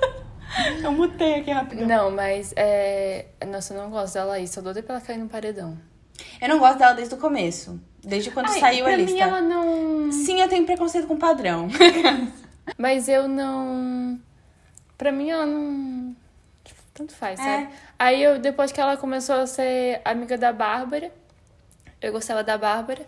eu 0.82 0.92
mutei 0.92 1.40
aqui 1.40 1.50
rapidão. 1.50 1.86
Não, 1.86 2.10
mas 2.10 2.52
é. 2.56 3.26
Nossa, 3.46 3.74
eu 3.74 3.82
não 3.82 3.90
gosto 3.90 4.14
dela 4.14 4.34
aí, 4.34 4.48
só 4.48 4.60
doida 4.62 4.82
pra 4.82 4.94
ela 4.96 5.04
cair 5.04 5.18
no 5.18 5.28
paredão. 5.28 5.76
Eu 6.40 6.48
não 6.48 6.58
gosto 6.58 6.78
dela 6.78 6.94
desde 6.94 7.14
o 7.14 7.18
começo. 7.18 7.78
Desde 8.02 8.30
quando 8.30 8.48
Ai, 8.50 8.60
saiu 8.60 8.84
a 8.86 8.88
pra 8.88 8.96
lista. 8.96 9.12
mim 9.12 9.20
ela 9.20 9.40
não. 9.40 10.12
Sim, 10.12 10.40
eu 10.40 10.48
tenho 10.48 10.64
preconceito 10.64 11.06
com 11.06 11.18
padrão. 11.18 11.68
Mas 12.78 13.08
eu 13.08 13.28
não. 13.28 14.18
Pra 14.96 15.10
mim 15.12 15.30
ela 15.30 15.44
não. 15.46 16.14
tipo, 16.64 16.80
tanto 16.94 17.14
faz, 17.14 17.38
É. 17.40 17.42
sabe? 17.42 17.68
Aí 17.98 18.22
eu, 18.22 18.38
depois 18.38 18.70
que 18.72 18.80
ela 18.80 18.96
começou 18.96 19.36
a 19.36 19.46
ser 19.46 20.00
amiga 20.04 20.38
da 20.38 20.52
Bárbara, 20.52 21.10
eu 22.00 22.12
gostava 22.12 22.44
da 22.44 22.56
Bárbara, 22.56 23.06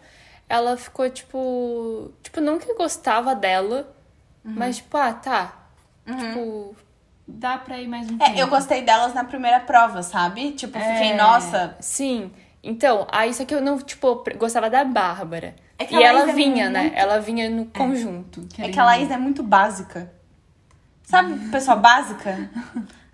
ela 0.49 0.77
ficou, 0.77 1.09
tipo. 1.11 2.11
Tipo, 2.23 2.41
não 2.41 2.59
que 2.59 2.73
gostava 2.75 3.35
dela, 3.35 3.93
Uhum. 4.45 4.55
mas, 4.57 4.77
tipo, 4.77 4.97
ah, 4.97 5.13
tá. 5.13 5.57
Tipo, 6.07 6.77
dá 7.27 7.59
pra 7.59 7.79
ir 7.81 7.89
mais 7.89 8.09
um 8.11 8.17
É, 8.21 8.27
tempo. 8.27 8.39
eu 8.39 8.49
gostei 8.49 8.83
delas 8.83 9.13
na 9.15 9.25
primeira 9.25 9.59
prova, 9.61 10.03
sabe? 10.03 10.53
Tipo, 10.53 10.79
fiquei, 10.79 11.13
É, 11.13 11.17
nossa. 11.17 11.77
Sim. 11.81 12.33
Então, 12.63 13.07
aí 13.11 13.33
só 13.35 13.45
que 13.45 13.55
eu 13.55 13.61
não, 13.61 13.79
tipo, 13.79 14.25
gostava 14.37 14.69
da 14.71 14.85
Bárbara. 14.85 15.55
É 15.79 15.87
e 15.93 16.03
ela 16.03 16.21
Laís 16.21 16.31
é 16.31 16.33
vinha, 16.33 16.71
né? 16.71 16.83
muito- 16.83 16.97
Ela 16.97 17.21
vinha 17.21 17.51
no 17.51 17.67
conjunto. 17.67 18.47
É 18.59 18.69
que 18.71 18.79
a 18.81 18.85
Laís 18.85 19.11
é 19.11 19.17
muito 19.17 19.43
básica. 19.43 20.11
Sabe, 21.07 21.51
pessoa 21.51 21.77
básica? 21.77 22.51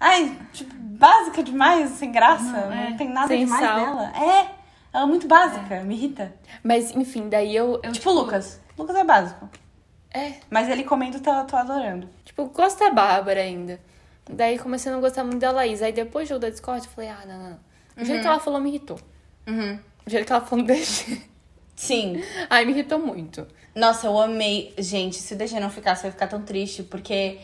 Ai, 0.00 0.36
tipo, 0.52 0.74
básica 0.74 1.42
demais, 1.42 1.90
sem 1.90 2.10
graça. 2.10 2.42
Não, 2.44 2.70
Não, 2.70 2.72
é. 2.72 2.94
tem 2.96 3.08
nada 3.10 3.28
Sem 3.28 3.44
demais 3.44 3.62
sal. 3.64 3.76
dela. 3.78 4.12
É, 4.16 4.50
ela 4.92 5.04
é 5.04 5.06
muito 5.06 5.28
básica, 5.28 5.82
me 5.82 5.94
irrita. 5.94 6.34
Mas, 6.64 6.90
enfim, 6.96 7.28
daí 7.28 7.54
eu. 7.54 7.78
eu 7.82 7.92
Tipo 7.92 8.08
o 8.10 8.14
Lucas. 8.14 8.60
Lucas 8.78 8.96
é 8.96 9.04
básico. 9.04 9.48
É, 10.10 10.34
Mas 10.50 10.68
ele 10.68 10.84
comendo, 10.84 11.20
tá, 11.20 11.44
tô 11.44 11.54
adorando. 11.56 12.08
tipo, 12.24 12.46
gosto 12.46 12.78
da 12.80 12.90
Bárbara 12.90 13.40
ainda. 13.40 13.78
Daí 14.28 14.58
comecei 14.58 14.90
a 14.90 14.94
não 14.94 15.00
gostar 15.02 15.22
muito 15.24 15.38
da 15.40 15.50
Laís. 15.50 15.82
Aí 15.82 15.92
depois 15.92 16.26
do 16.26 16.30
jogo 16.30 16.40
da 16.40 16.50
Discord, 16.50 16.86
eu 16.86 16.92
falei, 16.92 17.10
ah, 17.10 17.22
não, 17.26 17.38
não, 17.38 17.50
não. 17.50 17.58
O 17.96 18.04
jeito 18.06 18.22
que 18.22 18.26
ela 18.26 18.40
falou 18.40 18.58
me 18.60 18.70
irritou. 18.70 18.98
Uhum. 19.46 19.78
O 20.06 20.10
jeito 20.10 20.26
que 20.26 20.32
ela 20.32 20.40
falou 20.44 20.64
DG. 20.64 21.20
Sim. 21.76 22.22
Ai, 22.48 22.64
me 22.64 22.72
irritou 22.72 22.98
muito. 22.98 23.46
Nossa, 23.74 24.06
eu 24.06 24.18
amei. 24.18 24.74
Gente, 24.78 25.16
se 25.16 25.34
o 25.34 25.36
DG 25.36 25.58
não 25.60 25.68
ficasse, 25.70 26.04
eu 26.04 26.08
ia 26.08 26.12
ficar 26.12 26.26
tão 26.26 26.40
triste, 26.42 26.82
porque. 26.82 27.38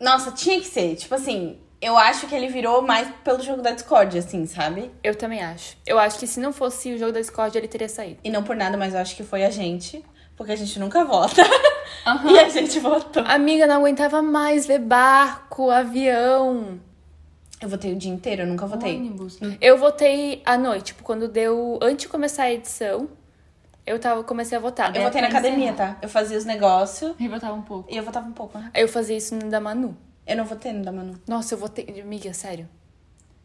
Nossa, 0.00 0.32
tinha 0.32 0.58
que 0.58 0.66
ser. 0.66 0.96
Tipo 0.96 1.14
assim, 1.14 1.58
eu 1.80 1.96
acho 1.96 2.26
que 2.26 2.34
ele 2.34 2.48
virou 2.48 2.82
mais 2.82 3.08
pelo 3.22 3.42
jogo 3.42 3.62
da 3.62 3.72
Discord, 3.72 4.16
assim, 4.18 4.46
sabe? 4.46 4.90
Eu 5.02 5.14
também 5.14 5.42
acho. 5.42 5.76
Eu 5.86 5.98
acho 5.98 6.18
que 6.18 6.26
se 6.26 6.40
não 6.40 6.52
fosse 6.52 6.94
o 6.94 6.98
jogo 6.98 7.12
da 7.12 7.20
Discord, 7.20 7.56
ele 7.56 7.68
teria 7.68 7.88
saído. 7.88 8.18
E 8.24 8.30
não 8.30 8.42
por 8.42 8.56
nada, 8.56 8.76
mas 8.76 8.94
eu 8.94 9.00
acho 9.00 9.14
que 9.14 9.22
foi 9.22 9.44
a 9.44 9.50
gente. 9.50 10.04
Porque 10.36 10.52
a 10.52 10.56
gente 10.56 10.78
nunca 10.78 11.04
vota. 11.04 11.42
e 12.30 12.38
a 12.38 12.48
gente 12.48 12.80
votou. 12.80 13.22
Amiga, 13.26 13.66
não 13.66 13.76
aguentava 13.76 14.22
mais 14.22 14.66
ver 14.66 14.78
barco, 14.78 15.70
avião. 15.70 16.80
Eu 17.60 17.68
votei 17.68 17.92
o 17.92 17.96
dia 17.96 18.10
inteiro, 18.10 18.42
eu 18.42 18.46
nunca 18.46 18.66
votei. 18.66 18.96
Ônibus. 18.96 19.38
Eu 19.60 19.76
votei 19.76 20.40
à 20.46 20.56
noite, 20.56 20.86
tipo, 20.86 21.02
quando 21.02 21.28
deu. 21.28 21.78
Antes 21.82 22.06
de 22.06 22.08
começar 22.08 22.44
a 22.44 22.52
edição, 22.52 23.08
eu 23.90 23.98
tava, 23.98 24.22
comecei 24.24 24.56
a 24.56 24.60
votar. 24.60 24.94
Eu 24.94 25.02
votei 25.02 25.20
na 25.20 25.28
academia, 25.28 25.72
tá? 25.72 25.96
Eu 26.02 26.08
fazia 26.08 26.36
os 26.38 26.44
negócios 26.44 27.14
Eu 27.20 27.30
votava 27.30 27.54
um 27.54 27.62
pouco. 27.62 27.92
e 27.92 27.96
eu 27.96 28.02
votava 28.02 28.26
um 28.28 28.32
pouco, 28.32 28.58
né? 28.58 28.70
Aí 28.74 28.82
eu 28.82 28.88
fazia 28.88 29.16
isso 29.16 29.34
no 29.34 29.50
da 29.50 29.60
Manu. 29.60 29.96
Eu 30.26 30.36
não 30.36 30.44
votei 30.44 30.72
no 30.72 30.84
da 30.84 30.92
Manu. 30.92 31.14
Nossa, 31.26 31.54
eu 31.54 31.58
votei. 31.58 32.00
Amiga, 32.00 32.32
sério. 32.32 32.68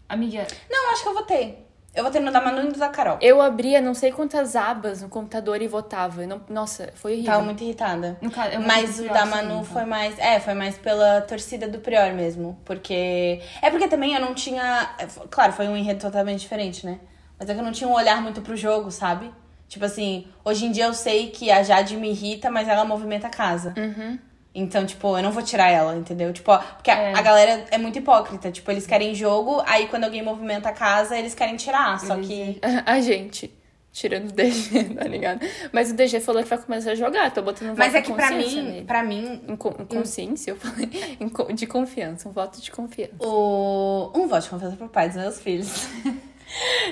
Amiga, 0.08 0.46
Não, 0.70 0.92
acho 0.92 1.02
que 1.04 1.10
eu 1.10 1.14
votei. 1.14 1.66
Eu 1.96 2.04
votei 2.04 2.20
no 2.22 2.30
da 2.30 2.42
Manu 2.42 2.60
e 2.62 2.64
no 2.66 2.74
da 2.74 2.90
Carol. 2.90 3.18
eu 3.22 3.42
abria 3.42 3.80
não 3.80 3.94
sei 3.94 4.12
quantas 4.12 4.54
abas 4.56 5.02
no 5.02 5.08
computador 5.08 5.62
e 5.62 5.68
votava. 5.68 6.24
Eu 6.24 6.28
não... 6.28 6.42
Nossa, 6.50 6.92
foi 6.96 7.14
horrível. 7.14 7.32
Tava 7.32 7.44
muito 7.46 7.64
irritada. 7.64 8.18
No 8.22 8.30
caso, 8.30 8.52
eu 8.54 8.62
Mas 8.62 9.00
o 9.00 9.04
da 9.08 9.14
também, 9.14 9.30
Manu 9.30 9.52
então. 9.62 9.64
foi 9.64 9.86
mais. 9.86 10.20
É, 10.20 10.40
foi 10.42 10.54
mais 10.54 10.78
pela 10.78 11.22
torcida 11.22 11.68
do 11.70 11.80
Prior 11.80 12.12
mesmo. 12.14 12.60
Porque. 12.66 13.42
É 13.62 13.72
porque 13.72 13.88
também 13.88 14.14
eu 14.14 14.20
não 14.20 14.34
tinha. 14.36 14.94
é, 15.00 15.04
f- 15.04 15.22
Claro, 15.32 15.54
foi 15.54 15.70
um 15.70 15.78
enredo 15.78 16.02
totalmente 16.02 16.42
diferente, 16.42 16.86
né? 16.86 17.00
Mas 17.40 17.50
é 17.50 17.54
que 17.54 17.60
eu 17.62 17.64
não 17.64 17.72
tinha 17.72 17.90
um 17.90 17.94
olhar 17.94 18.22
muito 18.22 18.42
pro 18.42 18.58
jogo, 18.58 18.92
sabe? 18.92 19.32
Tipo 19.68 19.86
assim, 19.86 20.28
hoje 20.44 20.66
em 20.66 20.72
dia 20.72 20.86
eu 20.86 20.94
sei 20.94 21.28
que 21.32 21.50
a 21.52 21.64
Jade 21.64 21.98
me 21.98 22.10
irrita, 22.12 22.50
mas 22.52 22.68
ela 22.68 22.86
movimenta 22.86 23.28
a 23.28 23.30
casa. 23.30 23.74
Uhum. 23.78 24.18
Então, 24.54 24.86
tipo, 24.86 25.18
eu 25.18 25.22
não 25.24 25.32
vou 25.32 25.44
tirar 25.44 25.70
ela, 25.70 25.98
entendeu? 25.98 26.32
Tipo, 26.32 26.52
ó, 26.54 26.58
porque 26.60 26.90
a- 26.90 26.98
É. 26.98 27.14
a 27.14 27.22
galera 27.22 27.66
é 27.72 27.78
muito 27.78 28.00
hipócrita. 28.00 28.50
Tipo, 28.52 28.72
eles 28.72 28.88
querem 28.88 29.14
jogo, 29.14 29.62
aí 29.66 29.88
quando 29.88 30.06
alguém 30.06 30.22
movimenta 30.24 30.70
a 30.70 30.72
casa, 30.72 31.18
eles 31.18 31.36
querem 31.36 31.58
tirar. 31.58 32.00
Só 32.00 32.16
que. 32.18 32.60
A 32.86 33.02
gente. 33.02 33.52
Tirando 33.92 34.30
o 34.30 34.34
DG, 34.34 34.84
tá 34.96 35.06
ligado? 35.06 35.40
Mas 35.72 35.90
o 35.90 35.94
DG 35.94 36.20
falou 36.20 36.44
que 36.44 36.50
vai 36.50 36.58
começar 36.58 36.92
a 36.92 36.96
jogar. 36.96 37.32
Tô 37.34 37.42
botando 37.42 37.78
Mas 37.78 37.88
voto 37.94 37.98
é 37.98 38.02
que 38.02 38.14
pra 38.14 38.30
mim, 38.32 38.62
nele. 38.64 38.86
pra 38.86 39.04
mim, 39.04 39.42
Em, 39.48 39.56
co- 39.56 39.74
em 39.80 39.86
consciência, 39.86 40.52
eu 40.52 40.58
falei. 40.58 40.90
De 41.56 41.66
confiança, 41.66 42.28
um 42.30 42.32
voto 42.34 42.62
de 42.62 42.72
confiança. 42.72 43.14
O... 43.22 44.12
Um 44.14 44.28
voto 44.28 44.44
de 44.44 44.50
confiança 44.50 44.76
pro 44.76 44.90
pai 44.90 45.08
dos 45.08 45.18
meus 45.18 45.40
filhos. 45.42 45.88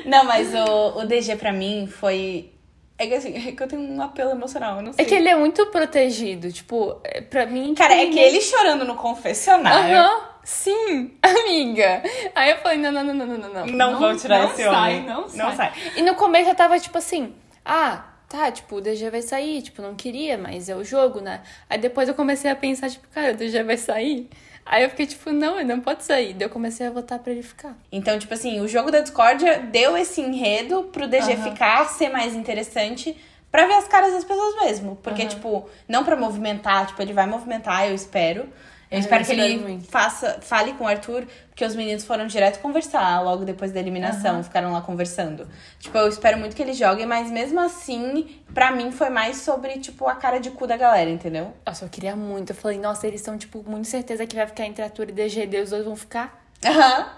Não, 0.05 0.23
mas 0.25 0.53
o, 0.53 0.99
o 0.99 1.05
DG 1.05 1.35
pra 1.35 1.51
mim 1.53 1.87
foi. 1.87 2.51
É 2.97 3.07
que 3.07 3.13
assim, 3.15 3.35
é 3.35 3.51
que 3.51 3.61
eu 3.63 3.67
tenho 3.67 3.81
um 3.81 4.01
apelo 4.01 4.31
emocional, 4.31 4.77
eu 4.77 4.83
não 4.83 4.93
sei. 4.93 5.03
É 5.03 5.07
que 5.07 5.15
ele 5.15 5.27
é 5.27 5.35
muito 5.35 5.65
protegido, 5.67 6.51
tipo, 6.51 6.99
é- 7.03 7.21
pra 7.21 7.45
mim. 7.45 7.73
Cara, 7.73 7.95
tipo, 7.95 8.07
é 8.09 8.13
que 8.13 8.19
ele 8.19 8.39
chorando 8.41 8.85
no 8.85 8.95
confessionário. 8.95 9.97
Aham, 9.97 10.21
sim, 10.43 11.11
amiga. 11.21 12.03
Aí 12.35 12.51
eu 12.51 12.57
falei, 12.57 12.77
não, 12.77 12.91
não, 12.91 13.03
não, 13.03 13.13
não, 13.13 13.25
não, 13.37 13.49
não. 13.49 13.65
Não, 13.65 13.99
vão 13.99 14.15
tirar 14.15 14.39
não 14.39 14.45
esse 14.51 14.63
sai, 14.63 14.97
homem. 14.97 15.05
Não 15.07 15.27
sai, 15.27 15.37
Não 15.37 15.55
sai. 15.55 15.73
E 15.95 16.01
no 16.03 16.15
começo 16.15 16.49
eu 16.49 16.55
tava 16.55 16.79
tipo 16.79 16.97
assim, 16.97 17.33
ah, 17.65 18.05
tá, 18.29 18.51
tipo, 18.51 18.75
o 18.75 18.81
DG 18.81 19.09
vai 19.09 19.21
sair, 19.21 19.61
tipo, 19.63 19.81
não 19.81 19.95
queria, 19.95 20.37
mas 20.37 20.69
é 20.69 20.75
o 20.75 20.83
jogo, 20.83 21.19
né? 21.19 21.41
Aí 21.69 21.77
depois 21.79 22.07
eu 22.07 22.13
comecei 22.15 22.49
a 22.51 22.55
pensar, 22.55 22.89
tipo, 22.89 23.07
cara, 23.09 23.31
o 23.33 23.35
DG 23.35 23.63
vai 23.63 23.77
sair. 23.77 24.29
Aí 24.65 24.83
eu 24.83 24.89
fiquei 24.89 25.05
tipo, 25.05 25.31
não, 25.31 25.59
ele 25.59 25.67
não 25.67 25.81
pode 25.81 26.03
sair. 26.03 26.33
Daí 26.33 26.47
eu 26.47 26.49
comecei 26.49 26.87
a 26.87 26.91
votar 26.91 27.19
pra 27.19 27.31
ele 27.31 27.43
ficar. 27.43 27.77
Então, 27.91 28.17
tipo 28.17 28.33
assim, 28.33 28.61
o 28.61 28.67
jogo 28.67 28.91
da 28.91 29.01
discórdia 29.01 29.59
deu 29.59 29.97
esse 29.97 30.21
enredo 30.21 30.83
pro 30.85 31.07
DG 31.07 31.33
Aham. 31.33 31.43
ficar, 31.43 31.85
ser 31.89 32.09
mais 32.09 32.33
interessante, 32.35 33.15
pra 33.51 33.67
ver 33.67 33.73
as 33.73 33.87
caras 33.87 34.13
das 34.13 34.23
pessoas 34.23 34.55
mesmo. 34.63 34.95
Porque, 35.03 35.23
Aham. 35.23 35.29
tipo, 35.29 35.69
não 35.87 36.03
pra 36.03 36.15
movimentar, 36.15 36.87
tipo, 36.87 37.01
ele 37.01 37.13
vai 37.13 37.25
movimentar, 37.27 37.87
eu 37.87 37.95
espero. 37.95 38.47
Eu 38.93 38.97
É, 38.97 38.99
espero 38.99 39.23
eu 39.23 39.25
que 39.25 39.31
ele 39.31 39.57
muito. 39.57 39.87
faça, 39.89 40.37
fale 40.41 40.73
com 40.73 40.83
o 40.83 40.87
Arthur, 40.87 41.25
porque 41.49 41.65
os 41.65 41.75
meninos 41.75 42.05
foram 42.05 42.27
direto 42.27 42.59
conversar 42.61 43.21
logo 43.23 43.43
depois 43.43 43.71
da 43.71 43.79
eliminação, 43.79 44.35
Aham. 44.35 44.43
ficaram 44.43 44.71
lá 44.71 44.81
conversando. 44.81 45.47
Tipo, 45.79 45.97
eu 45.97 46.07
espero 46.07 46.37
muito 46.37 46.55
que 46.55 46.61
ele 46.61 46.73
jogue, 46.73 47.03
mas 47.03 47.31
mesmo 47.31 47.59
assim, 47.59 48.39
pra 48.53 48.69
mim 48.71 48.91
foi 48.91 49.09
mais 49.09 49.37
sobre, 49.37 49.79
tipo, 49.79 50.07
a 50.07 50.13
cara 50.13 50.39
de 50.39 50.51
cu 50.51 50.67
da 50.67 50.77
galera, 50.77 51.09
entendeu? 51.09 51.51
Nossa, 51.65 51.85
eu 51.85 51.89
queria 51.89 52.15
muito. 52.15 52.51
Eu 52.51 52.55
falei, 52.55 52.77
nossa, 52.77 53.07
eles 53.07 53.19
estão, 53.21 53.35
tipo, 53.35 53.63
muito 53.67 53.87
certeza 53.87 54.27
que 54.27 54.35
vai 54.35 54.45
ficar 54.45 54.67
entre 54.67 54.83
Arthur 54.83 55.09
e 55.09 55.11
DG. 55.11 55.47
Daí 55.47 55.63
os 55.63 55.71
dois 55.71 55.83
vão 55.85 55.95
ficar. 55.95 56.45
Aham. 56.63 57.11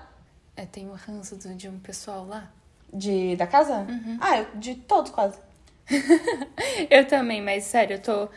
É, 0.56 0.66
tem 0.66 0.88
um 0.90 0.94
ranço 0.94 1.36
de 1.38 1.68
um 1.68 1.78
pessoal 1.80 2.26
lá. 2.26 2.50
De, 2.94 3.36
da 3.36 3.46
casa? 3.46 3.80
Uhum. 3.90 4.18
Ah, 4.22 4.38
eu, 4.38 4.48
de 4.56 4.76
todos 4.76 5.12
quase. 5.12 5.38
Eu 6.90 7.06
também, 7.06 7.42
mas 7.42 7.66
sério, 7.66 7.96
eu 7.98 8.02
tô. 8.02 8.30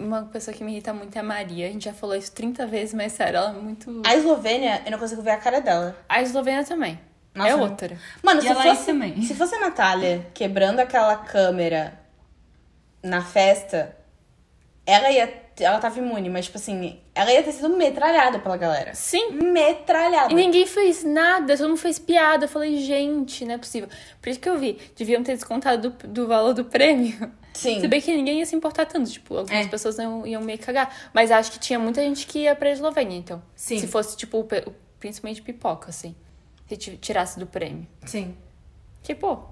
Uma 0.00 0.22
pessoa 0.22 0.56
que 0.56 0.64
me 0.64 0.72
irrita 0.72 0.94
muito 0.94 1.14
é 1.14 1.20
a 1.20 1.22
Maria. 1.22 1.68
A 1.68 1.70
gente 1.70 1.84
já 1.84 1.92
falou 1.92 2.16
isso 2.16 2.32
30 2.32 2.66
vezes, 2.66 2.94
mas 2.94 3.12
sério, 3.12 3.36
ela 3.36 3.50
é 3.50 3.52
muito. 3.52 4.02
A 4.06 4.16
Eslovênia, 4.16 4.82
eu 4.86 4.90
não 4.90 4.98
consigo 4.98 5.20
ver 5.20 5.32
a 5.32 5.36
cara 5.36 5.60
dela. 5.60 5.94
A 6.08 6.22
Eslovênia 6.22 6.64
também. 6.64 6.98
Nossa, 7.34 7.50
é 7.50 7.54
outra. 7.54 7.98
Mano, 8.22 8.40
E 8.40 8.42
se 8.42 8.54
fosse, 8.54 8.86
também. 8.86 9.22
se 9.22 9.34
fosse 9.34 9.54
a 9.54 9.60
Natália 9.60 10.26
quebrando 10.34 10.80
aquela 10.80 11.16
câmera 11.16 12.00
na 13.02 13.22
festa, 13.22 13.94
ela 14.86 15.10
ia. 15.10 15.50
Ela 15.60 15.78
tava 15.78 15.98
imune, 15.98 16.30
mas, 16.30 16.46
tipo 16.46 16.56
assim, 16.56 16.98
ela 17.14 17.30
ia 17.30 17.42
ter 17.42 17.52
sido 17.52 17.68
metralhada 17.68 18.38
pela 18.38 18.56
galera. 18.56 18.94
Sim. 18.94 19.32
Metralhada. 19.32 20.32
E 20.32 20.34
ninguém 20.34 20.66
fez 20.66 21.04
nada, 21.04 21.54
todo 21.54 21.68
mundo 21.68 21.76
fez 21.78 21.98
piada. 21.98 22.46
Eu 22.46 22.48
falei, 22.48 22.78
gente, 22.78 23.44
não 23.44 23.54
é 23.56 23.58
possível. 23.58 23.86
Por 24.22 24.30
isso 24.30 24.40
que 24.40 24.48
eu 24.48 24.56
vi, 24.56 24.78
deviam 24.96 25.22
ter 25.22 25.34
descontado 25.34 25.90
do, 25.90 26.08
do 26.08 26.26
valor 26.26 26.54
do 26.54 26.64
prêmio. 26.64 27.30
Sim. 27.52 27.80
Se 27.80 27.88
bem 27.88 28.00
que 28.00 28.14
ninguém 28.16 28.38
ia 28.38 28.46
se 28.46 28.54
importar 28.54 28.86
tanto, 28.86 29.10
tipo, 29.10 29.36
algumas 29.36 29.66
É. 29.66 29.68
pessoas 29.68 29.98
iam, 29.98 30.26
iam 30.26 30.42
meio 30.42 30.58
cagar. 30.58 30.94
Mas 31.12 31.30
acho 31.30 31.50
que 31.52 31.58
tinha 31.58 31.78
muita 31.78 32.00
gente 32.02 32.26
que 32.26 32.40
ia 32.40 32.54
pra 32.54 32.70
Eslovênia, 32.70 33.16
então. 33.16 33.42
Sim. 33.56 33.78
Se 33.78 33.86
fosse, 33.86 34.16
tipo, 34.16 34.46
principalmente 34.98 35.42
pipoca, 35.42 35.90
assim. 35.90 36.14
Se 36.68 36.76
ti- 36.76 36.96
tirasse 36.96 37.38
do 37.38 37.46
prêmio. 37.46 37.86
Sim. 38.06 38.34
Tipo, 39.02 39.48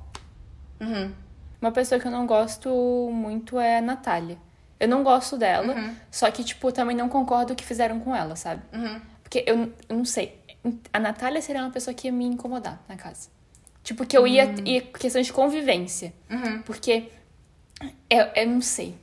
Uhum. 0.80 1.12
uma 1.60 1.72
pessoa 1.72 2.00
que 2.00 2.06
eu 2.06 2.10
não 2.12 2.26
gosto 2.26 2.68
muito 3.12 3.58
é 3.58 3.78
a 3.78 3.82
Natália. 3.82 4.38
Eu 4.78 4.86
não 4.88 5.02
gosto 5.02 5.36
dela, 5.36 5.74
só 6.08 6.30
que, 6.30 6.44
tipo, 6.44 6.70
também 6.70 6.96
não 6.96 7.08
concordo 7.08 7.52
o 7.52 7.56
que 7.56 7.64
fizeram 7.64 7.98
com 7.98 8.14
ela, 8.14 8.36
sabe? 8.36 8.62
Uhum. 8.72 9.00
Porque 9.24 9.42
eu, 9.44 9.72
eu 9.88 9.96
não 9.96 10.04
sei. 10.04 10.38
A 10.92 11.00
Natália 11.00 11.42
seria 11.42 11.62
uma 11.62 11.70
pessoa 11.70 11.92
que 11.92 12.06
ia 12.06 12.12
me 12.12 12.24
incomodar 12.24 12.80
na 12.88 12.96
casa. 12.96 13.28
Tipo, 13.82 14.06
que 14.06 14.16
eu 14.16 14.24
ia. 14.26 14.44
ia 14.64 14.82
questão 14.82 15.20
de 15.20 15.32
convivência. 15.32 16.12
Uhum. 16.30 16.62
Porque. 16.62 17.10
Eu, 18.08 18.26
eu 18.34 18.46
não 18.48 18.60
sei. 18.60 18.96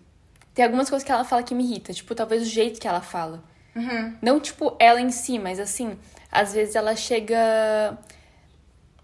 Tem 0.53 0.63
algumas 0.63 0.89
coisas 0.89 1.05
que 1.05 1.11
ela 1.11 1.23
fala 1.23 1.43
que 1.43 1.53
me 1.53 1.63
irrita. 1.63 1.93
Tipo, 1.93 2.15
talvez 2.15 2.41
o 2.43 2.45
jeito 2.45 2.79
que 2.79 2.87
ela 2.87 3.01
fala. 3.01 3.43
Uhum. 3.75 4.15
Não, 4.21 4.39
tipo, 4.39 4.75
ela 4.79 5.01
em 5.01 5.11
si, 5.11 5.37
mas 5.37 5.59
assim, 5.59 5.97
às 6.31 6.53
vezes 6.53 6.75
ela 6.75 6.95
chega. 6.95 7.97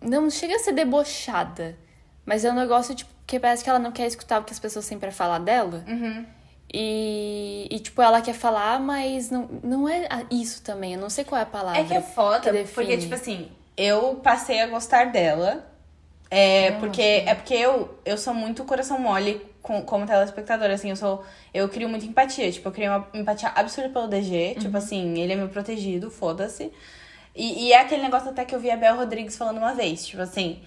Não 0.02 0.30
chega 0.30 0.56
a 0.56 0.60
ser 0.60 0.72
debochada. 0.72 1.78
Mas 2.26 2.46
é 2.46 2.52
um 2.52 2.56
negócio, 2.56 2.96
tipo, 2.96 3.12
que 3.28 3.40
parece 3.40 3.64
que 3.64 3.70
ela 3.70 3.80
não 3.80 3.92
quer 3.92 4.08
escutar 4.08 4.40
o 4.40 4.44
que 4.44 4.54
as 4.54 4.60
pessoas 4.60 4.86
sempre 4.86 5.12
falam 5.12 5.44
dela. 5.44 5.84
Uhum. 5.88 6.26
E, 6.74 7.68
e, 7.70 7.80
tipo, 7.80 8.02
ela 8.02 8.22
quer 8.22 8.34
falar, 8.34 8.80
mas 8.80 9.30
não, 9.30 9.50
não 9.62 9.90
é 9.90 10.08
isso 10.32 10.62
também. 10.62 10.94
Eu 10.94 11.00
não 11.00 11.10
sei 11.10 11.26
qual 11.26 11.40
é 11.40 11.44
a 11.44 11.46
palavra. 11.46 11.82
É 11.82 11.84
que 11.84 11.94
é 11.94 12.02
foda, 12.02 12.52
que 12.52 12.64
porque, 12.70 12.98
tipo 12.98 13.14
assim, 13.14 13.52
eu 13.76 14.16
passei 14.24 14.62
a 14.62 14.68
gostar 14.68 15.12
dela. 15.12 15.68
É, 16.30 16.72
porque, 16.72 17.02
é 17.02 17.36
porque 17.36 17.54
eu, 17.54 18.00
eu 18.06 18.18
sou 18.18 18.34
muito 18.34 18.64
coração 18.64 18.98
mole 18.98 19.51
com, 19.62 19.82
como 19.84 20.06
telespectadora, 20.06 20.74
assim, 20.74 20.90
eu 20.90 20.96
sou. 20.96 21.24
Eu 21.54 21.70
crio 21.70 21.88
muita 21.88 22.06
empatia. 22.06 22.52
Tipo, 22.52 22.70
eu 22.70 22.72
crio 22.72 22.90
uma 22.90 23.08
empatia 23.14 23.50
absurda 23.56 23.90
pelo 23.90 24.08
DG. 24.08 24.56
Tipo 24.60 24.78
assim, 24.78 25.20
ele 25.20 25.34
é 25.34 25.36
meu 25.36 25.50
protegido, 25.50 26.10
foda-se. 26.10 26.72
E, 27.36 27.68
e 27.68 27.74
é 27.74 27.80
aquele 27.80 28.02
negócio 28.02 28.30
até 28.30 28.44
que 28.44 28.54
eu 28.54 28.60
vi 28.60 28.70
a 28.70 28.78
Bel 28.78 28.98
Rodrigues 28.98 29.38
falando 29.38 29.58
uma 29.58 29.74
vez, 29.74 30.06
tipo 30.06 30.22
assim. 30.22 30.62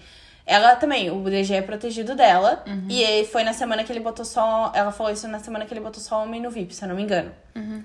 Ela 0.45 0.75
também, 0.75 1.09
o 1.09 1.23
DG 1.23 1.55
é 1.55 1.61
protegido 1.61 2.15
dela. 2.15 2.63
Uhum. 2.67 2.87
E 2.89 3.25
foi 3.25 3.43
na 3.43 3.53
semana 3.53 3.83
que 3.83 3.91
ele 3.91 3.99
botou 3.99 4.23
só. 4.23 4.71
Ela 4.75 4.91
falou 4.91 5.11
isso 5.11 5.27
na 5.27 5.39
semana 5.39 5.65
que 5.65 5.73
ele 5.73 5.81
botou 5.81 6.01
só 6.01 6.23
homem 6.23 6.41
no 6.41 6.51
VIP, 6.51 6.73
se 6.73 6.83
eu 6.83 6.89
não 6.89 6.95
me 6.95 7.03
engano. 7.03 7.31
Uhum. 7.55 7.83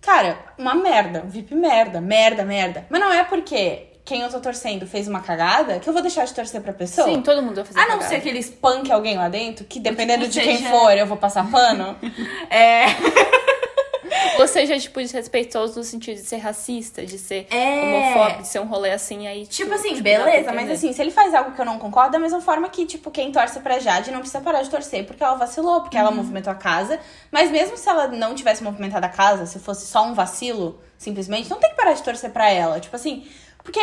Cara, 0.00 0.38
uma 0.56 0.74
merda. 0.74 1.24
Um 1.24 1.28
VIP 1.28 1.54
merda, 1.54 2.00
merda, 2.00 2.44
merda. 2.44 2.86
Mas 2.88 3.00
não 3.00 3.12
é 3.12 3.24
porque 3.24 3.87
quem 4.08 4.22
eu 4.22 4.30
tô 4.30 4.40
torcendo 4.40 4.86
fez 4.86 5.06
uma 5.06 5.20
cagada 5.20 5.78
que 5.78 5.88
eu 5.88 5.92
vou 5.92 6.00
deixar 6.00 6.24
de 6.24 6.32
torcer 6.32 6.60
pra 6.62 6.72
pessoa. 6.72 7.06
Sim, 7.06 7.20
todo 7.20 7.42
mundo 7.42 7.56
vai 7.56 7.64
fazer 7.66 7.78
A 7.78 7.82
não 7.82 7.88
cagada. 7.98 8.08
ser 8.08 8.20
que 8.22 8.28
ele 8.30 8.38
espanque 8.38 8.90
alguém 8.90 9.16
lá 9.18 9.28
dentro, 9.28 9.64
que 9.66 9.78
dependendo 9.78 10.26
de 10.26 10.40
quem 10.40 10.56
seja- 10.56 10.70
for, 10.70 10.96
eu 10.96 11.06
vou 11.06 11.16
passar 11.18 11.48
pano. 11.50 11.94
é. 12.50 12.86
Ou 14.40 14.46
seja, 14.48 14.78
tipo, 14.78 15.00
desrespeitoso 15.00 15.78
no 15.78 15.84
sentido 15.84 16.14
de 16.16 16.22
ser 16.22 16.36
racista, 16.38 17.04
de 17.04 17.18
ser 17.18 17.46
É. 17.50 17.82
homofóbico, 17.82 18.42
de 18.42 18.48
ser 18.48 18.60
um 18.60 18.66
rolê 18.66 18.92
assim, 18.92 19.26
aí. 19.26 19.46
Tipo 19.46 19.74
assim, 19.74 19.94
dá 19.96 20.00
beleza, 20.00 20.52
mas 20.52 20.70
assim, 20.70 20.92
se 20.92 21.02
ele 21.02 21.10
faz 21.10 21.34
algo 21.34 21.52
que 21.52 21.60
eu 21.60 21.64
não 21.64 21.78
concordo, 21.78 22.12
da 22.12 22.18
mesma 22.18 22.40
forma 22.40 22.68
que, 22.68 22.86
tipo, 22.86 23.10
quem 23.10 23.30
torce 23.32 23.58
pra 23.60 23.78
Jade 23.80 24.10
não 24.10 24.20
precisa 24.20 24.40
parar 24.40 24.62
de 24.62 24.70
torcer 24.70 25.04
porque 25.04 25.22
ela 25.22 25.34
vacilou, 25.34 25.80
porque 25.82 25.96
Uhum. 25.96 26.02
ela 26.02 26.10
movimentou 26.12 26.52
a 26.52 26.56
casa. 26.56 26.98
Mas 27.30 27.50
mesmo 27.50 27.76
se 27.76 27.88
ela 27.88 28.06
não 28.08 28.34
tivesse 28.34 28.62
movimentado 28.62 29.04
a 29.04 29.08
casa, 29.08 29.44
se 29.44 29.58
fosse 29.58 29.86
só 29.86 30.04
um 30.04 30.14
vacilo, 30.14 30.80
simplesmente, 30.96 31.50
não 31.50 31.58
tem 31.58 31.70
que 31.70 31.76
parar 31.76 31.92
de 31.92 32.02
torcer 32.02 32.30
pra 32.30 32.48
ela. 32.50 32.80
Tipo 32.80 32.94
assim, 32.96 33.26
porque 33.68 33.80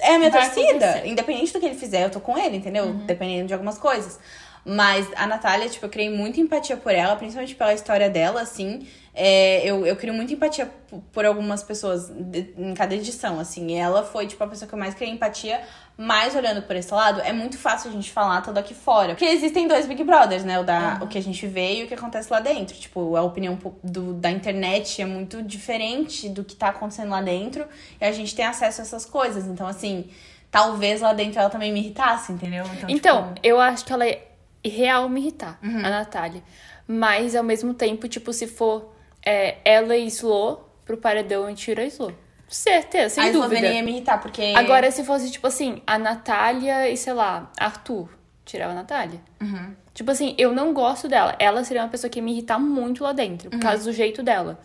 é 0.00 0.14
a 0.14 0.18
minha 0.18 0.30
Vai 0.30 0.46
torcida. 0.50 0.84
acontecer. 0.84 1.04
Uhum. 1.06 1.12
Independente 1.12 1.52
do 1.52 1.60
que 1.60 1.66
ele 1.66 1.74
fizer, 1.76 2.04
eu 2.04 2.10
tô 2.10 2.18
com 2.18 2.36
ele, 2.36 2.56
entendeu? 2.56 2.92
Dependendo 2.92 3.46
de 3.46 3.52
algumas 3.54 3.78
coisas. 3.78 4.18
Mas 4.64 5.08
a 5.16 5.26
Natália, 5.26 5.68
tipo, 5.68 5.84
eu 5.86 5.90
criei 5.90 6.08
muita 6.08 6.40
empatia 6.40 6.76
por 6.76 6.92
ela, 6.94 7.16
principalmente 7.16 7.54
pela 7.54 7.74
história 7.74 8.08
dela, 8.08 8.40
assim. 8.42 8.86
É, 9.14 9.60
eu, 9.66 9.84
eu 9.84 9.94
crio 9.96 10.14
muita 10.14 10.32
empatia 10.32 10.70
por 11.12 11.26
algumas 11.26 11.62
pessoas 11.62 12.08
de- 12.08 12.54
em 12.56 12.72
cada 12.72 12.94
edição, 12.94 13.38
assim. 13.40 13.72
E 13.72 13.74
ela 13.74 14.04
foi, 14.04 14.26
tipo, 14.26 14.42
a 14.42 14.46
pessoa 14.46 14.68
que 14.68 14.74
eu 14.74 14.78
mais 14.78 14.94
criei 14.94 15.12
empatia. 15.12 15.60
Mas 15.98 16.34
olhando 16.34 16.62
por 16.62 16.74
esse 16.76 16.92
lado, 16.94 17.20
é 17.20 17.32
muito 17.32 17.58
fácil 17.58 17.90
a 17.90 17.92
gente 17.92 18.10
falar 18.10 18.40
tudo 18.40 18.56
aqui 18.58 18.72
fora. 18.72 19.10
Porque 19.10 19.24
existem 19.26 19.68
dois 19.68 19.84
Big 19.86 20.02
Brothers, 20.04 20.44
né? 20.44 20.58
O, 20.58 20.64
da, 20.64 20.98
o 21.02 21.06
que 21.08 21.18
a 21.18 21.22
gente 21.22 21.46
vê 21.46 21.80
e 21.80 21.84
o 21.84 21.88
que 21.88 21.94
acontece 21.94 22.32
lá 22.32 22.40
dentro. 22.40 22.74
Tipo, 22.76 23.14
a 23.16 23.22
opinião 23.22 23.58
do, 23.84 24.14
da 24.14 24.30
internet 24.30 25.02
é 25.02 25.04
muito 25.04 25.42
diferente 25.42 26.28
do 26.30 26.42
que 26.44 26.54
tá 26.56 26.68
acontecendo 26.68 27.10
lá 27.10 27.20
dentro. 27.20 27.66
E 28.00 28.04
a 28.04 28.12
gente 28.12 28.34
tem 28.34 28.44
acesso 28.46 28.80
a 28.80 28.84
essas 28.84 29.04
coisas. 29.04 29.44
Então, 29.46 29.66
assim, 29.66 30.08
talvez 30.50 31.00
lá 31.02 31.12
dentro 31.12 31.38
ela 31.40 31.50
também 31.50 31.70
me 31.72 31.80
irritasse, 31.80 32.32
entendeu? 32.32 32.64
Então, 32.88 33.24
tipo, 33.34 33.40
eu 33.42 33.60
acho 33.60 33.84
que 33.84 33.92
ela 33.92 34.06
é 34.06 34.22
real 34.68 35.08
me 35.08 35.20
irritar, 35.20 35.58
Uhum. 35.62 35.78
a 35.78 35.90
Natália. 35.90 36.42
Mas, 36.86 37.34
ao 37.34 37.42
mesmo 37.44 37.74
tempo, 37.74 38.08
tipo, 38.08 38.32
se 38.32 38.46
for 38.46 38.92
é, 39.24 39.58
ela 39.64 39.96
e 39.96 40.06
Slo 40.08 40.60
pro 40.84 40.96
paredão 40.96 41.48
e 41.48 41.54
tira 41.54 41.82
a 41.82 41.86
Slo. 41.86 42.12
Certeza, 42.48 43.14
sem 43.14 43.22
a 43.24 43.26
dúvida. 43.26 43.44
Eslovênia 43.54 43.72
ia 43.78 43.82
me 43.82 43.92
irritar, 43.92 44.20
porque. 44.20 44.52
Agora, 44.56 44.90
se 44.90 45.04
fosse, 45.04 45.30
tipo 45.30 45.46
assim, 45.46 45.80
a 45.86 45.98
Natália 45.98 46.88
e, 46.90 46.96
sei 46.96 47.12
lá, 47.14 47.50
Arthur, 47.58 48.10
tirava 48.44 48.72
a 48.72 48.74
Natália. 48.74 49.20
Uhum. 49.40 49.74
Tipo 49.94 50.10
assim, 50.10 50.34
eu 50.38 50.52
não 50.52 50.72
gosto 50.74 51.06
dela. 51.08 51.34
Ela 51.38 51.64
seria 51.64 51.82
uma 51.82 51.88
pessoa 51.88 52.10
que 52.10 52.18
ia 52.18 52.22
me 52.22 52.32
irritar 52.32 52.58
muito 52.58 53.04
lá 53.04 53.12
dentro, 53.12 53.48
Uhum. 53.50 53.58
por 53.58 53.62
causa 53.62 53.84
do 53.84 53.92
jeito 53.92 54.22
dela. 54.22 54.58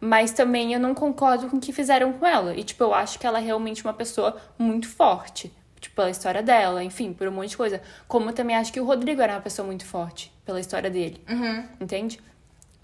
Mas 0.00 0.30
também 0.30 0.72
eu 0.72 0.80
não 0.80 0.94
concordo 0.94 1.48
com 1.48 1.56
o 1.56 1.60
que 1.60 1.72
fizeram 1.72 2.12
com 2.14 2.26
ela. 2.26 2.54
E, 2.54 2.62
tipo, 2.64 2.82
eu 2.84 2.94
acho 2.94 3.18
que 3.18 3.26
ela 3.26 3.38
é 3.38 3.42
realmente 3.42 3.82
uma 3.84 3.94
pessoa 3.94 4.36
muito 4.58 4.88
forte. 4.88 5.52
Tipo, 5.80 5.96
pela 5.96 6.10
história 6.10 6.42
dela, 6.42 6.82
enfim, 6.82 7.12
por 7.12 7.28
um 7.28 7.32
monte 7.32 7.50
de 7.50 7.56
coisa. 7.56 7.80
Como 8.06 8.30
eu 8.30 8.32
também 8.32 8.56
acho 8.56 8.72
que 8.72 8.80
o 8.80 8.84
Rodrigo 8.84 9.20
era 9.22 9.34
uma 9.34 9.40
pessoa 9.40 9.66
muito 9.66 9.84
forte, 9.84 10.32
pela 10.44 10.60
história 10.60 10.90
dele. 10.90 11.22
Uhum. 11.28 11.64
Entende? 11.80 12.20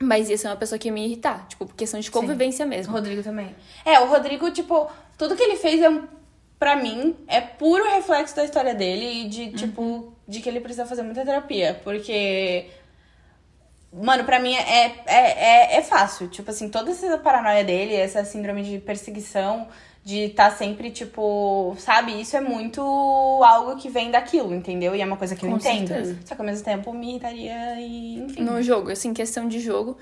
Mas 0.00 0.28
ia 0.28 0.36
ser 0.36 0.48
uma 0.48 0.56
pessoa 0.56 0.78
que 0.78 0.88
ia 0.88 0.92
me 0.92 1.04
irritar. 1.04 1.46
Tipo, 1.48 1.66
por 1.66 1.74
questão 1.74 2.00
de 2.00 2.10
convivência 2.10 2.66
O 2.66 2.68
mesmo. 2.68 2.92
Rodrigo 2.92 3.22
também. 3.22 3.54
É, 3.84 3.98
o 4.00 4.06
Rodrigo, 4.08 4.50
tipo, 4.50 4.90
tudo 5.16 5.36
que 5.36 5.42
ele 5.42 5.56
fez 5.56 5.80
é 5.80 5.88
um. 5.88 6.06
Pra 6.58 6.76
mim, 6.76 7.16
é 7.26 7.40
puro 7.40 7.84
reflexo 7.84 8.34
da 8.34 8.44
história 8.44 8.74
dele 8.74 9.24
e 9.24 9.28
de, 9.28 9.52
tipo, 9.52 10.12
de 10.26 10.40
que 10.40 10.48
ele 10.48 10.60
precisa 10.60 10.86
fazer 10.86 11.02
muita 11.02 11.24
terapia. 11.24 11.80
Porque. 11.84 12.70
Mano, 13.92 14.24
pra 14.24 14.40
mim 14.40 14.54
é, 14.54 14.86
é, 15.06 15.14
é, 15.16 15.76
é 15.76 15.82
fácil. 15.82 16.28
Tipo 16.28 16.50
assim, 16.50 16.68
toda 16.68 16.90
essa 16.90 17.16
paranoia 17.18 17.62
dele, 17.62 17.94
essa 17.94 18.24
síndrome 18.24 18.62
de 18.62 18.78
perseguição, 18.78 19.68
de 20.04 20.24
estar 20.26 20.50
tá 20.50 20.56
sempre, 20.56 20.90
tipo, 20.90 21.74
sabe? 21.78 22.20
Isso 22.20 22.36
é 22.36 22.40
muito 22.40 22.80
algo 22.82 23.76
que 23.76 23.88
vem 23.88 24.10
daquilo, 24.10 24.54
entendeu? 24.54 24.94
E 24.94 25.00
é 25.00 25.04
uma 25.06 25.16
coisa 25.16 25.34
que 25.34 25.44
eu 25.46 25.50
Com 25.50 25.56
entendo. 25.56 25.88
certeza. 25.88 26.18
Só 26.26 26.34
que 26.34 26.40
ao 26.42 26.46
mesmo 26.46 26.62
tempo 26.64 26.92
me 26.92 27.08
irritaria 27.10 27.80
e, 27.80 28.18
enfim. 28.18 28.42
No 28.42 28.62
jogo, 28.62 28.90
assim, 28.90 29.14
questão 29.14 29.48
de 29.48 29.60
jogo, 29.60 29.96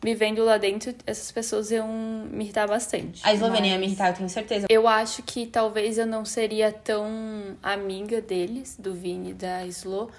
vivendo 0.00 0.44
lá 0.44 0.56
dentro, 0.56 0.94
essas 1.04 1.32
pessoas 1.32 1.72
iam 1.72 1.88
me 2.30 2.44
irritar 2.44 2.68
bastante. 2.68 3.20
A 3.24 3.34
Eslovênia 3.34 3.70
ia 3.70 3.72
Mas- 3.72 3.80
me 3.80 3.86
irritar, 3.88 4.10
eu 4.10 4.14
tenho 4.14 4.28
certeza. 4.28 4.66
Eu 4.70 4.86
acho 4.86 5.20
que 5.24 5.44
talvez 5.46 5.98
eu 5.98 6.06
não 6.06 6.24
seria 6.24 6.70
tão 6.70 7.56
amiga 7.60 8.20
deles, 8.20 8.76
do 8.78 8.94
Vini 8.94 9.30
e 9.30 9.34
da 9.34 9.66
Slo, 9.66 10.12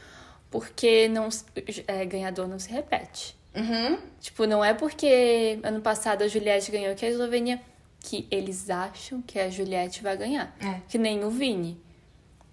porque 0.50 1.08
não, 1.08 1.30
é, 1.88 2.06
ganhador 2.06 2.50
não 2.50 2.60
se 2.60 2.70
repete. 2.70 3.34
Uhum. 3.56 3.98
Tipo, 4.20 4.46
não 4.46 4.64
é 4.64 4.74
porque 4.74 5.58
ano 5.64 5.80
passado 5.82 6.22
a 6.24 6.28
Juliette 6.28 6.70
ganhou 6.72 6.94
que 6.96 7.06
a 7.06 7.10
Eslovênia 7.10 7.62
que 8.04 8.28
eles 8.32 8.70
acham 8.70 9.22
que 9.22 9.40
a 9.40 9.50
Juliette 9.50 10.02
vai 10.04 10.18
ganhar. 10.18 10.54
É. 10.60 10.82
Que 10.88 10.98
nem 10.98 11.24
o 11.24 11.30
Vini. 11.30 11.80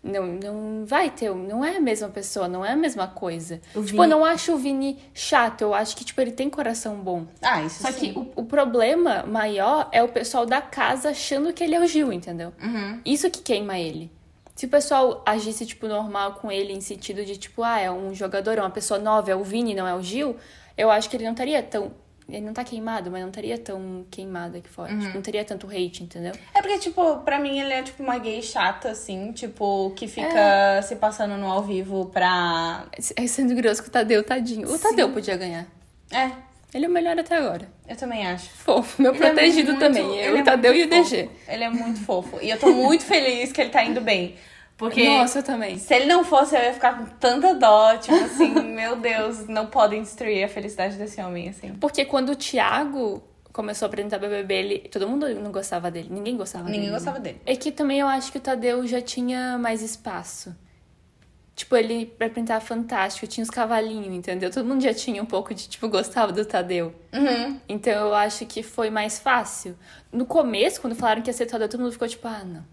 Não, 0.01 0.27
não 0.27 0.87
vai 0.87 1.11
ter, 1.11 1.35
não 1.35 1.65
é 1.65 1.77
a 1.77 1.81
mesma 1.81 2.09
pessoa, 2.09 2.47
não 2.47 2.65
é 2.65 2.71
a 2.71 2.77
mesma 2.77 3.09
coisa. 3.09 3.57
O 3.75 3.83
tipo, 3.83 4.01
Vini- 4.01 4.03
eu 4.05 4.09
não 4.09 4.25
acho 4.25 4.53
o 4.53 4.57
Vini 4.57 4.97
chato, 5.13 5.63
eu 5.63 5.75
acho 5.75 5.97
que, 5.97 6.05
tipo, 6.05 6.21
ele 6.21 6.31
tem 6.31 6.49
coração 6.49 6.95
bom. 6.97 7.27
Ah, 7.43 7.63
isso 7.63 7.83
Só 7.83 7.91
sim. 7.91 8.13
que 8.13 8.19
o, 8.19 8.31
o 8.37 8.45
problema 8.45 9.25
maior 9.25 9.89
é 9.91 10.01
o 10.03 10.09
pessoal 10.09 10.47
da 10.47 10.63
casa 10.63 11.11
achando 11.11 11.53
que 11.53 11.65
ele 11.65 11.75
é 11.75 11.81
o 11.81 11.87
Gil, 11.87 12.13
entendeu? 12.13 12.53
Uhum. 12.63 13.01
Isso 13.05 13.29
que 13.29 13.41
queima 13.43 13.77
ele. 13.79 14.11
Se 14.55 14.67
o 14.67 14.69
pessoal 14.69 15.23
agisse, 15.27 15.67
tipo, 15.67 15.89
normal 15.89 16.35
com 16.35 16.51
ele, 16.51 16.73
em 16.73 16.81
sentido 16.81 17.25
de, 17.25 17.37
tipo, 17.37 17.65
ah, 17.65 17.81
é 17.81 17.91
um 17.91 18.15
jogador, 18.15 18.57
é 18.57 18.61
uma 18.61 18.71
pessoa 18.71 19.01
nova, 19.01 19.31
é 19.33 19.35
o 19.35 19.43
Vini, 19.43 19.75
não 19.75 19.87
é 19.87 19.95
o 19.95 20.03
Gil, 20.03 20.37
eu 20.77 20.91
acho 20.93 21.11
que 21.11 21.17
ele 21.17 21.25
não 21.25 21.33
estaria 21.33 21.61
tão. 21.63 21.91
Ele 22.29 22.45
não 22.45 22.53
tá 22.53 22.63
queimado, 22.63 23.11
mas 23.11 23.23
não 23.23 23.29
estaria 23.31 23.57
tão 23.57 24.05
queimado 24.11 24.59
aqui 24.59 24.69
fora. 24.69 24.95
Tipo, 24.99 25.15
não 25.15 25.23
teria 25.23 25.45
tanto 25.47 25.67
hate, 25.67 26.03
entendeu? 26.03 26.33
É 26.55 26.61
porque, 26.61 26.79
tipo, 26.79 27.17
pra 27.21 27.39
mim 27.39 27.59
ele 27.59 27.73
é 27.73 27.83
tipo 27.83 28.03
uma 28.03 28.19
gay 28.19 28.43
chata, 28.43 28.91
assim, 28.91 29.33
tipo, 29.33 29.91
que 29.97 30.07
fica 30.07 30.83
se 30.83 30.97
passando 30.97 31.37
no 31.39 31.47
ao 31.51 31.63
vivo 31.63 32.07
pra. 32.13 32.85
É 33.17 33.27
sendo 33.27 33.55
grosso 33.55 33.83
com 33.83 33.89
o 33.89 33.93
Tadeu, 33.93 34.23
tadinho. 34.23 34.71
O 34.71 34.79
Tadeu 34.79 35.11
podia 35.11 35.39
ganhar. 35.39 35.67
É, 36.13 36.31
Ele 36.75 36.85
é 36.85 36.89
o 36.89 36.93
melhor 36.93 37.19
até 37.19 37.35
agora. 37.37 37.67
eu 37.89 37.97
também 37.97 38.27
acho. 38.27 38.51
Fofo, 38.51 39.01
meu 39.01 39.15
Ele 39.15 39.25
é 39.25 39.27
protegido 39.27 39.71
muito- 39.73 39.81
também. 39.81 40.19
Eu, 40.19 40.37
é 40.37 40.41
o 40.41 40.45
Tadeu 40.45 40.75
e 40.75 40.83
o 40.85 40.89
DG. 40.91 41.23
fofo. 41.25 41.31
Ele 41.49 41.65
é 41.65 41.71
muito 41.71 42.01
fofo. 42.05 42.39
E 42.43 42.51
eu 42.51 42.59
tô 42.59 42.69
muito 42.75 43.05
feliz 43.05 43.53
que 43.53 43.61
ele 43.63 43.71
tá 43.71 43.83
indo 43.83 44.03
bem. 44.03 44.35
Porque 44.79 45.05
Nossa, 45.09 45.41
eu 45.41 45.43
também. 45.43 45.77
se 45.77 45.93
ele 45.93 46.07
não 46.07 46.23
fosse, 46.23 46.55
eu 46.55 46.63
ia 46.63 46.73
ficar 46.73 46.97
com 46.97 47.05
tanta 47.05 47.53
dó. 47.53 47.97
Tipo 47.97 48.17
assim, 48.17 48.55
meu 48.63 48.95
Deus, 48.95 49.49
não 49.49 49.67
podem 49.67 50.01
destruir 50.01 50.45
a 50.45 50.49
felicidade 50.49 50.97
desse 50.97 51.21
homem, 51.21 51.49
assim. 51.49 51.75
Porque 51.75 52.05
quando 52.05 52.31
o 52.31 52.37
Thiago 52.37 53.21
começou 53.53 53.87
a 53.87 53.89
apresentar 53.89 54.19
BBB, 54.19 54.55
ele, 54.55 54.79
todo 54.89 55.09
mundo 55.09 55.29
não 55.35 55.51
gostava 55.51 55.91
dele. 55.91 56.07
Ninguém 56.09 56.37
gostava 56.37 56.67
dele. 56.67 56.77
Ninguém 56.77 56.93
né? 56.93 56.97
gostava 56.97 57.19
dele. 57.19 57.41
É 57.45 57.57
que 57.57 57.73
também 57.73 57.99
eu 57.99 58.07
acho 58.07 58.31
que 58.31 58.39
o 58.39 58.41
Tadeu 58.41 58.87
já 58.87 59.01
tinha 59.01 59.59
mais 59.59 59.83
espaço. 59.83 60.55
Tipo, 61.57 61.75
ele 61.75 62.07
pra 62.07 62.29
apresentar 62.29 62.61
fantástico, 62.61 63.27
tinha 63.27 63.43
os 63.43 63.51
cavalinhos, 63.51 64.15
entendeu? 64.15 64.49
Todo 64.49 64.65
mundo 64.65 64.81
já 64.81 64.95
tinha 64.95 65.21
um 65.21 65.27
pouco 65.27 65.53
de, 65.53 65.69
tipo, 65.69 65.89
gostava 65.89 66.31
do 66.31 66.45
Tadeu. 66.45 66.95
Uhum. 67.13 67.59
Então 67.69 67.93
eu 67.93 68.15
acho 68.15 68.47
que 68.47 68.63
foi 68.63 68.91
mais 68.91 69.19
fácil. 69.19 69.77
No 70.13 70.25
começo, 70.25 70.81
quando 70.81 70.95
falaram 70.95 71.21
que 71.21 71.29
ia 71.29 71.35
ser 71.35 71.47
Tadeu, 71.47 71.69
todo 71.69 71.81
mundo 71.81 71.91
ficou 71.91 72.07
tipo, 72.07 72.29
ah, 72.29 72.45
não. 72.45 72.65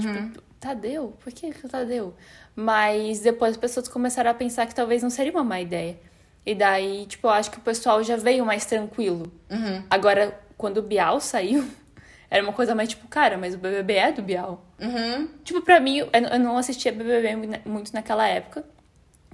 Tipo, 0.00 0.42
Tadeu? 0.60 1.14
Por 1.22 1.32
que 1.32 1.46
o 1.64 1.68
Tadeu? 1.68 2.14
Mas 2.54 3.20
depois 3.20 3.52
as 3.52 3.56
pessoas 3.56 3.88
começaram 3.88 4.30
a 4.30 4.34
pensar 4.34 4.66
que 4.66 4.74
talvez 4.74 5.02
não 5.02 5.10
seria 5.10 5.32
uma 5.32 5.44
má 5.44 5.60
ideia. 5.60 5.98
E 6.44 6.54
daí, 6.54 7.06
tipo, 7.06 7.26
eu 7.26 7.30
acho 7.30 7.50
que 7.50 7.58
o 7.58 7.60
pessoal 7.62 8.02
já 8.02 8.16
veio 8.16 8.44
mais 8.44 8.64
tranquilo. 8.64 9.30
Uhum. 9.50 9.82
Agora, 9.90 10.38
quando 10.56 10.78
o 10.78 10.82
Bial 10.82 11.20
saiu, 11.20 11.64
era 12.30 12.42
uma 12.42 12.52
coisa 12.52 12.74
mais 12.74 12.88
tipo, 12.88 13.06
cara, 13.08 13.36
mas 13.36 13.54
o 13.54 13.58
BBB 13.58 13.94
é 13.94 14.12
do 14.12 14.22
Bial. 14.22 14.64
Uhum. 14.80 15.28
Tipo, 15.44 15.60
pra 15.62 15.78
mim, 15.78 15.98
eu 15.98 16.38
não 16.40 16.56
assistia 16.58 16.90
BBB 16.92 17.36
mu- 17.36 17.60
muito 17.72 17.92
naquela 17.92 18.26
época, 18.26 18.64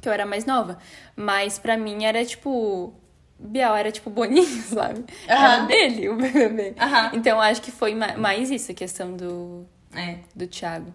que 0.01 0.09
eu 0.09 0.13
era 0.13 0.27
mais 0.27 0.45
nova. 0.45 0.79
Mas 1.17 1.59
pra 1.59 1.77
mim 1.77 2.05
era 2.05 2.25
tipo. 2.25 2.93
Bial 3.39 3.75
era 3.77 3.91
tipo 3.91 4.11
Boninho, 4.11 4.45
sabe? 4.63 5.05
Era 5.27 5.57
Aham. 5.57 5.67
dele 5.67 6.09
o 6.09 6.17
BBB. 6.17 6.75
Aham. 6.79 7.11
Então 7.15 7.33
eu 7.37 7.41
acho 7.43 7.61
que 7.63 7.71
foi 7.71 7.95
ma- 7.95 8.17
mais 8.17 8.51
isso, 8.51 8.71
a 8.71 8.75
questão 8.75 9.17
do, 9.17 9.67
É, 9.95 10.19
do 10.35 10.47
Thiago. 10.47 10.93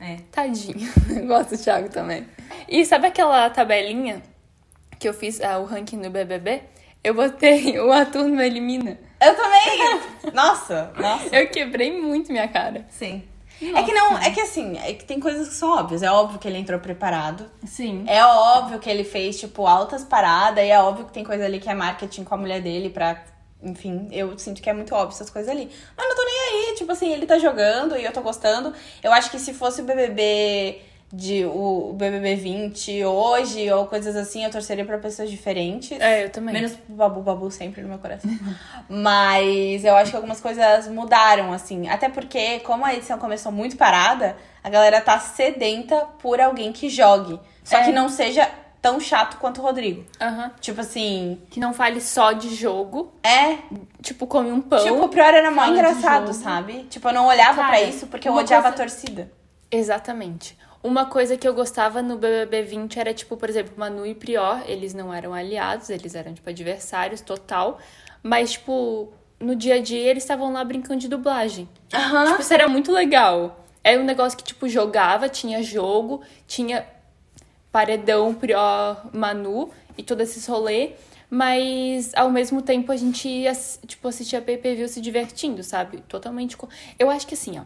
É. 0.00 0.16
Tadinho. 0.30 0.88
Eu 1.08 1.26
gosto 1.28 1.56
do 1.56 1.62
Thiago 1.62 1.88
também. 1.88 2.26
E 2.68 2.84
sabe 2.84 3.06
aquela 3.06 3.48
tabelinha 3.50 4.22
que 4.98 5.08
eu 5.08 5.14
fiz, 5.14 5.40
ah, 5.40 5.58
o 5.58 5.64
ranking 5.64 6.00
do 6.00 6.10
BBB? 6.10 6.62
Eu 7.02 7.14
botei 7.14 7.78
o 7.80 7.92
Arthur 7.92 8.28
no 8.28 8.40
Elimina. 8.40 8.98
Eu 9.20 9.34
também! 9.34 10.32
Nossa, 10.32 10.92
nossa. 10.96 11.34
Eu 11.34 11.48
quebrei 11.48 12.00
muito 12.00 12.30
minha 12.30 12.48
cara. 12.48 12.86
Sim. 12.88 13.22
É 13.60 13.82
que 13.82 13.92
não, 13.92 14.16
é 14.18 14.30
que 14.30 14.40
assim, 14.40 14.78
é 14.78 14.92
que 14.92 15.04
tem 15.04 15.18
coisas 15.18 15.48
que 15.48 15.54
são 15.54 15.76
óbvias. 15.76 16.02
É 16.02 16.10
óbvio 16.10 16.38
que 16.38 16.46
ele 16.46 16.58
entrou 16.58 16.78
preparado. 16.78 17.50
Sim. 17.66 18.04
É 18.06 18.24
óbvio 18.24 18.78
que 18.78 18.88
ele 18.88 19.02
fez, 19.02 19.38
tipo, 19.38 19.66
altas 19.66 20.04
paradas. 20.04 20.62
E 20.64 20.68
é 20.68 20.80
óbvio 20.80 21.06
que 21.06 21.12
tem 21.12 21.24
coisa 21.24 21.44
ali 21.44 21.58
que 21.58 21.68
é 21.68 21.74
marketing 21.74 22.22
com 22.22 22.34
a 22.34 22.38
mulher 22.38 22.60
dele 22.60 22.88
pra. 22.88 23.20
Enfim, 23.62 24.08
eu 24.12 24.38
sinto 24.38 24.62
que 24.62 24.70
é 24.70 24.72
muito 24.72 24.94
óbvio 24.94 25.14
essas 25.14 25.30
coisas 25.30 25.50
ali. 25.50 25.68
Mas 25.96 26.08
não 26.08 26.14
tô 26.16 26.22
nem 26.24 26.38
aí, 26.68 26.74
tipo 26.76 26.92
assim, 26.92 27.12
ele 27.12 27.26
tá 27.26 27.38
jogando 27.38 27.96
e 27.96 28.04
eu 28.04 28.12
tô 28.12 28.20
gostando. 28.20 28.72
Eu 29.02 29.12
acho 29.12 29.30
que 29.30 29.38
se 29.38 29.52
fosse 29.52 29.80
o 29.80 29.84
BBB 29.84 30.80
de 31.10 31.44
o, 31.46 31.88
o 31.90 31.92
BBB 31.94 32.34
20 32.34 33.02
hoje 33.06 33.70
ou 33.72 33.86
coisas 33.86 34.14
assim, 34.14 34.44
eu 34.44 34.50
torceria 34.50 34.84
pra 34.84 34.98
pessoas 34.98 35.30
diferentes. 35.30 35.98
É, 35.98 36.24
eu 36.24 36.30
também. 36.30 36.52
Menos 36.54 36.72
pro 36.74 36.94
Babu, 36.94 37.20
Babu 37.22 37.50
sempre 37.50 37.82
no 37.82 37.88
meu 37.88 37.98
coração. 37.98 38.30
Mas 38.88 39.84
eu 39.84 39.96
acho 39.96 40.10
que 40.10 40.16
algumas 40.16 40.40
coisas 40.40 40.86
mudaram, 40.88 41.52
assim. 41.52 41.88
Até 41.88 42.08
porque, 42.08 42.60
como 42.60 42.84
a 42.84 42.94
edição 42.94 43.18
começou 43.18 43.50
muito 43.50 43.76
parada, 43.76 44.36
a 44.62 44.68
galera 44.68 45.00
tá 45.00 45.18
sedenta 45.18 46.06
por 46.20 46.40
alguém 46.40 46.72
que 46.72 46.88
jogue. 46.88 47.40
Só 47.64 47.78
É. 47.78 47.84
que 47.84 47.92
não 47.92 48.08
seja 48.08 48.48
tão 48.80 49.00
chato 49.00 49.38
quanto 49.38 49.60
o 49.60 49.64
Rodrigo. 49.64 50.04
Aham. 50.20 50.50
Tipo 50.60 50.80
assim, 50.80 51.40
Que 51.50 51.58
não 51.60 51.72
fale 51.72 52.00
só 52.00 52.32
de 52.32 52.54
jogo. 52.54 53.12
é. 53.22 53.58
Tipo, 54.02 54.26
come 54.26 54.50
um 54.52 54.60
pão. 54.60 54.82
Tipo, 54.82 55.02
o 55.04 55.08
pior 55.08 55.34
era 55.34 55.50
mó 55.50 55.66
engraçado, 55.66 56.32
sabe? 56.32 56.84
Tipo, 56.84 57.08
eu 57.08 57.12
não 57.12 57.26
olhava 57.26 57.62
pra 57.64 57.82
isso 57.82 58.06
porque 58.06 58.28
eu 58.28 58.32
odiava 58.34 58.68
coisa- 58.70 58.74
a 58.84 58.86
torcida. 58.86 59.32
Exatamente. 59.70 60.56
Uma 60.82 61.06
coisa 61.06 61.36
que 61.36 61.46
eu 61.46 61.52
gostava 61.54 62.00
no 62.00 62.16
BBB 62.16 62.62
20 62.62 62.98
era, 63.00 63.12
tipo, 63.12 63.36
por 63.36 63.48
exemplo, 63.50 63.72
Manu 63.76 64.06
e 64.06 64.14
Prior, 64.14 64.62
eles 64.66 64.94
não 64.94 65.12
eram 65.12 65.34
aliados, 65.34 65.90
eles 65.90 66.14
eram, 66.14 66.32
tipo, 66.32 66.48
adversários 66.48 67.20
total. 67.20 67.78
Mas, 68.22 68.52
tipo, 68.52 69.12
no 69.40 69.54
dia 69.56 69.74
a 69.74 69.80
dia 69.80 70.08
eles 70.10 70.22
estavam 70.22 70.52
lá 70.52 70.64
brincando 70.64 71.00
de 71.00 71.08
dublagem. 71.08 71.68
Aham. 71.92 72.26
Tipo, 72.28 72.40
isso 72.42 72.54
era 72.54 72.68
muito 72.68 72.92
legal. 72.92 73.64
Era 73.82 74.00
um 74.00 74.04
negócio 74.04 74.36
que, 74.38 74.44
tipo, 74.44 74.68
jogava, 74.68 75.28
tinha 75.28 75.62
jogo, 75.62 76.20
tinha 76.46 76.86
paredão, 77.78 78.34
Prior, 78.34 79.06
Manu 79.12 79.70
e 79.96 80.02
todo 80.02 80.20
esse 80.20 80.48
rolê. 80.50 80.92
Mas, 81.30 82.12
ao 82.16 82.30
mesmo 82.30 82.60
tempo, 82.62 82.90
a 82.90 82.96
gente 82.96 83.28
ia, 83.28 83.52
tipo, 83.86 84.08
assistia 84.08 84.40
pay-per-view 84.42 84.88
se 84.88 85.00
divertindo, 85.00 85.62
sabe? 85.62 85.98
Totalmente... 86.08 86.56
co- 86.56 86.68
Eu 86.98 87.08
acho 87.10 87.26
que 87.26 87.34
assim, 87.34 87.58
ó. 87.58 87.62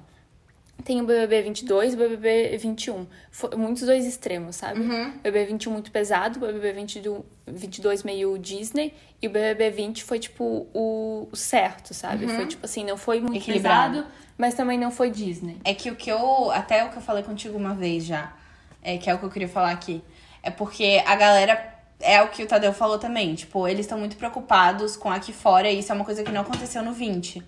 Tem 0.85 1.01
o 1.01 1.05
BBB 1.05 1.43
22 1.43 1.93
e 1.93 1.97
o 1.97 1.99
BBB 1.99 2.57
21. 2.59 3.07
Foi 3.31 3.51
muitos 3.57 3.85
dois 3.85 4.05
extremos, 4.05 4.57
sabe? 4.57 4.81
O 4.81 5.23
BBB 5.23 5.45
21 5.53 5.71
muito 5.73 5.93
pesado, 5.93 6.39
o 6.39 6.41
BBB 6.41 6.73
22, 6.73 7.23
22 7.47 8.03
meio 8.03 8.37
Disney. 8.37 8.93
E 9.23 9.29
o 9.29 9.31
BBB 9.31 9.71
20 9.71 10.03
foi, 10.03 10.19
tipo, 10.19 10.67
o, 10.75 11.29
certo, 11.35 11.95
sabe? 11.95 12.27
Foi, 12.27 12.47
tipo 12.47 12.65
assim, 12.67 12.85
não 12.85 12.97
foi 12.97 13.21
muito 13.21 13.37
Equilibrado. 13.37 13.99
pesado, 13.99 14.13
mas 14.37 14.55
também 14.55 14.77
não 14.77 14.91
foi 14.91 15.09
Disney. 15.11 15.57
É 15.65 15.73
que 15.73 15.89
o 15.89 15.95
que 15.95 16.11
eu. 16.11 16.51
Até 16.51 16.85
o 16.85 16.91
que 16.91 16.97
eu 16.99 17.03
falei 17.03 17.23
contigo 17.23 17.57
uma 17.57 17.75
vez 17.75 18.05
já. 18.05 18.33
É 18.83 18.99
que 18.99 19.09
é 19.09 19.15
o 19.15 19.19
que 19.19 19.25
eu 19.25 19.31
queria 19.31 19.49
falar 19.49 19.71
aqui. 19.71 20.03
É 20.43 20.51
porque 20.51 21.03
a 21.07 21.15
galera. 21.15 21.71
É 22.01 22.21
o 22.21 22.29
que 22.29 22.43
o 22.43 22.47
Tadeu 22.49 22.73
falou 22.73 22.99
também. 22.99 23.33
Tipo, 23.35 23.69
eles 23.69 23.87
estão 23.87 23.97
muito 23.97 24.17
preocupados 24.17 24.97
com 24.97 25.09
aqui 25.09 25.33
fora 25.33 25.71
e 25.71 25.79
isso 25.79 25.93
é 25.93 25.95
uma 25.95 26.05
coisa 26.05 26.25
que 26.25 26.33
não 26.33 26.41
aconteceu 26.41 26.83
no 26.83 26.93
20. 26.93 27.41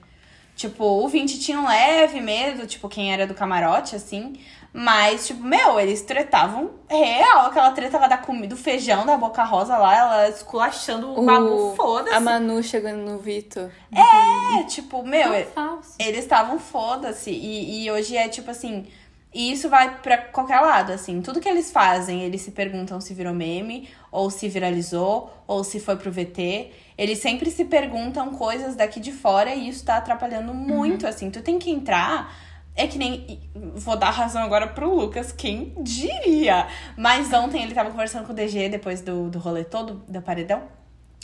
Tipo, 0.55 0.85
o 0.85 1.09
20 1.09 1.41
tinha 1.41 1.59
um 1.59 1.67
leve 1.67 2.21
medo, 2.21 2.65
tipo, 2.65 2.89
quem 2.89 3.13
era 3.13 3.27
do 3.27 3.35
camarote, 3.35 3.97
assim. 3.97 4.35
Mas, 4.73 5.27
tipo, 5.27 5.43
meu, 5.43 5.81
eles 5.81 6.03
tretavam 6.03 6.71
real. 6.89 7.47
Aquela 7.47 7.73
treta 7.73 7.99
lá 7.99 8.07
da 8.07 8.17
comida, 8.19 8.55
do 8.55 8.57
feijão 8.57 9.05
da 9.05 9.17
Boca 9.17 9.43
Rosa 9.43 9.77
lá, 9.77 9.97
ela 9.97 10.29
esculachando 10.29 11.13
o, 11.19 11.25
babu, 11.27 11.75
foda-se. 11.77 12.15
A 12.15 12.21
Manu 12.21 12.63
chegando 12.63 12.99
no 12.99 13.19
Vitor. 13.19 13.71
É, 13.93 14.63
tipo, 14.65 15.05
meu, 15.05 15.33
É 15.33 15.45
falso. 15.45 15.95
eles 15.99 16.21
estavam 16.21 16.61
foda-se. 16.61 17.31
E, 17.31 17.85
e 17.85 17.91
hoje 17.91 18.17
é 18.17 18.29
tipo 18.29 18.51
assim. 18.53 18.87
E 19.35 19.51
isso 19.51 19.69
vai 19.69 19.99
pra 20.01 20.17
qualquer 20.17 20.61
lado, 20.61 20.93
assim. 20.93 21.21
Tudo 21.21 21.41
que 21.41 21.49
eles 21.49 21.73
fazem, 21.73 22.23
eles 22.23 22.41
se 22.43 22.53
perguntam 22.53 23.01
se 23.01 23.13
virou 23.13 23.35
meme, 23.35 23.89
ou 24.13 24.31
se 24.31 24.49
viralizou, 24.49 25.29
ou 25.45 25.65
se 25.65 25.81
foi 25.81 25.97
pro 25.97 26.13
VT. 26.13 26.71
Eles 26.97 27.19
sempre 27.19 27.51
se 27.51 27.65
perguntam 27.65 28.31
coisas 28.31 28.77
daqui 28.77 29.01
de 29.01 29.11
fora 29.11 29.53
e 29.53 29.69
isso 29.69 29.85
tá 29.85 29.97
atrapalhando 29.97 30.55
muito, 30.55 31.05
assim. 31.05 31.33
Tu 31.33 31.43
tem 31.43 31.59
que 31.59 31.69
entrar. 31.69 32.33
É 32.77 32.87
que 32.87 32.97
nem. 32.97 33.41
Vou 33.75 33.97
dar 33.97 34.11
razão 34.11 34.41
agora 34.41 34.69
pro 34.69 34.95
Lucas, 34.95 35.33
quem 35.33 35.75
diria? 35.81 36.69
Mas 36.97 37.33
ontem 37.33 37.65
ele 37.65 37.75
tava 37.75 37.91
conversando 37.91 38.27
com 38.27 38.33
o 38.33 38.37
DG 38.37 38.69
depois 38.69 39.01
do, 39.01 39.29
do 39.31 39.41
rolê 39.41 39.65
todo, 39.65 40.05
da 40.09 40.23
paredão. 40.23 40.63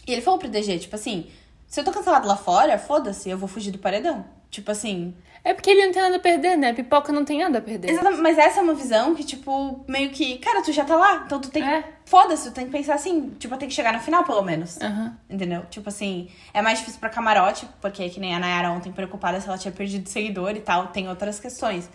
E 0.05 0.13
ele 0.13 0.21
falou 0.21 0.41
pro 0.41 0.49
DG, 0.49 0.81
tipo 0.81 0.97
assim, 0.97 1.29
se 1.69 1.79
eu 1.79 1.85
tô 1.85 1.93
cancelado 1.93 2.27
lá 2.27 2.37
fora, 2.37 2.77
foda-se, 2.77 3.31
eu 3.31 3.39
vou 3.39 3.49
fugir 3.49 3.71
do 3.71 3.79
paredão. 3.79 4.25
Tipo 4.51 4.73
assim. 4.73 5.15
É 5.43 5.55
porque 5.55 5.71
ele 5.71 5.87
não 5.87 5.93
tem 5.93 6.03
nada 6.03 6.17
a 6.17 6.21
perder, 6.21 6.57
né? 6.57 6.73
Pipoca 6.73 7.13
não 7.13 7.25
tem 7.25 7.39
nada 7.39 7.59
a 7.59 7.63
perder. 7.63 7.91
Exatamente, 7.91 8.21
mas 8.21 8.37
essa 8.37 8.61
é 8.61 8.63
uma 8.63 8.75
visão 8.75 9.15
que, 9.15 9.25
tipo, 9.25 9.85
meio 9.89 10.11
que, 10.11 10.37
cara, 10.39 10.63
tu 10.63 10.71
já 10.71 10.85
tá 10.85 10.97
lá, 10.97 11.23
então 11.25 11.41
tu 11.41 11.51
tem. 11.51 11.63
É. 11.67 11.85
Foda-se, 12.05 12.51
tu 12.51 12.55
tem 12.55 12.67
que 12.67 12.73
pensar 12.73 12.95
assim, 12.95 13.31
tipo, 13.39 13.57
tenho 13.57 13.69
que 13.71 13.75
chegar 13.75 13.93
no 13.93 14.01
final, 14.01 14.23
pelo 14.25 14.43
menos. 14.43 14.79
Aham. 14.81 15.17
Entendeu? 15.31 15.63
Tipo 15.71 15.89
assim, 15.89 16.29
é 16.53 16.61
mais 16.61 16.79
difícil 16.81 17.01
pra 17.01 17.09
camarote, 17.09 17.67
porque 17.81 18.09
que 18.11 18.21
nem 18.21 18.35
a 18.35 18.39
Nayara 18.39 18.71
ontem 18.71 18.93
preocupada 18.93 19.41
se 19.41 19.49
ela 19.49 19.57
tinha 19.57 19.73
perdido 19.73 20.09
seguidor 20.09 20.51
e 20.51 20.61
tal, 20.61 20.89
tem 20.89 21.09
outras 21.09 21.41
questões. 21.41 21.89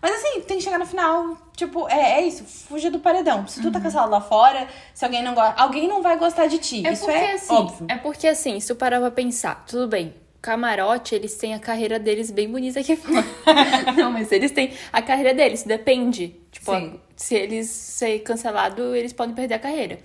Mas 0.00 0.12
assim, 0.14 0.40
tem 0.42 0.58
que 0.58 0.62
chegar 0.62 0.78
no 0.78 0.86
final, 0.86 1.36
tipo, 1.56 1.88
é, 1.88 2.20
é 2.20 2.26
isso, 2.26 2.44
fuja 2.44 2.90
do 2.90 2.98
paredão. 3.00 3.46
Se 3.48 3.60
tu 3.60 3.70
tá 3.72 3.80
cancelado 3.80 4.10
lá 4.10 4.20
fora, 4.20 4.68
se 4.94 5.04
alguém 5.04 5.22
não 5.22 5.34
gosta, 5.34 5.60
alguém 5.60 5.88
não 5.88 6.00
vai 6.02 6.16
gostar 6.16 6.46
de 6.46 6.58
ti. 6.58 6.86
É 6.86 6.92
isso 6.92 7.04
porque 7.04 7.18
é 7.18 7.32
assim, 7.32 7.52
óbvio. 7.54 7.86
é 7.90 7.96
porque 7.96 8.28
assim, 8.28 8.60
se 8.60 8.68
tu 8.68 8.76
parar 8.76 9.00
pra 9.00 9.10
pensar, 9.10 9.64
tudo 9.66 9.88
bem. 9.88 10.14
Camarote, 10.40 11.14
eles 11.14 11.34
têm 11.36 11.54
a 11.54 11.58
carreira 11.58 11.98
deles 11.98 12.30
bem 12.30 12.48
bonita 12.50 12.80
aqui 12.80 12.96
fora. 12.96 13.24
não, 13.96 14.12
mas 14.12 14.30
eles 14.30 14.50
têm 14.50 14.72
a 14.92 15.02
carreira 15.02 15.34
deles, 15.34 15.62
depende. 15.64 16.36
Tipo, 16.50 16.72
Sim. 16.72 17.00
se 17.16 17.34
eles 17.34 17.68
ser 17.68 18.20
cancelado, 18.20 18.94
eles 18.94 19.12
podem 19.12 19.34
perder 19.34 19.54
a 19.54 19.58
carreira. 19.58 19.98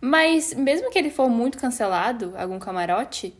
Mas 0.00 0.54
mesmo 0.54 0.90
que 0.90 0.98
ele 0.98 1.10
for 1.10 1.28
muito 1.28 1.58
cancelado, 1.58 2.34
algum 2.36 2.58
camarote, 2.58 3.34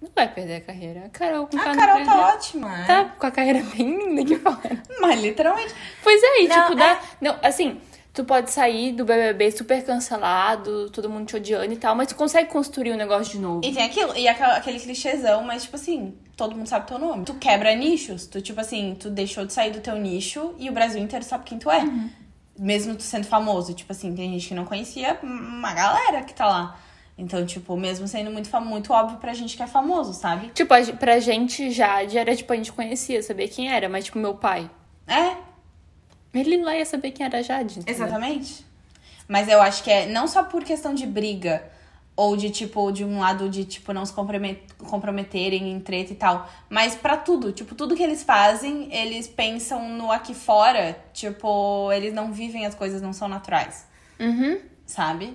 não 0.00 0.10
vai 0.14 0.32
perder 0.32 0.56
a 0.56 0.60
carreira. 0.62 1.04
A 1.06 1.08
Carol 1.10 1.46
com 1.46 1.58
A 1.58 1.76
Carol 1.76 2.04
tá 2.04 2.28
ótima. 2.34 2.80
é. 2.82 2.86
Tá 2.86 3.04
com 3.18 3.26
a 3.26 3.30
carreira 3.30 3.62
bem 3.76 3.98
linda 3.98 4.22
aqui 4.22 4.36
fora. 4.38 4.82
Mas 4.98 5.20
literalmente. 5.20 5.74
Pois 6.02 6.22
é, 6.22 6.42
e 6.42 6.48
Não, 6.48 6.62
tipo, 6.62 6.74
dá. 6.74 7.00
Não, 7.20 7.38
assim, 7.42 7.78
tu 8.12 8.24
pode 8.24 8.50
sair 8.50 8.92
do 8.92 9.04
BBB 9.04 9.50
super 9.52 9.84
cancelado, 9.84 10.90
todo 10.90 11.08
mundo 11.08 11.26
te 11.26 11.36
odiando 11.36 11.72
e 11.72 11.76
tal, 11.76 11.94
mas 11.94 12.08
tu 12.08 12.16
consegue 12.16 12.50
construir 12.50 12.92
um 12.92 12.96
negócio 12.96 13.32
de 13.32 13.38
novo. 13.38 13.60
E 13.64 13.72
tem 13.72 13.84
aquilo, 13.84 14.16
e 14.16 14.26
aquele 14.26 14.80
clichêzão, 14.80 15.42
mas 15.42 15.64
tipo 15.64 15.76
assim, 15.76 16.14
todo 16.36 16.56
mundo 16.56 16.66
sabe 16.66 16.86
teu 16.86 16.98
nome. 16.98 17.24
Tu 17.24 17.34
quebra 17.34 17.74
nichos, 17.74 18.26
tu 18.26 18.40
tipo 18.40 18.60
assim, 18.60 18.96
tu 18.98 19.10
deixou 19.10 19.44
de 19.44 19.52
sair 19.52 19.70
do 19.70 19.80
teu 19.80 19.96
nicho 19.96 20.54
e 20.58 20.68
o 20.68 20.72
Brasil 20.72 21.00
inteiro 21.00 21.24
sabe 21.24 21.44
quem 21.44 21.58
tu 21.58 21.70
é. 21.70 21.84
Mesmo 22.58 22.94
tu 22.94 23.02
sendo 23.02 23.26
famoso, 23.26 23.72
tipo 23.74 23.92
assim, 23.92 24.14
tem 24.14 24.32
gente 24.32 24.48
que 24.48 24.54
não 24.54 24.64
conhecia, 24.64 25.18
uma 25.22 25.72
galera 25.72 26.22
que 26.22 26.34
tá 26.34 26.46
lá. 26.46 26.78
Então, 27.16 27.44
tipo, 27.44 27.76
mesmo 27.76 28.08
sendo 28.08 28.30
muito, 28.30 28.50
muito 28.62 28.92
óbvio 28.94 29.18
pra 29.18 29.34
gente 29.34 29.54
que 29.54 29.62
é 29.62 29.66
famoso, 29.66 30.14
sabe? 30.14 30.48
Tipo, 30.54 30.74
pra 30.98 31.20
gente, 31.20 31.70
Jade 31.70 32.16
era 32.16 32.34
tipo, 32.34 32.50
a 32.50 32.56
gente 32.56 32.72
conhecia, 32.72 33.22
sabia 33.22 33.46
quem 33.46 33.70
era, 33.70 33.90
mas 33.90 34.06
tipo, 34.06 34.18
meu 34.18 34.34
pai. 34.34 34.70
É, 35.06 35.36
Ele 36.32 36.62
lá 36.62 36.76
ia 36.76 36.86
saber 36.86 37.10
quem 37.10 37.26
era 37.26 37.38
a 37.38 37.42
Jade. 37.42 37.80
entendeu? 37.80 37.94
Exatamente. 38.06 38.64
Mas 39.28 39.48
eu 39.48 39.60
acho 39.62 39.82
que 39.84 39.90
é 39.90 40.06
não 40.06 40.26
só 40.26 40.42
por 40.44 40.62
questão 40.64 40.94
de 40.94 41.06
briga, 41.06 41.62
ou 42.16 42.36
de, 42.36 42.50
tipo, 42.50 42.90
de 42.92 43.02
um 43.04 43.20
lado 43.20 43.48
de, 43.48 43.64
tipo, 43.64 43.92
não 43.92 44.04
se 44.04 44.12
compromet- 44.12 44.60
comprometerem 44.78 45.70
em 45.72 45.80
treta 45.80 46.12
e 46.12 46.16
tal, 46.16 46.48
mas 46.68 46.94
pra 46.94 47.16
tudo. 47.16 47.50
Tipo, 47.52 47.74
tudo 47.74 47.96
que 47.96 48.02
eles 48.02 48.22
fazem, 48.22 48.94
eles 48.94 49.26
pensam 49.26 49.88
no 49.88 50.10
aqui 50.12 50.34
fora, 50.34 50.98
tipo, 51.14 51.90
eles 51.92 52.12
não 52.12 52.30
vivem 52.32 52.66
as 52.66 52.74
coisas, 52.74 53.00
não 53.00 53.12
são 53.12 53.26
naturais, 53.28 53.86
Uhum. 54.18 54.58
sabe? 54.84 55.34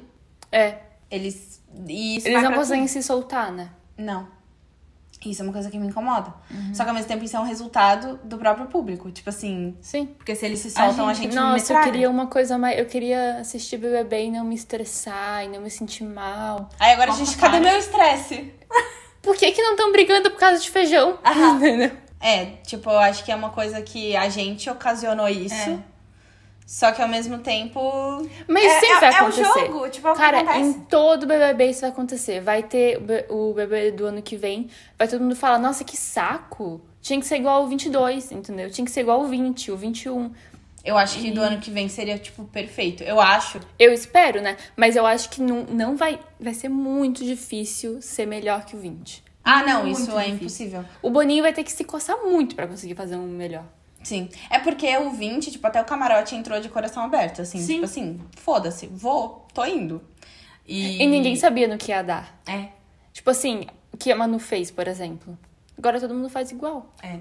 É. 0.52 0.78
Eles. 1.10 1.62
E 1.88 2.18
Eles 2.18 2.44
não 2.44 2.54
conseguem 2.54 2.88
se 2.88 3.02
soltar, 3.02 3.52
né? 3.52 3.70
tudo. 3.96 4.06
Não. 4.06 4.28
Isso 5.30 5.42
é 5.42 5.44
uma 5.44 5.54
coisa 5.54 5.70
que 5.70 5.78
me 5.78 5.88
incomoda. 5.88 6.34
Uhum. 6.50 6.74
Só 6.74 6.84
que 6.84 6.90
ao 6.90 6.96
mesmo 6.96 7.08
tempo 7.08 7.24
isso 7.24 7.36
é 7.36 7.40
um 7.40 7.46
resultado 7.46 8.20
do 8.24 8.38
próprio 8.38 8.68
público. 8.68 9.12
Tipo 9.12 9.30
assim, 9.30 9.76
Sim. 9.82 10.06
porque 10.06 10.36
se 10.36 10.46
eles 10.46 10.60
se 10.60 10.72
soltam, 10.72 11.08
a 11.08 11.14
gente, 11.14 11.36
não 11.36 11.52
Nossa, 11.52 11.74
eu 11.74 11.82
queria 11.84 12.10
uma 12.10 12.28
coisa 12.28 12.58
mais. 12.58 12.78
Eu 12.78 12.86
queria 12.86 13.38
assistir 13.40 13.78
BBB 13.78 14.26
e 14.26 14.32
não 14.32 14.46
me 14.46 14.56
estressar 14.56 15.44
e 15.46 15.48
não 15.48 15.62
me 15.62 15.70
sentir 15.70 16.04
mal. 16.04 16.70
Aí 16.80 16.94
agora 16.94 17.12
a 17.12 17.14
Nossa, 17.14 17.26
gente, 17.26 17.38
cadê 17.38 17.60
cara. 17.60 17.72
meu 17.72 17.80
estresse? 17.80 18.54
Por 19.22 19.36
que, 19.36 19.52
que 19.52 19.62
não 19.62 19.72
estão 19.72 19.92
brigando 19.92 20.30
por 20.30 20.40
causa 20.40 20.62
de 20.62 20.70
feijão? 20.70 21.18
Aham. 21.26 21.92
É, 22.18 22.46
tipo, 22.66 22.90
eu 22.90 22.98
acho 22.98 23.24
que 23.24 23.32
é 23.32 23.36
uma 23.36 23.52
coisa 23.52 23.80
que 23.84 24.16
a 24.16 24.28
gente 24.30 24.68
ocasionou 24.68 25.28
isso. 25.28 25.54
É. 25.54 25.78
Só 26.66 26.92
que 26.92 27.02
ao 27.02 27.08
mesmo 27.08 27.38
tempo. 27.40 27.80
Mas 28.48 28.66
é, 28.66 28.80
sempre 28.80 28.96
é, 28.96 29.00
vai 29.00 29.10
é 29.10 29.14
o 29.14 29.28
acontecer. 29.28 29.44
jogo, 29.68 29.90
tipo, 29.90 30.08
é 30.08 30.12
o 30.12 30.14
que 30.16 30.20
Cara, 30.20 30.40
acontece. 30.40 30.60
em 30.62 30.74
todo 30.74 31.28
BBB 31.28 31.66
isso 31.70 31.82
vai 31.82 31.90
acontecer. 31.92 32.42
Vai 32.42 32.64
ter 32.64 33.00
o 33.30 33.52
o 33.52 33.54
BBB 33.54 33.92
do 33.92 34.06
ano 34.08 34.22
que 34.22 34.36
vem, 34.36 34.68
vai 34.98 35.08
todo 35.08 35.22
mundo 35.22 35.36
falar, 35.36 35.60
nossa, 35.60 35.84
que 35.84 35.96
saco. 35.96 36.82
Tinha 37.02 37.20
que 37.20 37.28
ser 37.28 37.36
igual 37.38 37.62
ao 37.62 37.68
22, 37.68 38.32
entendeu? 38.32 38.70
Tinha 38.72 38.84
que 38.84 38.92
ser 38.92 39.02
igual 39.02 39.22
ao 39.22 39.28
20, 39.28 39.72
o 39.72 39.78
21. 39.78 40.32
Eu 40.84 40.98
acho 40.98 41.20
que 41.20 41.30
do 41.32 41.42
ano 41.42 41.60
que 41.60 41.70
vem 41.70 41.88
seria, 41.88 42.18
tipo, 42.18 42.46
perfeito. 42.46 43.04
Eu 43.04 43.20
acho. 43.22 43.60
Eu 43.78 43.94
espero, 43.94 44.42
né? 44.42 44.58
Mas 44.76 44.96
eu 44.96 45.06
acho 45.06 45.30
que 45.30 45.42
não, 45.42 45.64
não 45.64 45.96
vai... 45.96 46.20
Vai 46.40 46.54
ser 46.54 46.70
muito 46.70 47.24
difícil 47.24 48.02
ser 48.02 48.26
melhor 48.26 48.66
que 48.66 48.76
o 48.76 48.80
20. 48.80 49.24
Ah, 49.44 49.64
não, 49.64 49.84
Muito 49.84 50.00
isso 50.00 50.12
é 50.12 50.26
difícil. 50.26 50.36
impossível. 50.36 50.86
O 51.04 51.10
Boninho 51.12 51.44
vai 51.44 51.54
ter 51.54 51.64
que 51.64 51.72
se 51.72 51.84
coçar 51.84 52.18
muito 52.24 52.56
pra 52.56 52.68
conseguir 52.68 52.96
fazer 52.96 53.16
um 53.16 53.28
melhor. 53.28 53.64
Sim. 54.06 54.30
É 54.50 54.60
porque 54.60 54.96
o 54.98 55.10
20, 55.10 55.52
tipo, 55.52 55.66
até 55.66 55.82
o 55.82 55.86
camarote 55.86 56.36
entrou 56.36 56.60
de 56.62 56.70
coração 56.70 57.04
aberto, 57.04 57.42
assim. 57.42 57.58
Sim. 57.60 57.74
Tipo 57.74 57.86
assim, 57.86 58.22
foda-se, 58.38 58.86
vou, 58.88 59.48
tô 59.54 59.66
indo. 59.66 60.02
E, 60.68 61.02
E 61.04 61.08
ninguém 61.08 61.36
sabia 61.36 61.68
no 61.68 61.78
que 61.78 61.92
ia 61.92 62.02
dar. 62.04 62.40
É, 62.48 62.70
Tipo 63.12 63.30
assim, 63.32 63.66
o 63.94 63.98
que 63.98 64.12
a 64.12 64.16
Manu 64.16 64.38
fez, 64.40 64.70
por 64.70 64.88
exemplo. 64.88 65.38
Agora 65.78 66.00
todo 66.00 66.14
mundo 66.14 66.30
faz 66.30 66.52
igual. 66.52 66.94
é. 67.02 67.20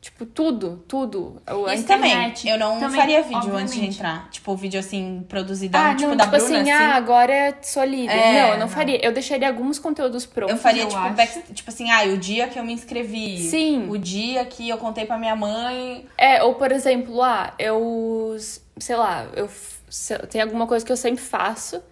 Tipo, 0.00 0.24
tudo, 0.24 0.82
tudo. 0.88 1.42
A 1.46 1.74
Isso 1.74 1.84
também. 1.86 2.10
internet. 2.10 2.48
Eu 2.48 2.58
não 2.58 2.80
também, 2.80 2.96
faria 2.98 3.22
vídeo 3.22 3.36
antes 3.36 3.50
de 3.50 3.80
obviamente. 3.80 3.96
entrar. 3.96 4.30
Tipo, 4.30 4.56
vídeo 4.56 4.80
assim, 4.80 5.26
produzidão, 5.28 5.78
Ah, 5.78 5.94
tipo 5.94 6.08
não, 6.08 6.16
da 6.16 6.24
tipo 6.24 6.36
Bruna, 6.38 6.60
assim, 6.60 6.70
assim. 6.70 6.82
ah, 6.84 6.94
agora 6.94 7.58
sou 7.60 7.84
líder. 7.84 8.10
É, 8.16 8.32
não, 8.32 8.48
eu 8.48 8.52
não 8.52 8.60
não. 8.60 8.68
faria. 8.68 9.04
Eu 9.04 9.12
deixaria 9.12 9.46
alguns 9.46 9.78
conteúdos 9.78 10.24
prontos. 10.24 10.56
Eu 10.56 10.60
faria, 10.62 10.84
eu 10.84 10.88
tipo, 10.88 11.10
back- 11.10 11.52
tipo 11.52 11.68
assim, 11.70 11.90
ah, 11.90 12.02
o 12.04 12.16
dia 12.16 12.48
que 12.48 12.58
eu 12.58 12.64
me 12.64 12.72
inscrevi. 12.72 13.38
Sim. 13.42 13.90
O 13.90 13.98
dia 13.98 14.42
que 14.46 14.66
eu 14.70 14.78
contei 14.78 15.04
pra 15.04 15.18
minha 15.18 15.36
mãe. 15.36 16.06
É, 16.16 16.42
ou 16.42 16.54
por 16.54 16.72
exemplo, 16.72 17.22
ah, 17.22 17.52
eu. 17.58 18.34
Sei 18.78 18.96
lá, 18.96 19.26
eu. 19.36 19.50
se- 19.90 20.16
Tem 20.28 20.40
alguma 20.40 20.66
coisa 20.66 20.82
que 20.86 20.90
eu 20.90 20.96
sempre 20.96 21.22
faço. 21.22 21.82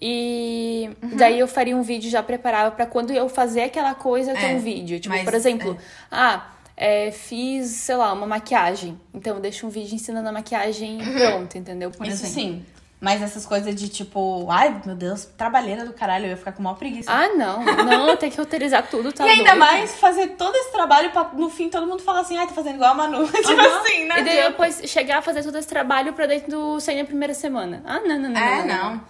E 0.00 0.90
Uhum. 1.02 1.16
daí 1.16 1.38
eu 1.38 1.48
faria 1.48 1.76
um 1.76 1.82
vídeo 1.82 2.10
já 2.10 2.22
preparava 2.22 2.70
pra 2.72 2.86
quando 2.86 3.12
eu 3.12 3.28
fazer 3.28 3.62
aquela 3.62 3.94
coisa 3.94 4.34
ter 4.34 4.46
É, 4.46 4.54
um 4.54 4.58
vídeo. 4.58 4.98
Tipo, 5.00 5.14
mas, 5.14 5.24
por 5.24 5.32
exemplo, 5.34 5.76
ah, 6.10 6.44
é, 6.76 7.10
fiz, 7.10 7.68
sei 7.70 7.96
lá, 7.96 8.12
uma 8.12 8.26
maquiagem. 8.26 9.00
Então 9.14 9.34
eu 9.36 9.40
deixo 9.40 9.66
um 9.66 9.70
vídeo 9.70 9.94
ensinando 9.94 10.28
a 10.28 10.32
maquiagem 10.32 10.98
pronta, 10.98 11.56
entendeu? 11.58 11.90
Por 11.90 12.06
Uhum. 12.06 12.12
Isso 12.12 12.24
exemplo. 12.26 12.40
sim. 12.58 12.66
Mas 12.98 13.20
essas 13.20 13.44
coisas 13.44 13.74
de 13.74 13.90
tipo, 13.90 14.46
ai 14.50 14.80
meu 14.86 14.94
Deus, 14.96 15.26
trabalheira 15.36 15.84
do 15.84 15.92
caralho, 15.92 16.24
eu 16.24 16.30
ia 16.30 16.36
ficar 16.36 16.52
com 16.52 16.62
maior 16.62 16.76
preguiça. 16.76 17.10
Ah, 17.12 17.28
não. 17.28 17.62
Não, 17.62 18.16
tem 18.16 18.30
que 18.30 18.38
roteirizar 18.38 18.88
tudo, 18.88 19.12
tá 19.12 19.26
e 19.26 19.30
ainda 19.30 19.44
doido. 19.50 19.58
mais 19.58 19.94
fazer 19.96 20.28
todo 20.28 20.54
esse 20.56 20.72
trabalho 20.72 21.10
pra 21.10 21.24
no 21.34 21.50
fim 21.50 21.68
todo 21.68 21.86
mundo 21.86 22.02
falar 22.02 22.20
assim, 22.20 22.38
ai, 22.38 22.46
tá 22.46 22.54
fazendo 22.54 22.76
igual 22.76 22.92
a 22.92 22.94
Manu. 22.94 23.26
tipo 23.28 23.48
Aham. 23.52 23.80
assim, 23.80 24.06
né? 24.06 24.20
E 24.20 24.24
daí 24.24 24.42
depois 24.44 24.80
chegar 24.86 25.18
a 25.18 25.22
fazer 25.22 25.42
todo 25.42 25.58
esse 25.58 25.68
trabalho 25.68 26.14
pra 26.14 26.24
dentro 26.26 26.50
do 26.50 26.80
sair 26.80 26.96
na 26.98 27.04
primeira 27.04 27.34
semana. 27.34 27.82
Ah, 27.84 28.00
não, 28.00 28.18
não, 28.18 28.30
não. 28.30 28.40
É, 28.40 28.64
não. 28.64 28.66
não. 28.66 28.90
Não, 28.94 29.00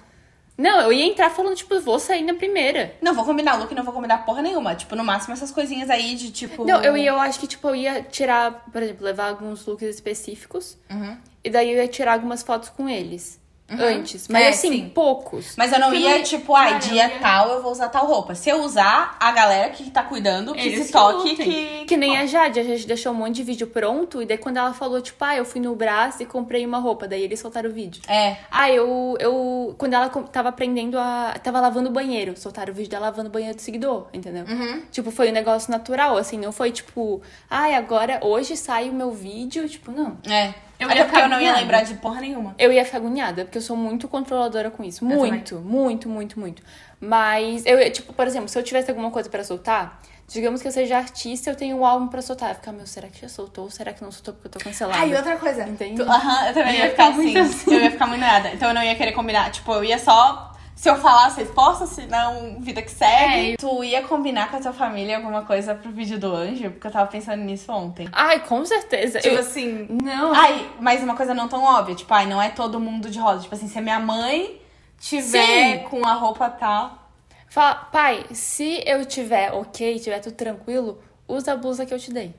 eu 0.81 0.93
ia 0.93 1.05
entrar 1.05 1.31
falando, 1.31 1.55
tipo, 1.55 1.79
vou 1.81 1.99
sair 1.99 2.23
na 2.23 2.35
primeira. 2.35 2.95
Não 3.03 3.13
vou 3.15 3.25
combinar 3.25 3.57
look, 3.57 3.75
não 3.75 3.85
vou 3.85 3.93
combinar 3.93 4.25
porra 4.25 4.41
nenhuma. 4.41 4.75
Tipo, 4.75 4.97
no 4.97 5.05
máximo 5.05 5.35
essas 5.35 5.51
coisinhas 5.51 5.91
aí 5.91 6.15
de 6.15 6.31
tipo. 6.31 6.65
Não, 6.65 6.83
eu 6.83 6.97
ia, 6.97 7.11
eu 7.11 7.19
acho 7.19 7.39
que, 7.39 7.47
tipo, 7.47 7.69
eu 7.69 7.77
ia 7.77 8.03
tirar, 8.03 8.65
por 8.73 8.83
exemplo, 8.83 9.05
levar 9.05 9.29
alguns 9.29 9.67
looks 9.67 9.89
específicos. 9.89 10.79
Uhum. 10.91 11.17
E 11.45 11.51
daí 11.51 11.71
eu 11.71 11.77
ia 11.77 11.89
tirar 11.89 12.15
algumas 12.15 12.43
fotos 12.43 12.71
com 12.71 12.89
eles. 12.89 13.39
Antes. 13.69 14.29
Mas 14.29 14.43
É, 14.45 14.49
assim, 14.51 14.71
sim. 14.71 14.89
poucos. 14.95 15.55
Mas 15.57 15.73
eu 15.73 15.81
não 15.81 15.89
Porque 15.91 16.03
ia, 16.05 16.23
tipo, 16.23 16.55
ai, 16.55 16.75
eu 16.75 16.79
dia 16.79 17.09
ia- 17.09 17.19
tal 17.19 17.49
eu 17.51 17.63
vou 17.63 17.73
usar 17.73 17.89
tal 17.89 18.07
roupa. 18.07 18.35
Se 18.35 18.49
eu 18.49 18.63
usar, 18.63 19.17
a 19.19 19.33
galera 19.33 19.71
que 19.71 19.91
tá 19.91 20.05
cuidando, 20.05 20.55
que 20.55 20.61
Eles 20.61 20.87
se 20.87 20.93
toque, 20.93 21.31
lutem. 21.31 21.37
que. 21.81 21.85
Que 21.85 21.97
nem 21.97 22.17
a 22.17 22.27
Jade, 22.27 22.61
a 22.61 22.63
gente 22.63 22.87
deixou 22.87 23.13
um 23.13 23.17
monte 23.17 23.35
de 23.37 23.43
vídeo 23.43 23.67
pronto. 23.67 24.23
E 24.23 24.27
daí 24.27 24.39
quando 24.39 24.57
ela 24.59 24.73
falou, 24.73 25.01
tipo, 25.01 25.25
ah, 25.25 25.37
eu 25.37 25.45
fui 25.45 25.61
no 25.61 25.75
braço 25.75 26.23
e 26.23 26.27
comprei 26.27 26.65
uma 26.65 26.79
roupa. 26.79 27.09
Daí 27.09 27.23
eles 27.23 27.41
soltaram 27.41 27.69
o 27.69 27.73
vídeo. 27.73 28.01
É. 28.09 28.37
Ah, 28.51 28.71
eu, 28.71 29.17
eu. 29.19 29.75
Quando 29.77 29.95
ela 29.95 30.09
tava 30.09 30.51
aprendendo 30.51 30.97
a. 30.99 31.35
Tava 31.43 31.61
lavando 31.61 31.89
o 31.89 31.93
banheiro. 31.93 32.37
Soltaram 32.37 32.73
o 32.73 32.77
vídeo 32.77 32.91
dela 32.91 33.07
lavando 33.07 33.29
o 33.29 33.33
banheiro 33.33 33.57
do 33.57 33.63
seguidor, 33.63 34.07
entendeu? 34.13 34.45
Uhum. 34.49 34.83
Tipo, 34.93 35.11
foi 35.11 35.29
um 35.31 35.33
negócio 35.33 35.71
natural, 35.73 36.17
assim. 36.17 36.39
Não 36.39 36.53
foi 36.53 36.71
tipo, 36.71 37.21
ai, 37.51 37.75
agora, 37.75 38.21
hoje 38.23 38.57
sai 38.57 38.89
o 38.91 38.93
meu 38.95 39.11
vídeo. 39.11 39.69
Tipo, 39.69 39.91
não. 39.91 40.17
É. 40.29 40.55
Eu 40.79 40.89
Até 40.89 40.99
ia 40.99 41.05
porque 41.07 41.19
eu 41.21 41.23
não 41.29 41.41
ia 41.41 41.51
agoniada. 41.51 41.59
lembrar 41.61 41.83
de 41.85 41.95
porra 41.95 42.21
nenhuma. 42.21 42.55
Eu 42.59 42.73
ia 42.73 42.85
ficar 42.85 42.99
agoniada, 42.99 43.45
porque 43.45 43.59
eu 43.59 43.63
sou 43.63 43.77
muito 43.77 44.07
controladora 44.09 44.71
com 44.71 44.85
isso. 44.85 45.05
Muito, 45.05 45.57
muito, 45.61 46.09
muito, 46.09 46.39
muito. 46.39 46.63
Mas, 47.01 47.65
eu, 47.67 47.91
tipo, 47.91 48.13
por 48.13 48.27
exemplo, 48.27 48.49
se 48.49 48.59
eu 48.59 48.63
tivesse 48.63 48.91
alguma 48.91 49.11
coisa 49.11 49.29
pra 49.31 49.43
soltar, 49.45 50.01
digamos 50.29 50.61
que 50.61 50.69
eu 50.69 50.73
seja 50.73 50.97
artista, 50.99 51.51
eu 51.51 51.55
tenho 51.57 51.77
um 51.79 51.85
álbum 51.87 52.09
pra 52.09 52.21
soltar. 52.21 52.49
Eu 52.49 52.53
ia 52.53 52.55
ficar, 52.57 52.73
meu, 52.73 52.87
será 52.87 53.09
que 53.09 53.21
já 53.21 53.29
soltou? 53.29 53.71
Será 53.71 53.93
que 53.93 54.03
não 54.03 54.11
soltou 54.13 54.35
porque 54.35 54.49
eu 54.49 54.53
tô 54.53 54.59
cancelada? 54.59 55.01
Ah, 55.01 55.07
e 55.07 55.15
outra 55.15 55.37
coisa. 55.37 55.67
Entende? 55.69 56.03
Aham, 56.03 56.49
eu 56.49 56.55
também 56.55 56.73
Eu 56.75 56.79
ia 56.79 56.85
ia 56.85 56.91
ficar 56.91 57.13
ficar 57.13 57.21
assim. 57.21 57.39
assim. 57.39 57.75
Eu 57.75 57.81
ia 57.83 57.91
ficar 57.91 58.07
muito 58.07 58.21
nada. 58.21 58.51
Então 58.53 58.69
eu 58.69 58.75
não 58.75 58.83
ia 58.83 58.95
querer 58.95 59.13
combinar. 59.13 59.51
Tipo, 59.51 59.73
eu 59.73 59.85
ia 59.85 59.99
só. 59.99 60.53
Se 60.77 60.91
eu 60.91 60.97
falar, 60.97 61.31
vocês 61.31 61.51
postam, 61.51 61.87
se 61.87 62.07
não, 62.07 62.61
vida 62.61 62.83
que 62.83 62.91
segue. 62.91 63.55
É, 63.55 63.57
Tu 63.57 63.83
ia 63.85 64.03
combinar 64.03 64.51
com 64.51 64.59
a 64.59 64.61
tua 64.61 64.75
família 64.75 65.17
alguma 65.17 65.43
coisa 65.43 65.75
pro 65.75 65.91
vídeo 65.91 66.19
do 66.19 66.33
anjo? 66.35 66.71
Porque 66.71 66.87
eu 66.87 66.91
tava 66.91 67.11
pensando 67.11 67.43
nisso 67.43 67.73
ontem. 67.73 68.07
Ai, 68.13 68.41
com 68.47 68.63
certeza. 68.65 69.19
Tipo 69.21 69.37
Eu- 69.37 69.41
assim. 69.41 69.89
Não, 69.91 70.35
Ai, 70.35 70.71
mas 70.79 71.03
uma 71.03 71.17
coisa 71.17 71.33
não 71.33 71.49
tão 71.49 71.65
óbvia. 71.65 71.95
Tipo, 71.95 72.13
ai, 72.13 72.27
não 72.27 72.41
é 72.43 72.51
todo 72.51 72.79
mundo 72.79 73.09
de 73.09 73.19
rosa. 73.19 73.41
Tipo 73.43 73.55
assim, 73.55 73.69
se 73.69 73.79
a 73.79 73.81
minha 73.83 73.99
mãe 73.99 74.61
tiver 75.01 75.79
Sim. 75.79 75.85
com 75.89 76.07
a 76.07 76.13
roupa 76.13 76.51
tal. 76.51 77.11
Fala, 77.49 77.75
pai, 77.75 78.27
se 78.33 78.83
eu 78.87 79.07
tiver 79.07 79.53
ok, 79.55 79.99
tiver 79.99 80.19
tudo 80.21 80.35
tranquilo, 80.37 81.01
usa 81.27 81.53
a 81.53 81.57
blusa 81.57 81.87
que 81.87 81.95
eu 81.95 81.99
te 81.99 82.13
dei. 82.13 82.35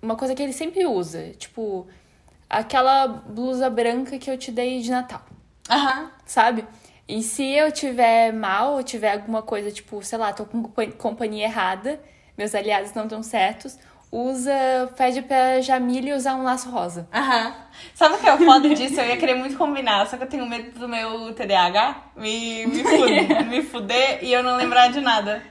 Uma 0.00 0.14
coisa 0.14 0.36
que 0.36 0.42
ele 0.42 0.52
sempre 0.52 0.86
usa, 0.86 1.30
tipo, 1.36 1.86
aquela 2.48 3.08
blusa 3.08 3.68
branca 3.68 4.18
que 4.18 4.30
eu 4.30 4.38
te 4.38 4.52
dei 4.52 4.80
de 4.82 4.90
Natal, 4.90 5.22
Aham. 5.68 6.10
sabe? 6.26 6.64
E 7.08 7.22
se 7.22 7.44
eu 7.52 7.70
tiver 7.70 8.32
mal, 8.32 8.74
ou 8.74 8.82
tiver 8.82 9.12
alguma 9.12 9.42
coisa, 9.42 9.70
tipo, 9.70 10.02
sei 10.02 10.18
lá, 10.18 10.32
tô 10.32 10.44
com 10.46 10.62
compa- 10.62 10.86
companhia 10.96 11.44
errada, 11.44 12.00
meus 12.36 12.54
aliados 12.54 12.92
não 12.94 13.02
estão 13.04 13.22
certos, 13.22 13.78
usa, 14.10 14.52
pede 14.96 15.20
pra 15.22 15.60
Jamile 15.60 16.14
usar 16.14 16.34
um 16.36 16.42
laço 16.44 16.70
rosa. 16.70 17.06
Aham. 17.12 17.54
Sabe 17.94 18.14
o 18.14 18.18
que 18.18 18.26
é 18.28 18.32
o 18.34 18.38
foda 18.38 18.68
disso? 18.74 18.98
Eu 19.00 19.06
ia 19.08 19.16
querer 19.18 19.34
muito 19.34 19.58
combinar, 19.58 20.06
só 20.06 20.16
que 20.16 20.22
eu 20.22 20.28
tenho 20.28 20.46
medo 20.46 20.78
do 20.78 20.88
meu 20.88 21.34
TDAH 21.34 21.96
me, 22.16 22.64
me, 22.66 22.84
fuder, 22.84 23.44
me 23.50 23.62
fuder 23.62 24.18
e 24.22 24.32
eu 24.32 24.42
não 24.42 24.56
lembrar 24.56 24.88
de 24.92 25.00
nada. 25.00 25.42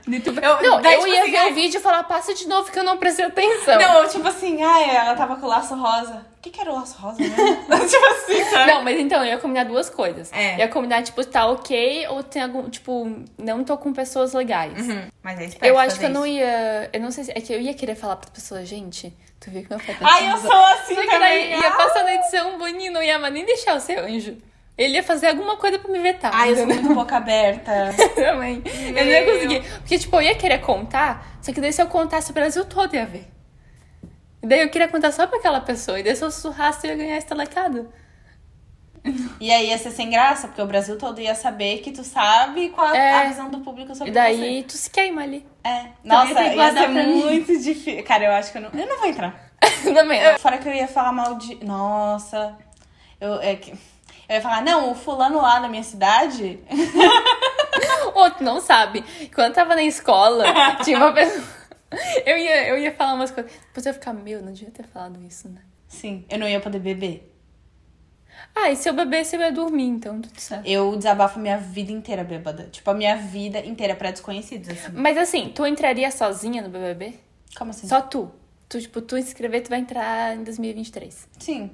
Eu, 0.42 0.62
Não, 0.62 0.80
daí, 0.80 0.94
eu 0.94 1.00
tipo 1.02 1.12
ia 1.14 1.22
assim, 1.22 1.30
ver 1.30 1.36
ai, 1.36 1.50
o 1.52 1.54
vídeo 1.54 1.78
e 1.78 1.82
falar, 1.82 2.02
passa 2.04 2.34
de 2.34 2.48
novo 2.48 2.72
que 2.72 2.78
eu 2.78 2.84
não 2.84 2.96
prestei 2.96 3.26
atenção. 3.26 3.78
Não, 3.78 4.02
eu, 4.02 4.08
tipo 4.08 4.26
assim, 4.26 4.60
ai, 4.62 4.96
ela 4.96 5.14
tava 5.14 5.36
com 5.36 5.46
o 5.46 5.48
laço 5.48 5.74
rosa. 5.76 6.26
O 6.44 6.46
que, 6.46 6.50
que 6.50 6.60
era 6.60 6.70
o 6.70 6.74
laço 6.74 6.98
rosa 6.98 7.16
mesmo? 7.18 7.36
tipo 7.88 8.04
assim, 8.04 8.44
sabe? 8.50 8.70
Não, 8.70 8.84
mas 8.84 9.00
então, 9.00 9.24
eu 9.24 9.30
ia 9.30 9.38
combinar 9.38 9.64
duas 9.64 9.88
coisas. 9.88 10.30
É. 10.30 10.56
Eu 10.56 10.58
ia 10.58 10.68
combinar, 10.68 11.02
tipo, 11.02 11.24
tá 11.24 11.46
ok 11.46 12.06
ou 12.08 12.22
tem 12.22 12.42
algum, 12.42 12.68
tipo, 12.68 13.18
não 13.38 13.64
tô 13.64 13.78
com 13.78 13.94
pessoas 13.94 14.34
legais. 14.34 14.86
Uhum. 14.86 15.08
Mas 15.22 15.40
é 15.40 15.44
esperto 15.46 15.64
Eu 15.64 15.78
acho 15.78 15.98
que 15.98 16.04
eu 16.04 16.10
não 16.10 16.26
ia. 16.26 16.90
Eu 16.92 17.00
não 17.00 17.10
sei 17.10 17.24
se. 17.24 17.30
É 17.30 17.40
que 17.40 17.50
eu 17.50 17.58
ia 17.58 17.72
querer 17.72 17.94
falar 17.94 18.16
pras 18.16 18.28
pessoas, 18.28 18.68
gente, 18.68 19.10
tu 19.40 19.50
viu 19.50 19.62
que 19.62 19.70
meu 19.70 19.78
pai 19.78 19.94
tá 19.94 20.06
Ai, 20.06 20.30
eu 20.30 20.36
sou 20.36 20.52
assim 20.52 20.96
Só 20.96 21.00
que 21.00 21.08
também. 21.08 21.58
ia 21.58 21.70
passar 21.70 22.04
na 22.04 22.14
edição, 22.14 22.56
o 22.56 22.58
Boninho 22.58 22.92
não 22.92 23.02
ia 23.02 23.18
nem 23.30 23.46
deixar 23.46 23.72
eu 23.72 23.80
ser 23.80 24.00
anjo. 24.00 24.36
Ele 24.76 24.96
ia 24.96 25.02
fazer 25.02 25.28
alguma 25.28 25.56
coisa 25.56 25.78
pra 25.78 25.90
me 25.90 25.98
vetar. 25.98 26.30
Ai, 26.34 26.50
eu 26.50 26.56
sou 26.56 26.66
muito 26.66 26.92
boca 26.92 27.16
aberta. 27.16 27.72
também. 28.14 28.62
Eu 28.88 28.92
não 28.92 29.10
ia 29.10 29.24
conseguir. 29.24 29.62
Porque, 29.78 29.98
tipo, 29.98 30.14
eu 30.16 30.22
ia 30.22 30.34
querer 30.34 30.58
contar, 30.58 31.38
só 31.40 31.54
que 31.54 31.60
daí 31.60 31.72
se 31.72 31.80
eu 31.80 31.86
contasse 31.86 32.30
o 32.32 32.34
Brasil 32.34 32.66
todo 32.66 32.94
ia 32.94 33.06
ver. 33.06 33.33
E 34.44 34.46
daí 34.46 34.60
eu 34.60 34.68
queria 34.68 34.88
contar 34.88 35.10
só 35.10 35.26
pra 35.26 35.38
aquela 35.38 35.58
pessoa. 35.62 35.98
E 35.98 36.02
daí 36.02 36.14
se 36.14 36.22
eu 36.22 36.30
sussurrasse, 36.30 36.86
eu 36.86 36.90
ia 36.90 36.96
ganhar 36.98 37.16
estalecado. 37.16 37.90
E 39.40 39.50
aí 39.50 39.68
ia 39.70 39.78
ser 39.78 39.90
sem 39.90 40.10
graça, 40.10 40.48
porque 40.48 40.60
o 40.60 40.66
Brasil 40.66 40.98
todo 40.98 41.18
ia 41.18 41.34
saber 41.34 41.78
que 41.78 41.90
tu 41.92 42.04
sabe 42.04 42.68
qual 42.68 42.94
É. 42.94 43.12
a 43.24 43.24
visão 43.28 43.48
do 43.50 43.60
público 43.60 43.94
sobre 43.94 44.10
E 44.10 44.14
daí 44.14 44.62
tu 44.64 44.74
se 44.74 44.90
queima 44.90 45.22
ali. 45.22 45.40
você. 45.62 45.68
É. 45.70 45.80
Então, 46.04 46.18
Nossa, 46.18 46.28
ia 46.28 46.34
que 46.34 46.42
ia 46.42 46.54
guardar 46.54 46.82
ser 46.84 46.88
mim. 46.90 47.14
muito 47.22 47.58
difícil. 47.58 48.04
Cara, 48.04 48.24
eu 48.24 48.32
acho 48.32 48.52
que 48.52 48.58
eu 48.58 48.62
não. 48.62 48.70
Eu 48.78 48.86
não 48.86 48.98
vou 48.98 49.08
entrar. 49.08 49.34
também. 49.94 50.20
Eu- 50.20 50.38
Fora 50.38 50.58
que 50.58 50.68
eu 50.68 50.74
ia 50.74 50.86
falar 50.88 51.12
mal 51.12 51.36
de. 51.36 51.64
Nossa. 51.64 52.54
Eu, 53.18 53.40
é 53.40 53.56
que... 53.56 53.70
eu 53.72 54.36
ia 54.36 54.42
falar, 54.42 54.60
não, 54.62 54.90
o 54.92 54.94
fulano 54.94 55.40
lá 55.40 55.58
na 55.60 55.68
minha 55.68 55.82
cidade. 55.82 56.58
Outro 58.14 58.44
não 58.44 58.60
sabe. 58.60 59.02
Quando 59.34 59.48
eu 59.48 59.54
tava 59.54 59.74
na 59.74 59.82
escola, 59.82 60.44
tinha 60.84 60.98
uma 60.98 61.12
pessoa. 61.12 61.42
Eu 62.26 62.36
ia, 62.38 62.68
eu 62.68 62.78
ia 62.78 62.92
falar 62.92 63.14
umas 63.14 63.30
coisas. 63.30 63.52
Depois 63.66 63.86
eu 63.86 63.90
ia 63.90 63.94
ficar, 63.94 64.12
meu, 64.12 64.42
não 64.42 64.52
devia 64.52 64.70
ter 64.70 64.86
falado 64.86 65.22
isso, 65.22 65.48
né? 65.48 65.60
Sim, 65.88 66.24
eu 66.28 66.38
não 66.38 66.48
ia 66.48 66.60
poder 66.60 66.78
beber. 66.78 67.30
Ah, 68.54 68.70
e 68.70 68.76
se 68.76 68.88
eu 68.88 68.94
bebesse, 68.94 69.36
eu 69.36 69.40
ia 69.40 69.52
dormir, 69.52 69.86
então 69.86 70.20
tudo 70.20 70.38
certo. 70.38 70.66
Eu 70.66 70.96
desabafo 70.96 71.38
minha 71.38 71.58
vida 71.58 71.92
inteira 71.92 72.24
bêbada. 72.24 72.64
Tipo, 72.64 72.90
a 72.90 72.94
minha 72.94 73.16
vida 73.16 73.58
inteira 73.64 73.94
pra 73.94 74.10
desconhecidos, 74.10 74.70
assim. 74.70 74.92
Mas 74.92 75.16
assim, 75.18 75.52
tu 75.54 75.66
entraria 75.66 76.10
sozinha 76.10 76.62
no 76.62 76.68
BBB? 76.68 77.14
Como 77.56 77.70
assim? 77.70 77.86
Só 77.86 78.00
tu. 78.00 78.30
Tu, 78.68 78.80
tipo, 78.80 79.00
tu 79.02 79.16
inscrever, 79.16 79.62
tu 79.62 79.70
vai 79.70 79.80
entrar 79.80 80.36
em 80.36 80.42
2023. 80.42 81.28
Sim. 81.38 81.70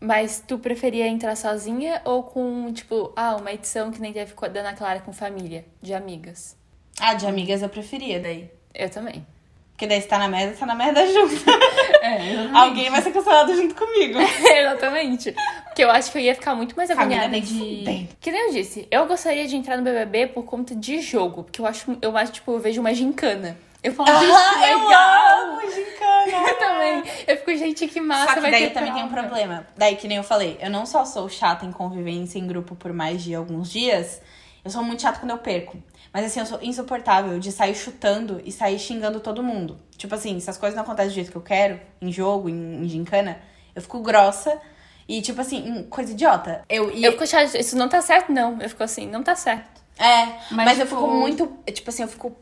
Mas 0.00 0.42
tu 0.46 0.58
preferia 0.58 1.06
entrar 1.06 1.36
sozinha 1.36 2.00
ou 2.04 2.22
com, 2.22 2.72
tipo, 2.72 3.12
ah, 3.14 3.36
uma 3.36 3.52
edição 3.52 3.90
que 3.90 4.00
nem 4.00 4.12
teve 4.12 4.32
com 4.32 4.44
a 4.44 4.48
Dana 4.48 4.72
Clara 4.72 5.00
com 5.00 5.12
família, 5.12 5.66
de 5.82 5.92
amigas? 5.92 6.56
Ah, 6.98 7.14
de 7.14 7.26
amigas 7.26 7.62
eu 7.62 7.68
preferia 7.68 8.18
daí. 8.18 8.50
Eu 8.74 8.88
também. 8.90 9.26
Porque 9.72 9.86
daí 9.86 10.00
se 10.02 10.08
tá 10.08 10.18
na 10.18 10.28
merda, 10.28 10.54
tá 10.56 10.66
na 10.66 10.74
merda 10.74 11.06
junto. 11.06 11.34
É, 12.02 12.48
Alguém 12.54 12.88
vai 12.90 13.02
ser 13.02 13.12
cancelado 13.12 13.54
junto 13.54 13.74
comigo. 13.74 14.18
Exatamente. 14.42 15.34
Porque 15.66 15.84
eu 15.84 15.90
acho 15.90 16.10
que 16.10 16.16
eu 16.16 16.22
ia 16.22 16.34
ficar 16.34 16.54
muito 16.54 16.74
mais 16.74 16.90
agoniada 16.90 17.38
de. 17.38 17.46
fudendo. 17.46 18.08
Que 18.18 18.30
nem 18.32 18.46
eu 18.46 18.52
disse, 18.54 18.88
eu 18.90 19.06
gostaria 19.06 19.46
de 19.46 19.54
entrar 19.54 19.76
no 19.76 19.82
BBB 19.82 20.28
por 20.28 20.44
conta 20.44 20.74
de 20.74 21.00
jogo. 21.02 21.44
Porque 21.44 21.60
eu 21.60 21.66
acho, 21.66 21.96
eu 22.00 22.16
acho, 22.16 22.32
tipo, 22.32 22.52
eu 22.52 22.58
vejo 22.58 22.80
uma 22.80 22.94
gincana. 22.94 23.54
Eu 23.82 23.92
falo, 23.92 24.08
gente, 24.18 24.30
Ah, 24.32 24.68
eu 24.70 24.78
legal! 24.78 25.42
amo 25.42 25.60
gincana! 25.70 26.48
Eu 26.50 26.58
também. 26.58 27.02
Eu 27.26 27.36
fico, 27.38 27.56
gente, 27.56 27.86
que 27.88 28.00
massa. 28.00 28.28
Só 28.28 28.34
que 28.34 28.40
vai 28.40 28.50
daí 28.50 28.68
ter 28.68 28.70
também 28.74 28.92
tem 28.94 29.02
um 29.04 29.08
prova. 29.08 29.28
problema. 29.28 29.66
Daí, 29.76 29.96
que 29.96 30.06
nem 30.08 30.16
eu 30.18 30.22
falei, 30.22 30.58
eu 30.60 30.70
não 30.70 30.84
só 30.86 31.04
sou 31.04 31.28
chata 31.28 31.64
em 31.66 31.72
convivência 31.72 32.38
em 32.38 32.46
grupo 32.46 32.74
por 32.74 32.92
mais 32.92 33.22
de 33.22 33.34
alguns 33.34 33.70
dias, 33.70 34.20
eu 34.64 34.70
sou 34.70 34.82
muito 34.82 35.02
chata 35.02 35.18
quando 35.20 35.30
eu 35.30 35.38
perco. 35.38 35.78
Mas 36.12 36.24
assim, 36.26 36.40
eu 36.40 36.46
sou 36.46 36.58
insuportável 36.62 37.38
de 37.38 37.52
sair 37.52 37.74
chutando 37.74 38.40
e 38.44 38.50
sair 38.50 38.78
xingando 38.78 39.20
todo 39.20 39.42
mundo. 39.42 39.78
Tipo 39.96 40.14
assim, 40.14 40.38
se 40.40 40.50
as 40.50 40.56
coisas 40.58 40.74
não 40.76 40.82
acontecem 40.82 41.10
do 41.10 41.14
jeito 41.14 41.30
que 41.30 41.36
eu 41.36 41.42
quero, 41.42 41.80
em 42.00 42.10
jogo, 42.10 42.48
em, 42.48 42.84
em 42.84 42.88
gincana, 42.88 43.38
eu 43.74 43.80
fico 43.82 44.00
grossa 44.00 44.60
e, 45.08 45.22
tipo 45.22 45.40
assim, 45.40 45.58
em 45.68 45.82
coisa 45.84 46.12
idiota. 46.12 46.64
Eu, 46.68 46.90
e, 46.90 47.04
Eu 47.04 47.12
fico 47.12 47.24
achando, 47.24 47.54
isso 47.56 47.76
não 47.76 47.88
tá 47.88 48.00
certo, 48.02 48.32
não. 48.32 48.60
Eu 48.60 48.68
fico 48.68 48.82
assim, 48.82 49.06
não 49.06 49.22
tá 49.22 49.34
certo. 49.36 49.80
É, 49.98 50.24
Mas, 50.50 50.50
mas, 50.50 50.78
eu 50.80 50.86
tipo- 50.86 50.96
fico 51.00 51.10
muito. 51.10 51.46
Tipo 51.72 51.90
assim, 51.90 52.02
eu 52.02 52.08
fico 52.08 52.36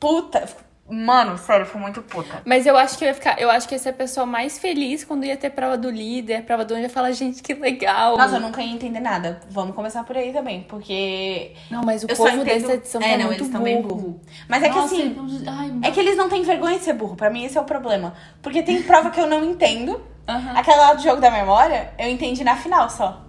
puta. 0.00 0.40
Eu 0.40 0.46
fico 0.48 0.62
Mano, 0.86 1.38
sério, 1.38 1.64
foi 1.64 1.80
muito 1.80 2.02
puta. 2.02 2.42
Mas 2.44 2.66
eu 2.66 2.76
acho 2.76 2.98
que 2.98 3.04
eu 3.04 3.08
ia 3.08 3.14
ficar. 3.14 3.40
Eu 3.40 3.50
acho 3.50 3.66
que 3.66 3.74
ia 3.74 3.78
ser 3.78 3.88
a 3.88 3.92
pessoa 3.94 4.26
mais 4.26 4.58
feliz 4.58 5.02
quando 5.02 5.24
ia 5.24 5.34
ter 5.36 5.48
prova 5.48 5.78
do 5.78 5.90
líder, 5.90 6.42
prova 6.42 6.62
do 6.62 6.74
onde 6.74 6.82
ia 6.82 6.90
falar, 6.90 7.10
gente, 7.12 7.42
que 7.42 7.54
legal. 7.54 8.18
Nossa, 8.18 8.36
eu 8.36 8.40
nunca 8.40 8.62
ia 8.62 8.70
entender 8.70 9.00
nada. 9.00 9.40
Vamos 9.48 9.74
começar 9.74 10.04
por 10.04 10.14
aí 10.14 10.30
também, 10.30 10.62
porque. 10.68 11.52
Não, 11.70 11.82
mas 11.82 12.04
o 12.04 12.06
Eu 12.06 12.14
povo 12.14 12.28
entendo- 12.28 12.44
dessa 12.44 12.74
edição 12.74 13.00
É, 13.00 13.12
tá 13.12 13.16
não, 13.18 13.26
muito 13.26 13.40
eles 13.40 13.52
tão 13.52 13.62
bem 13.62 13.80
burro. 13.80 13.94
burro. 13.96 14.20
Mas 14.46 14.62
é 14.62 14.68
que 14.68 14.78
assim. 14.78 15.00
eles- 15.18 15.48
ai, 15.48 15.72
É 15.82 15.90
que 15.90 16.00
eles 16.00 16.16
não 16.18 16.28
têm 16.28 16.42
vergonha 16.42 16.76
de 16.78 16.84
ser 16.84 16.92
burro. 16.92 17.16
Pra 17.16 17.30
mim, 17.30 17.44
esse 17.44 17.56
é 17.56 17.60
o 17.60 17.64
problema. 17.64 18.12
Porque 18.42 18.62
tem 18.62 18.82
prova 18.84 19.10
que 19.10 19.18
eu 19.20 19.26
não 19.26 19.42
entendo. 19.42 20.00
Aham. 20.28 20.52
Aquela 20.54 20.88
lá 20.88 20.92
do 20.94 21.02
jogo 21.02 21.20
da 21.20 21.30
memória, 21.30 21.92
eu 21.98 22.08
entendi 22.10 22.44
na 22.44 22.56
final 22.56 22.90
só. 22.90 23.22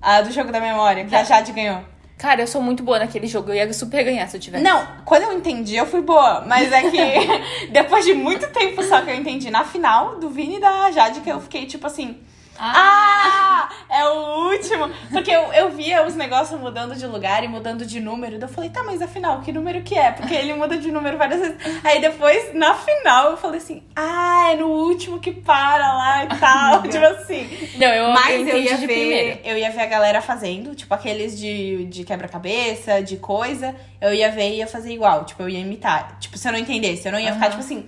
A 0.00 0.20
do 0.20 0.30
jogo 0.30 0.52
da 0.52 0.60
memória, 0.60 1.04
que 1.06 1.14
a 1.16 1.24
Jade 1.24 1.50
ganhou. 1.52 1.80
Cara, 2.16 2.42
eu 2.42 2.46
sou 2.46 2.62
muito 2.62 2.82
boa 2.82 2.98
naquele 2.98 3.26
jogo. 3.26 3.50
Eu 3.50 3.54
ia 3.54 3.72
super 3.72 4.04
ganhar 4.04 4.26
se 4.28 4.36
eu 4.36 4.40
tivesse. 4.40 4.62
Não, 4.62 4.86
quando 5.04 5.24
eu 5.24 5.32
entendi, 5.32 5.76
eu 5.76 5.86
fui 5.86 6.00
boa. 6.00 6.42
Mas 6.46 6.70
é 6.72 6.90
que 6.90 7.68
depois 7.72 8.04
de 8.04 8.14
muito 8.14 8.46
tempo 8.48 8.82
só 8.82 9.00
que 9.02 9.10
eu 9.10 9.14
entendi 9.14 9.50
na 9.50 9.64
final 9.64 10.18
do 10.18 10.30
Vini 10.30 10.56
e 10.56 10.60
da 10.60 10.90
Jade, 10.90 11.20
que 11.20 11.30
eu 11.30 11.40
fiquei 11.40 11.66
tipo 11.66 11.86
assim. 11.86 12.18
Ah, 12.58 13.68
é 13.88 14.04
o 14.04 14.50
último. 14.50 14.90
Porque 15.10 15.30
eu, 15.30 15.52
eu 15.52 15.70
via 15.70 16.06
os 16.06 16.14
negócios 16.14 16.58
mudando 16.58 16.94
de 16.94 17.06
lugar 17.06 17.44
e 17.44 17.48
mudando 17.48 17.84
de 17.84 18.00
número. 18.00 18.38
Daí 18.38 18.48
eu 18.48 18.52
falei, 18.52 18.70
tá, 18.70 18.82
mas 18.82 19.02
afinal, 19.02 19.40
que 19.40 19.52
número 19.52 19.82
que 19.82 19.94
é? 19.96 20.12
Porque 20.12 20.34
ele 20.34 20.54
muda 20.54 20.76
de 20.76 20.90
número 20.90 21.16
várias 21.18 21.40
vezes. 21.40 21.56
Aí 21.82 22.00
depois, 22.00 22.54
na 22.54 22.74
final, 22.74 23.32
eu 23.32 23.36
falei 23.36 23.58
assim, 23.58 23.82
ah, 23.94 24.52
é 24.52 24.56
no 24.56 24.68
último 24.68 25.18
que 25.18 25.32
para 25.32 25.92
lá 25.92 26.24
e 26.24 26.28
tal. 26.38 26.82
tipo 26.88 27.04
assim. 27.04 27.48
Não, 27.78 27.88
eu, 27.88 28.10
Mas 28.10 28.46
eu 28.46 28.54
eu, 28.56 28.62
ia 28.62 28.78
de 28.78 28.86
ver, 28.86 29.40
eu 29.44 29.58
ia 29.58 29.70
ver 29.70 29.82
a 29.82 29.86
galera 29.86 30.22
fazendo, 30.22 30.74
tipo 30.74 30.92
aqueles 30.94 31.38
de, 31.38 31.84
de 31.86 32.04
quebra-cabeça, 32.04 33.02
de 33.02 33.16
coisa. 33.16 33.74
Eu 34.00 34.12
ia 34.12 34.30
ver 34.30 34.50
e 34.50 34.56
ia 34.56 34.66
fazer 34.66 34.92
igual, 34.92 35.24
tipo, 35.24 35.42
eu 35.42 35.48
ia 35.48 35.60
imitar. 35.60 36.18
Tipo, 36.20 36.36
se 36.36 36.46
eu 36.46 36.52
não 36.52 36.58
entendesse, 36.58 37.06
eu 37.06 37.12
não 37.12 37.18
ia 37.18 37.32
ficar 37.32 37.50
tipo 37.50 37.60
assim, 37.60 37.86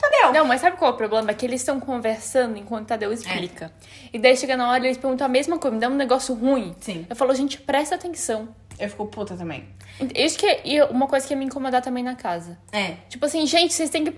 Tadeu. 0.00 0.32
Não, 0.32 0.46
mas 0.46 0.60
sabe 0.60 0.76
qual 0.76 0.90
é 0.90 0.94
o 0.94 0.96
problema? 0.96 1.30
É 1.30 1.34
que 1.34 1.44
eles 1.44 1.60
estão 1.60 1.78
conversando 1.78 2.56
enquanto 2.56 2.84
o 2.84 2.86
Tadeu 2.86 3.12
explica. 3.12 3.70
E 4.12 4.18
daí 4.18 4.36
chega 4.36 4.56
na 4.56 4.70
hora 4.70 4.84
eles 4.84 4.96
perguntam 4.96 5.26
a 5.26 5.28
mesma 5.28 5.58
coisa, 5.58 5.74
me 5.74 5.80
dá 5.80 5.88
um 5.88 5.94
negócio 5.94 6.34
ruim. 6.34 6.74
Sim. 6.80 7.06
Eu 7.08 7.14
falo, 7.14 7.34
gente, 7.34 7.60
presta 7.60 7.94
atenção. 7.94 8.48
Eu 8.78 8.88
fico 8.88 9.06
puta 9.06 9.36
também. 9.36 9.68
Isso 10.14 10.38
que 10.38 10.46
é 10.46 10.60
e 10.64 10.82
uma 10.84 11.06
coisa 11.06 11.26
que 11.26 11.34
ia 11.34 11.38
me 11.38 11.44
incomodar 11.44 11.82
também 11.82 12.02
na 12.02 12.14
casa. 12.14 12.58
É. 12.72 12.94
Tipo 13.08 13.26
assim, 13.26 13.46
gente, 13.46 13.74
vocês 13.74 13.90
têm 13.90 14.06
que. 14.06 14.16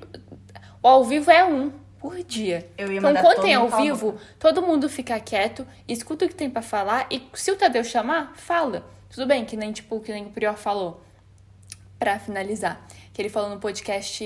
O 0.80 0.88
ao 0.88 1.04
vivo 1.04 1.30
é 1.30 1.44
um 1.44 1.72
por 1.98 2.22
dia. 2.22 2.68
Eu 2.78 2.92
ia 2.92 2.98
então, 2.98 3.14
quando 3.16 3.42
tem 3.42 3.54
ao 3.54 3.68
vivo, 3.68 4.16
todo 4.38 4.62
mundo 4.62 4.88
fica 4.88 5.18
quieto, 5.18 5.66
escuta 5.88 6.24
o 6.24 6.28
que 6.28 6.34
tem 6.34 6.48
pra 6.48 6.62
falar 6.62 7.06
e 7.10 7.22
se 7.34 7.50
o 7.50 7.56
Tadeu 7.56 7.82
chamar, 7.82 8.32
fala. 8.36 8.84
Tudo 9.10 9.26
bem, 9.26 9.44
que 9.44 9.56
nem 9.56 9.72
tipo, 9.72 10.00
que 10.00 10.12
nem 10.12 10.26
o 10.26 10.30
Prior 10.30 10.56
falou. 10.56 11.02
Pra 11.98 12.18
finalizar. 12.18 12.84
Que 13.12 13.20
ele 13.20 13.28
falou 13.28 13.50
no 13.50 13.58
podcast 13.58 14.24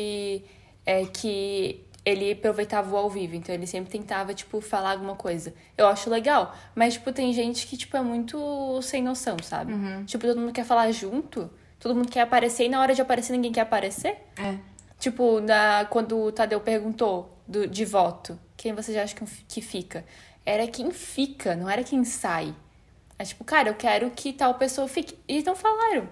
é, 0.87 1.05
que 1.05 1.84
ele 2.05 2.30
aproveitava 2.32 2.95
o 2.95 2.97
ao 2.97 3.11
vivo, 3.11 3.34
então 3.34 3.53
ele 3.53 3.66
sempre 3.66 3.91
tentava, 3.91 4.32
tipo, 4.32 4.61
falar 4.61 4.93
alguma 4.93 5.16
coisa. 5.16 5.53
Eu 5.76 5.89
acho 5.89 6.09
legal, 6.09 6.55
mas, 6.72 6.95
tipo, 6.95 7.12
tem 7.12 7.32
gente 7.32 7.66
que, 7.66 7.76
tipo, 7.76 7.97
é 7.97 8.01
muito 8.01 8.80
sem 8.80 9.03
noção, 9.03 9.37
sabe? 9.43 9.72
Tipo, 10.05 10.24
todo 10.24 10.41
mundo 10.41 10.53
quer 10.53 10.64
falar 10.64 10.91
junto, 10.93 11.51
todo 11.80 11.97
mundo 11.97 12.09
quer 12.09 12.20
aparecer 12.20 12.66
e 12.66 12.68
na 12.68 12.80
hora 12.80 12.95
de 12.95 13.03
aparecer 13.03 13.32
ninguém 13.32 13.51
quer 13.51 13.62
aparecer. 13.62 14.16
É. 14.39 14.57
Tipo, 15.01 15.41
na, 15.41 15.84
quando 15.91 16.16
o 16.16 16.30
Tadeu 16.30 16.61
perguntou 16.61 17.37
do, 17.47 17.66
de 17.66 17.84
voto, 17.84 18.39
quem 18.57 18.72
vocês 18.72 18.97
acham 18.97 19.26
que, 19.26 19.45
que 19.49 19.61
fica? 19.61 20.05
Era 20.45 20.66
quem 20.68 20.93
fica, 20.93 21.57
não 21.57 21.68
era 21.68 21.82
quem 21.82 22.05
sai. 22.05 22.55
É 23.18 23.24
tipo, 23.24 23.45
cara, 23.45 23.70
eu 23.70 23.74
quero 23.74 24.11
que 24.11 24.32
tal 24.32 24.55
pessoa 24.55 24.87
fique. 24.87 25.18
E 25.26 25.43
não 25.43 25.57
falaram. 25.57 26.09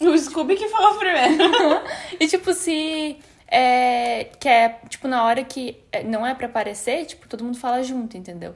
O 0.00 0.18
Scooby 0.18 0.56
que 0.56 0.68
falou 0.68 0.98
primeiro. 0.98 1.44
E 2.20 2.26
tipo, 2.26 2.52
se 2.52 3.18
é, 3.52 4.24
quer, 4.40 4.80
tipo, 4.88 5.06
na 5.08 5.24
hora 5.24 5.44
que 5.44 5.82
é, 5.92 6.02
não 6.02 6.26
é 6.26 6.34
pra 6.34 6.46
aparecer, 6.46 7.06
tipo, 7.06 7.28
todo 7.28 7.44
mundo 7.44 7.58
fala 7.58 7.82
junto, 7.82 8.16
entendeu? 8.16 8.54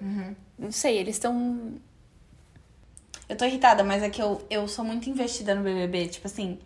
Não 0.58 0.72
sei, 0.72 0.98
eles 0.98 1.16
estão. 1.16 1.74
Eu 3.28 3.36
tô 3.36 3.44
irritada, 3.44 3.82
mas 3.82 4.02
é 4.02 4.10
que 4.10 4.22
eu, 4.22 4.44
eu 4.48 4.68
sou 4.68 4.84
muito 4.84 5.10
investida 5.10 5.54
no 5.54 5.62
BBB. 5.62 6.08
Tipo 6.08 6.26
assim, 6.26 6.58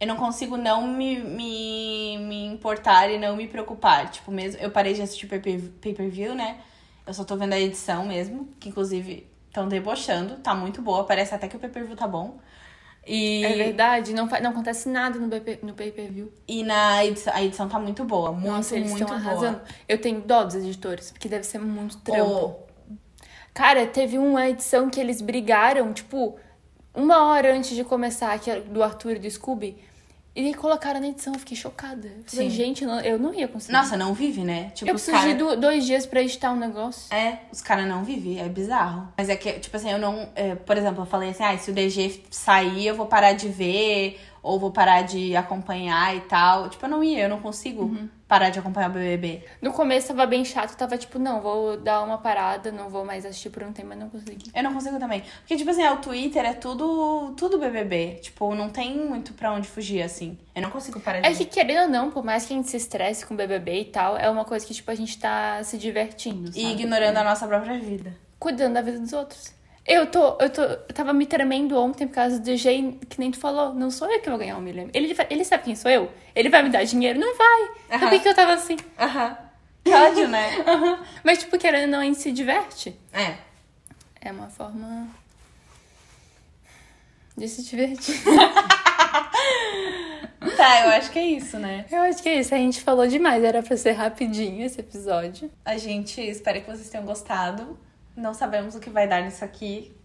eu 0.00 0.06
não 0.06 0.16
consigo 0.16 0.56
não 0.56 0.86
me, 0.86 1.18
me, 1.20 2.18
me 2.18 2.46
importar 2.46 3.10
e 3.10 3.18
não 3.18 3.36
me 3.36 3.46
preocupar. 3.46 4.10
Tipo, 4.10 4.30
mesmo. 4.32 4.60
Eu 4.60 4.70
parei 4.70 4.94
de 4.94 5.02
assistir 5.02 5.26
pay-per- 5.26 5.70
pay-per-view, 5.80 6.34
né? 6.34 6.60
Eu 7.06 7.14
só 7.14 7.24
tô 7.24 7.36
vendo 7.36 7.52
a 7.54 7.60
edição 7.60 8.06
mesmo, 8.06 8.48
que 8.60 8.68
inclusive 8.68 9.26
estão 9.48 9.68
debochando. 9.68 10.36
Tá 10.38 10.54
muito 10.54 10.82
boa. 10.82 11.04
Parece 11.04 11.34
até 11.34 11.48
que 11.48 11.56
o 11.56 11.60
pay-per-view 11.60 11.96
tá 11.96 12.08
bom. 12.08 12.38
E, 13.06 13.44
É 13.44 13.54
verdade, 13.54 14.12
não, 14.12 14.26
não 14.26 14.50
acontece 14.50 14.88
nada 14.88 15.18
no, 15.18 15.26
BP, 15.26 15.60
no 15.62 15.72
pay-per-view. 15.74 16.32
e 16.46 16.62
na 16.62 17.04
edição, 17.04 17.32
a 17.34 17.42
edição 17.42 17.68
tá 17.68 17.78
muito 17.78 18.04
boa. 18.04 18.30
Muito, 18.32 18.46
Nossa, 18.46 18.76
eles 18.76 18.90
muito 18.90 19.02
estão 19.02 19.18
boa. 19.18 19.30
arrasando. 19.30 19.60
Eu 19.88 20.00
tenho 20.00 20.20
dó 20.20 20.44
dos 20.44 20.54
editores, 20.56 21.10
porque 21.10 21.28
deve 21.28 21.44
ser 21.44 21.58
muito 21.58 21.96
trampo. 21.98 22.30
O- 22.30 22.70
Cara, 23.52 23.86
teve 23.86 24.16
uma 24.18 24.48
edição 24.48 24.88
que 24.88 25.00
eles 25.00 25.20
brigaram, 25.20 25.92
tipo, 25.92 26.36
uma 26.94 27.26
hora 27.30 27.54
antes 27.54 27.74
de 27.74 27.82
começar, 27.84 28.38
que 28.38 28.48
era 28.50 28.60
do 28.60 28.82
Arthur 28.82 29.16
e 29.16 29.18
do 29.18 29.30
Scooby. 29.30 29.76
E 30.34 30.54
colocaram 30.54 31.00
na 31.00 31.08
edição, 31.08 31.32
eu 31.32 31.40
fiquei 31.40 31.56
chocada. 31.56 32.06
Eu 32.06 32.22
falei, 32.24 32.48
Sim. 32.50 32.56
gente, 32.56 32.86
não- 32.86 33.00
eu 33.00 33.18
não 33.18 33.34
ia 33.34 33.48
conseguir. 33.48 33.72
Nossa, 33.72 33.96
não 33.96 34.14
vive, 34.14 34.44
né? 34.44 34.70
Tipo, 34.74 34.88
eu 34.90 34.94
preciso 34.94 35.16
de 35.18 35.22
cara... 35.24 35.34
do- 35.34 35.56
dois 35.60 35.84
dias 35.84 36.06
pra 36.06 36.22
editar 36.22 36.52
um 36.52 36.56
negócio. 36.56 37.12
É, 37.12 37.40
os 37.52 37.60
caras 37.60 37.86
não 37.88 38.04
vivem, 38.04 38.40
é 38.40 38.48
bizarro. 38.48 39.08
Mas 39.18 39.28
é 39.28 39.34
que, 39.36 39.52
tipo 39.54 39.76
assim, 39.76 39.90
eu 39.90 39.98
não. 39.98 40.28
é, 40.36 40.54
por 40.54 40.76
exemplo, 40.76 41.02
eu 41.02 41.06
falei 41.06 41.30
assim, 41.30 41.42
ah, 41.42 41.58
se 41.58 41.70
o 41.70 41.74
DG 41.74 42.22
sair, 42.30 42.86
eu 42.86 42.94
vou 42.94 43.06
parar 43.06 43.32
de 43.32 43.48
ver, 43.48 44.20
ou 44.42 44.58
vou 44.58 44.70
parar 44.70 45.02
de 45.02 45.36
acompanhar 45.36 46.14
e 46.16 46.20
tal. 46.20 46.68
Tipo, 46.68 46.86
eu 46.86 46.90
não 46.90 47.04
ia, 47.04 47.20
eu 47.24 47.28
não 47.28 47.40
consigo 47.40 47.82
Uhum. 47.84 48.08
parar 48.28 48.50
de 48.50 48.58
acompanhar 48.58 48.88
o 48.90 48.92
BBB. 48.92 49.44
No 49.60 49.72
começo 49.72 50.08
tava 50.08 50.24
bem 50.26 50.44
chato, 50.44 50.76
tava 50.76 50.96
tipo, 50.96 51.18
não, 51.18 51.40
vou 51.40 51.76
dar 51.76 52.02
uma 52.02 52.16
parada, 52.18 52.70
não 52.70 52.88
vou 52.88 53.04
mais 53.04 53.26
assistir 53.26 53.50
por 53.50 53.62
um 53.62 53.72
tempo, 53.72 53.88
mas 53.88 53.98
não 53.98 54.08
consegui. 54.08 54.50
Eu 54.54 54.62
não 54.62 54.72
consigo 54.72 54.98
também. 54.98 55.22
Porque, 55.40 55.56
tipo 55.56 55.68
assim, 55.70 55.82
é, 55.82 55.90
o 55.92 55.96
Twitter 55.98 56.44
é 56.44 56.52
tudo, 56.54 57.34
tudo 57.36 57.58
BBB. 57.58 58.20
Tipo, 58.22 58.54
não 58.54 58.68
tem 58.70 58.96
muito 58.96 59.32
pra 59.34 59.52
onde 59.52 59.66
fugir, 59.68 60.00
assim. 60.02 60.38
Eu 60.54 60.62
não 60.62 60.70
consigo 60.70 61.00
parar 61.00 61.20
de 61.20 61.26
É 61.28 61.34
que, 61.34 61.44
querendo 61.44 61.82
ou 61.82 61.88
não, 61.88 62.10
por 62.10 62.24
mais 62.24 62.46
que 62.46 62.52
a 62.52 62.56
gente 62.56 62.68
se 62.70 62.76
estresse 62.76 63.26
com 63.26 63.34
o 63.34 63.36
BBB 63.36 63.80
e 63.80 63.84
tal, 63.86 64.16
é 64.16 64.30
uma 64.30 64.44
coisa 64.44 64.64
que, 64.64 64.72
tipo, 64.74 64.90
a 64.90 64.94
gente 64.94 65.18
tá 65.18 65.62
se 65.64 65.76
divertindo, 65.76 66.46
sabe? 66.48 66.60
E 66.60 66.72
ignorando 66.72 67.16
a 67.16 67.24
nossa 67.24 67.46
própria 67.48 67.78
vida. 67.78 68.14
Cuidando 68.38 68.74
da 68.74 68.80
vida 68.82 68.98
dos 68.98 69.12
outros. 69.12 69.52
Eu 69.86 70.06
tô, 70.06 70.36
eu 70.38 70.50
tô, 70.50 70.62
eu 70.62 70.94
tava 70.94 71.12
me 71.12 71.26
tremendo 71.26 71.76
ontem 71.78 72.06
por 72.06 72.14
causa 72.14 72.38
do 72.38 72.56
Jay, 72.56 72.98
que 73.08 73.18
nem 73.18 73.30
tu 73.30 73.38
falou. 73.38 73.74
Não 73.74 73.90
sou 73.90 74.10
eu 74.10 74.20
que 74.20 74.28
vou 74.28 74.38
ganhar 74.38 74.56
um 74.56 74.60
milhão. 74.60 74.88
Ele, 74.92 75.16
ele 75.28 75.44
sabe 75.44 75.64
quem 75.64 75.74
sou 75.74 75.90
eu? 75.90 76.10
Ele 76.34 76.48
vai 76.48 76.62
me 76.62 76.68
dar 76.68 76.84
dinheiro? 76.84 77.18
Não 77.18 77.36
vai. 77.36 77.62
Então 77.86 77.98
Aham. 77.98 78.00
por 78.00 78.10
que 78.10 78.20
que 78.20 78.28
eu 78.28 78.34
tava 78.34 78.52
assim? 78.52 78.76
Aham. 78.98 79.36
Que 79.82 79.94
ódio, 79.94 80.28
né? 80.28 80.50
Mas, 81.24 81.38
tipo, 81.38 81.58
querendo 81.58 81.84
ou 81.84 81.90
não, 81.90 82.00
a 82.00 82.04
gente 82.04 82.18
se 82.20 82.30
diverte. 82.30 82.94
É. 83.12 83.34
É 84.20 84.30
uma 84.30 84.48
forma 84.48 85.08
de 87.36 87.48
se 87.48 87.62
divertir. 87.64 88.20
Tá, 90.56 90.84
eu 90.84 90.90
acho 90.90 91.10
que 91.10 91.18
é 91.18 91.24
isso, 91.24 91.58
né? 91.58 91.84
Eu 91.90 92.00
acho 92.02 92.22
que 92.22 92.28
é 92.28 92.38
isso. 92.40 92.54
A 92.54 92.58
gente 92.58 92.80
falou 92.80 93.06
demais. 93.06 93.42
Era 93.44 93.62
pra 93.62 93.76
ser 93.76 93.92
rapidinho 93.92 94.64
esse 94.64 94.80
episódio. 94.80 95.50
A 95.64 95.76
gente 95.76 96.20
espera 96.20 96.60
que 96.60 96.70
vocês 96.70 96.88
tenham 96.88 97.04
gostado. 97.04 97.78
Não 98.20 98.34
sabemos 98.34 98.74
o 98.74 98.80
que 98.80 98.90
vai 98.90 99.08
dar 99.08 99.22
nisso 99.22 99.42
aqui, 99.42 99.96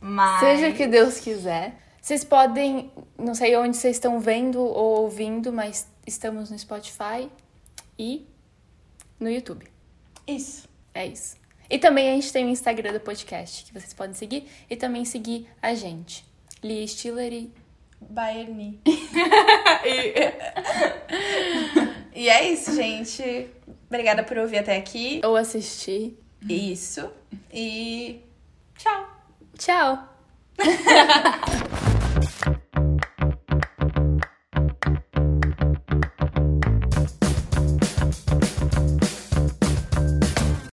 mas. 0.00 0.38
Seja 0.38 0.70
que 0.70 0.86
Deus 0.86 1.18
quiser. 1.18 1.76
Vocês 2.00 2.22
podem, 2.22 2.92
não 3.18 3.34
sei 3.34 3.56
onde 3.56 3.76
vocês 3.76 3.96
estão 3.96 4.20
vendo 4.20 4.60
ou 4.60 5.02
ouvindo, 5.02 5.52
mas 5.52 5.88
estamos 6.06 6.50
no 6.50 6.58
Spotify 6.58 7.28
e 7.98 8.26
no 9.18 9.28
YouTube. 9.28 9.66
Isso. 10.26 10.68
É 10.94 11.04
isso. 11.04 11.36
E 11.68 11.78
também 11.78 12.10
a 12.10 12.12
gente 12.14 12.32
tem 12.32 12.44
o 12.44 12.48
Instagram 12.48 12.92
do 12.92 13.00
podcast, 13.00 13.64
que 13.64 13.72
vocês 13.72 13.92
podem 13.92 14.14
seguir. 14.14 14.46
E 14.70 14.76
também 14.76 15.04
seguir 15.04 15.48
a 15.60 15.74
gente. 15.74 16.24
Lia 16.62 16.86
Stiller 16.86 17.32
e... 17.32 17.52
Baerni. 18.00 18.80
e... 19.84 20.14
e 22.20 22.28
é 22.28 22.52
isso, 22.52 22.72
gente. 22.76 23.50
Obrigada 23.88 24.22
por 24.22 24.38
ouvir 24.38 24.58
até 24.58 24.76
aqui. 24.76 25.20
Ou 25.24 25.34
assistir. 25.34 26.22
Isso. 26.48 27.10
E. 27.52 28.20
Tchau. 28.76 29.06
Tchau! 29.56 30.08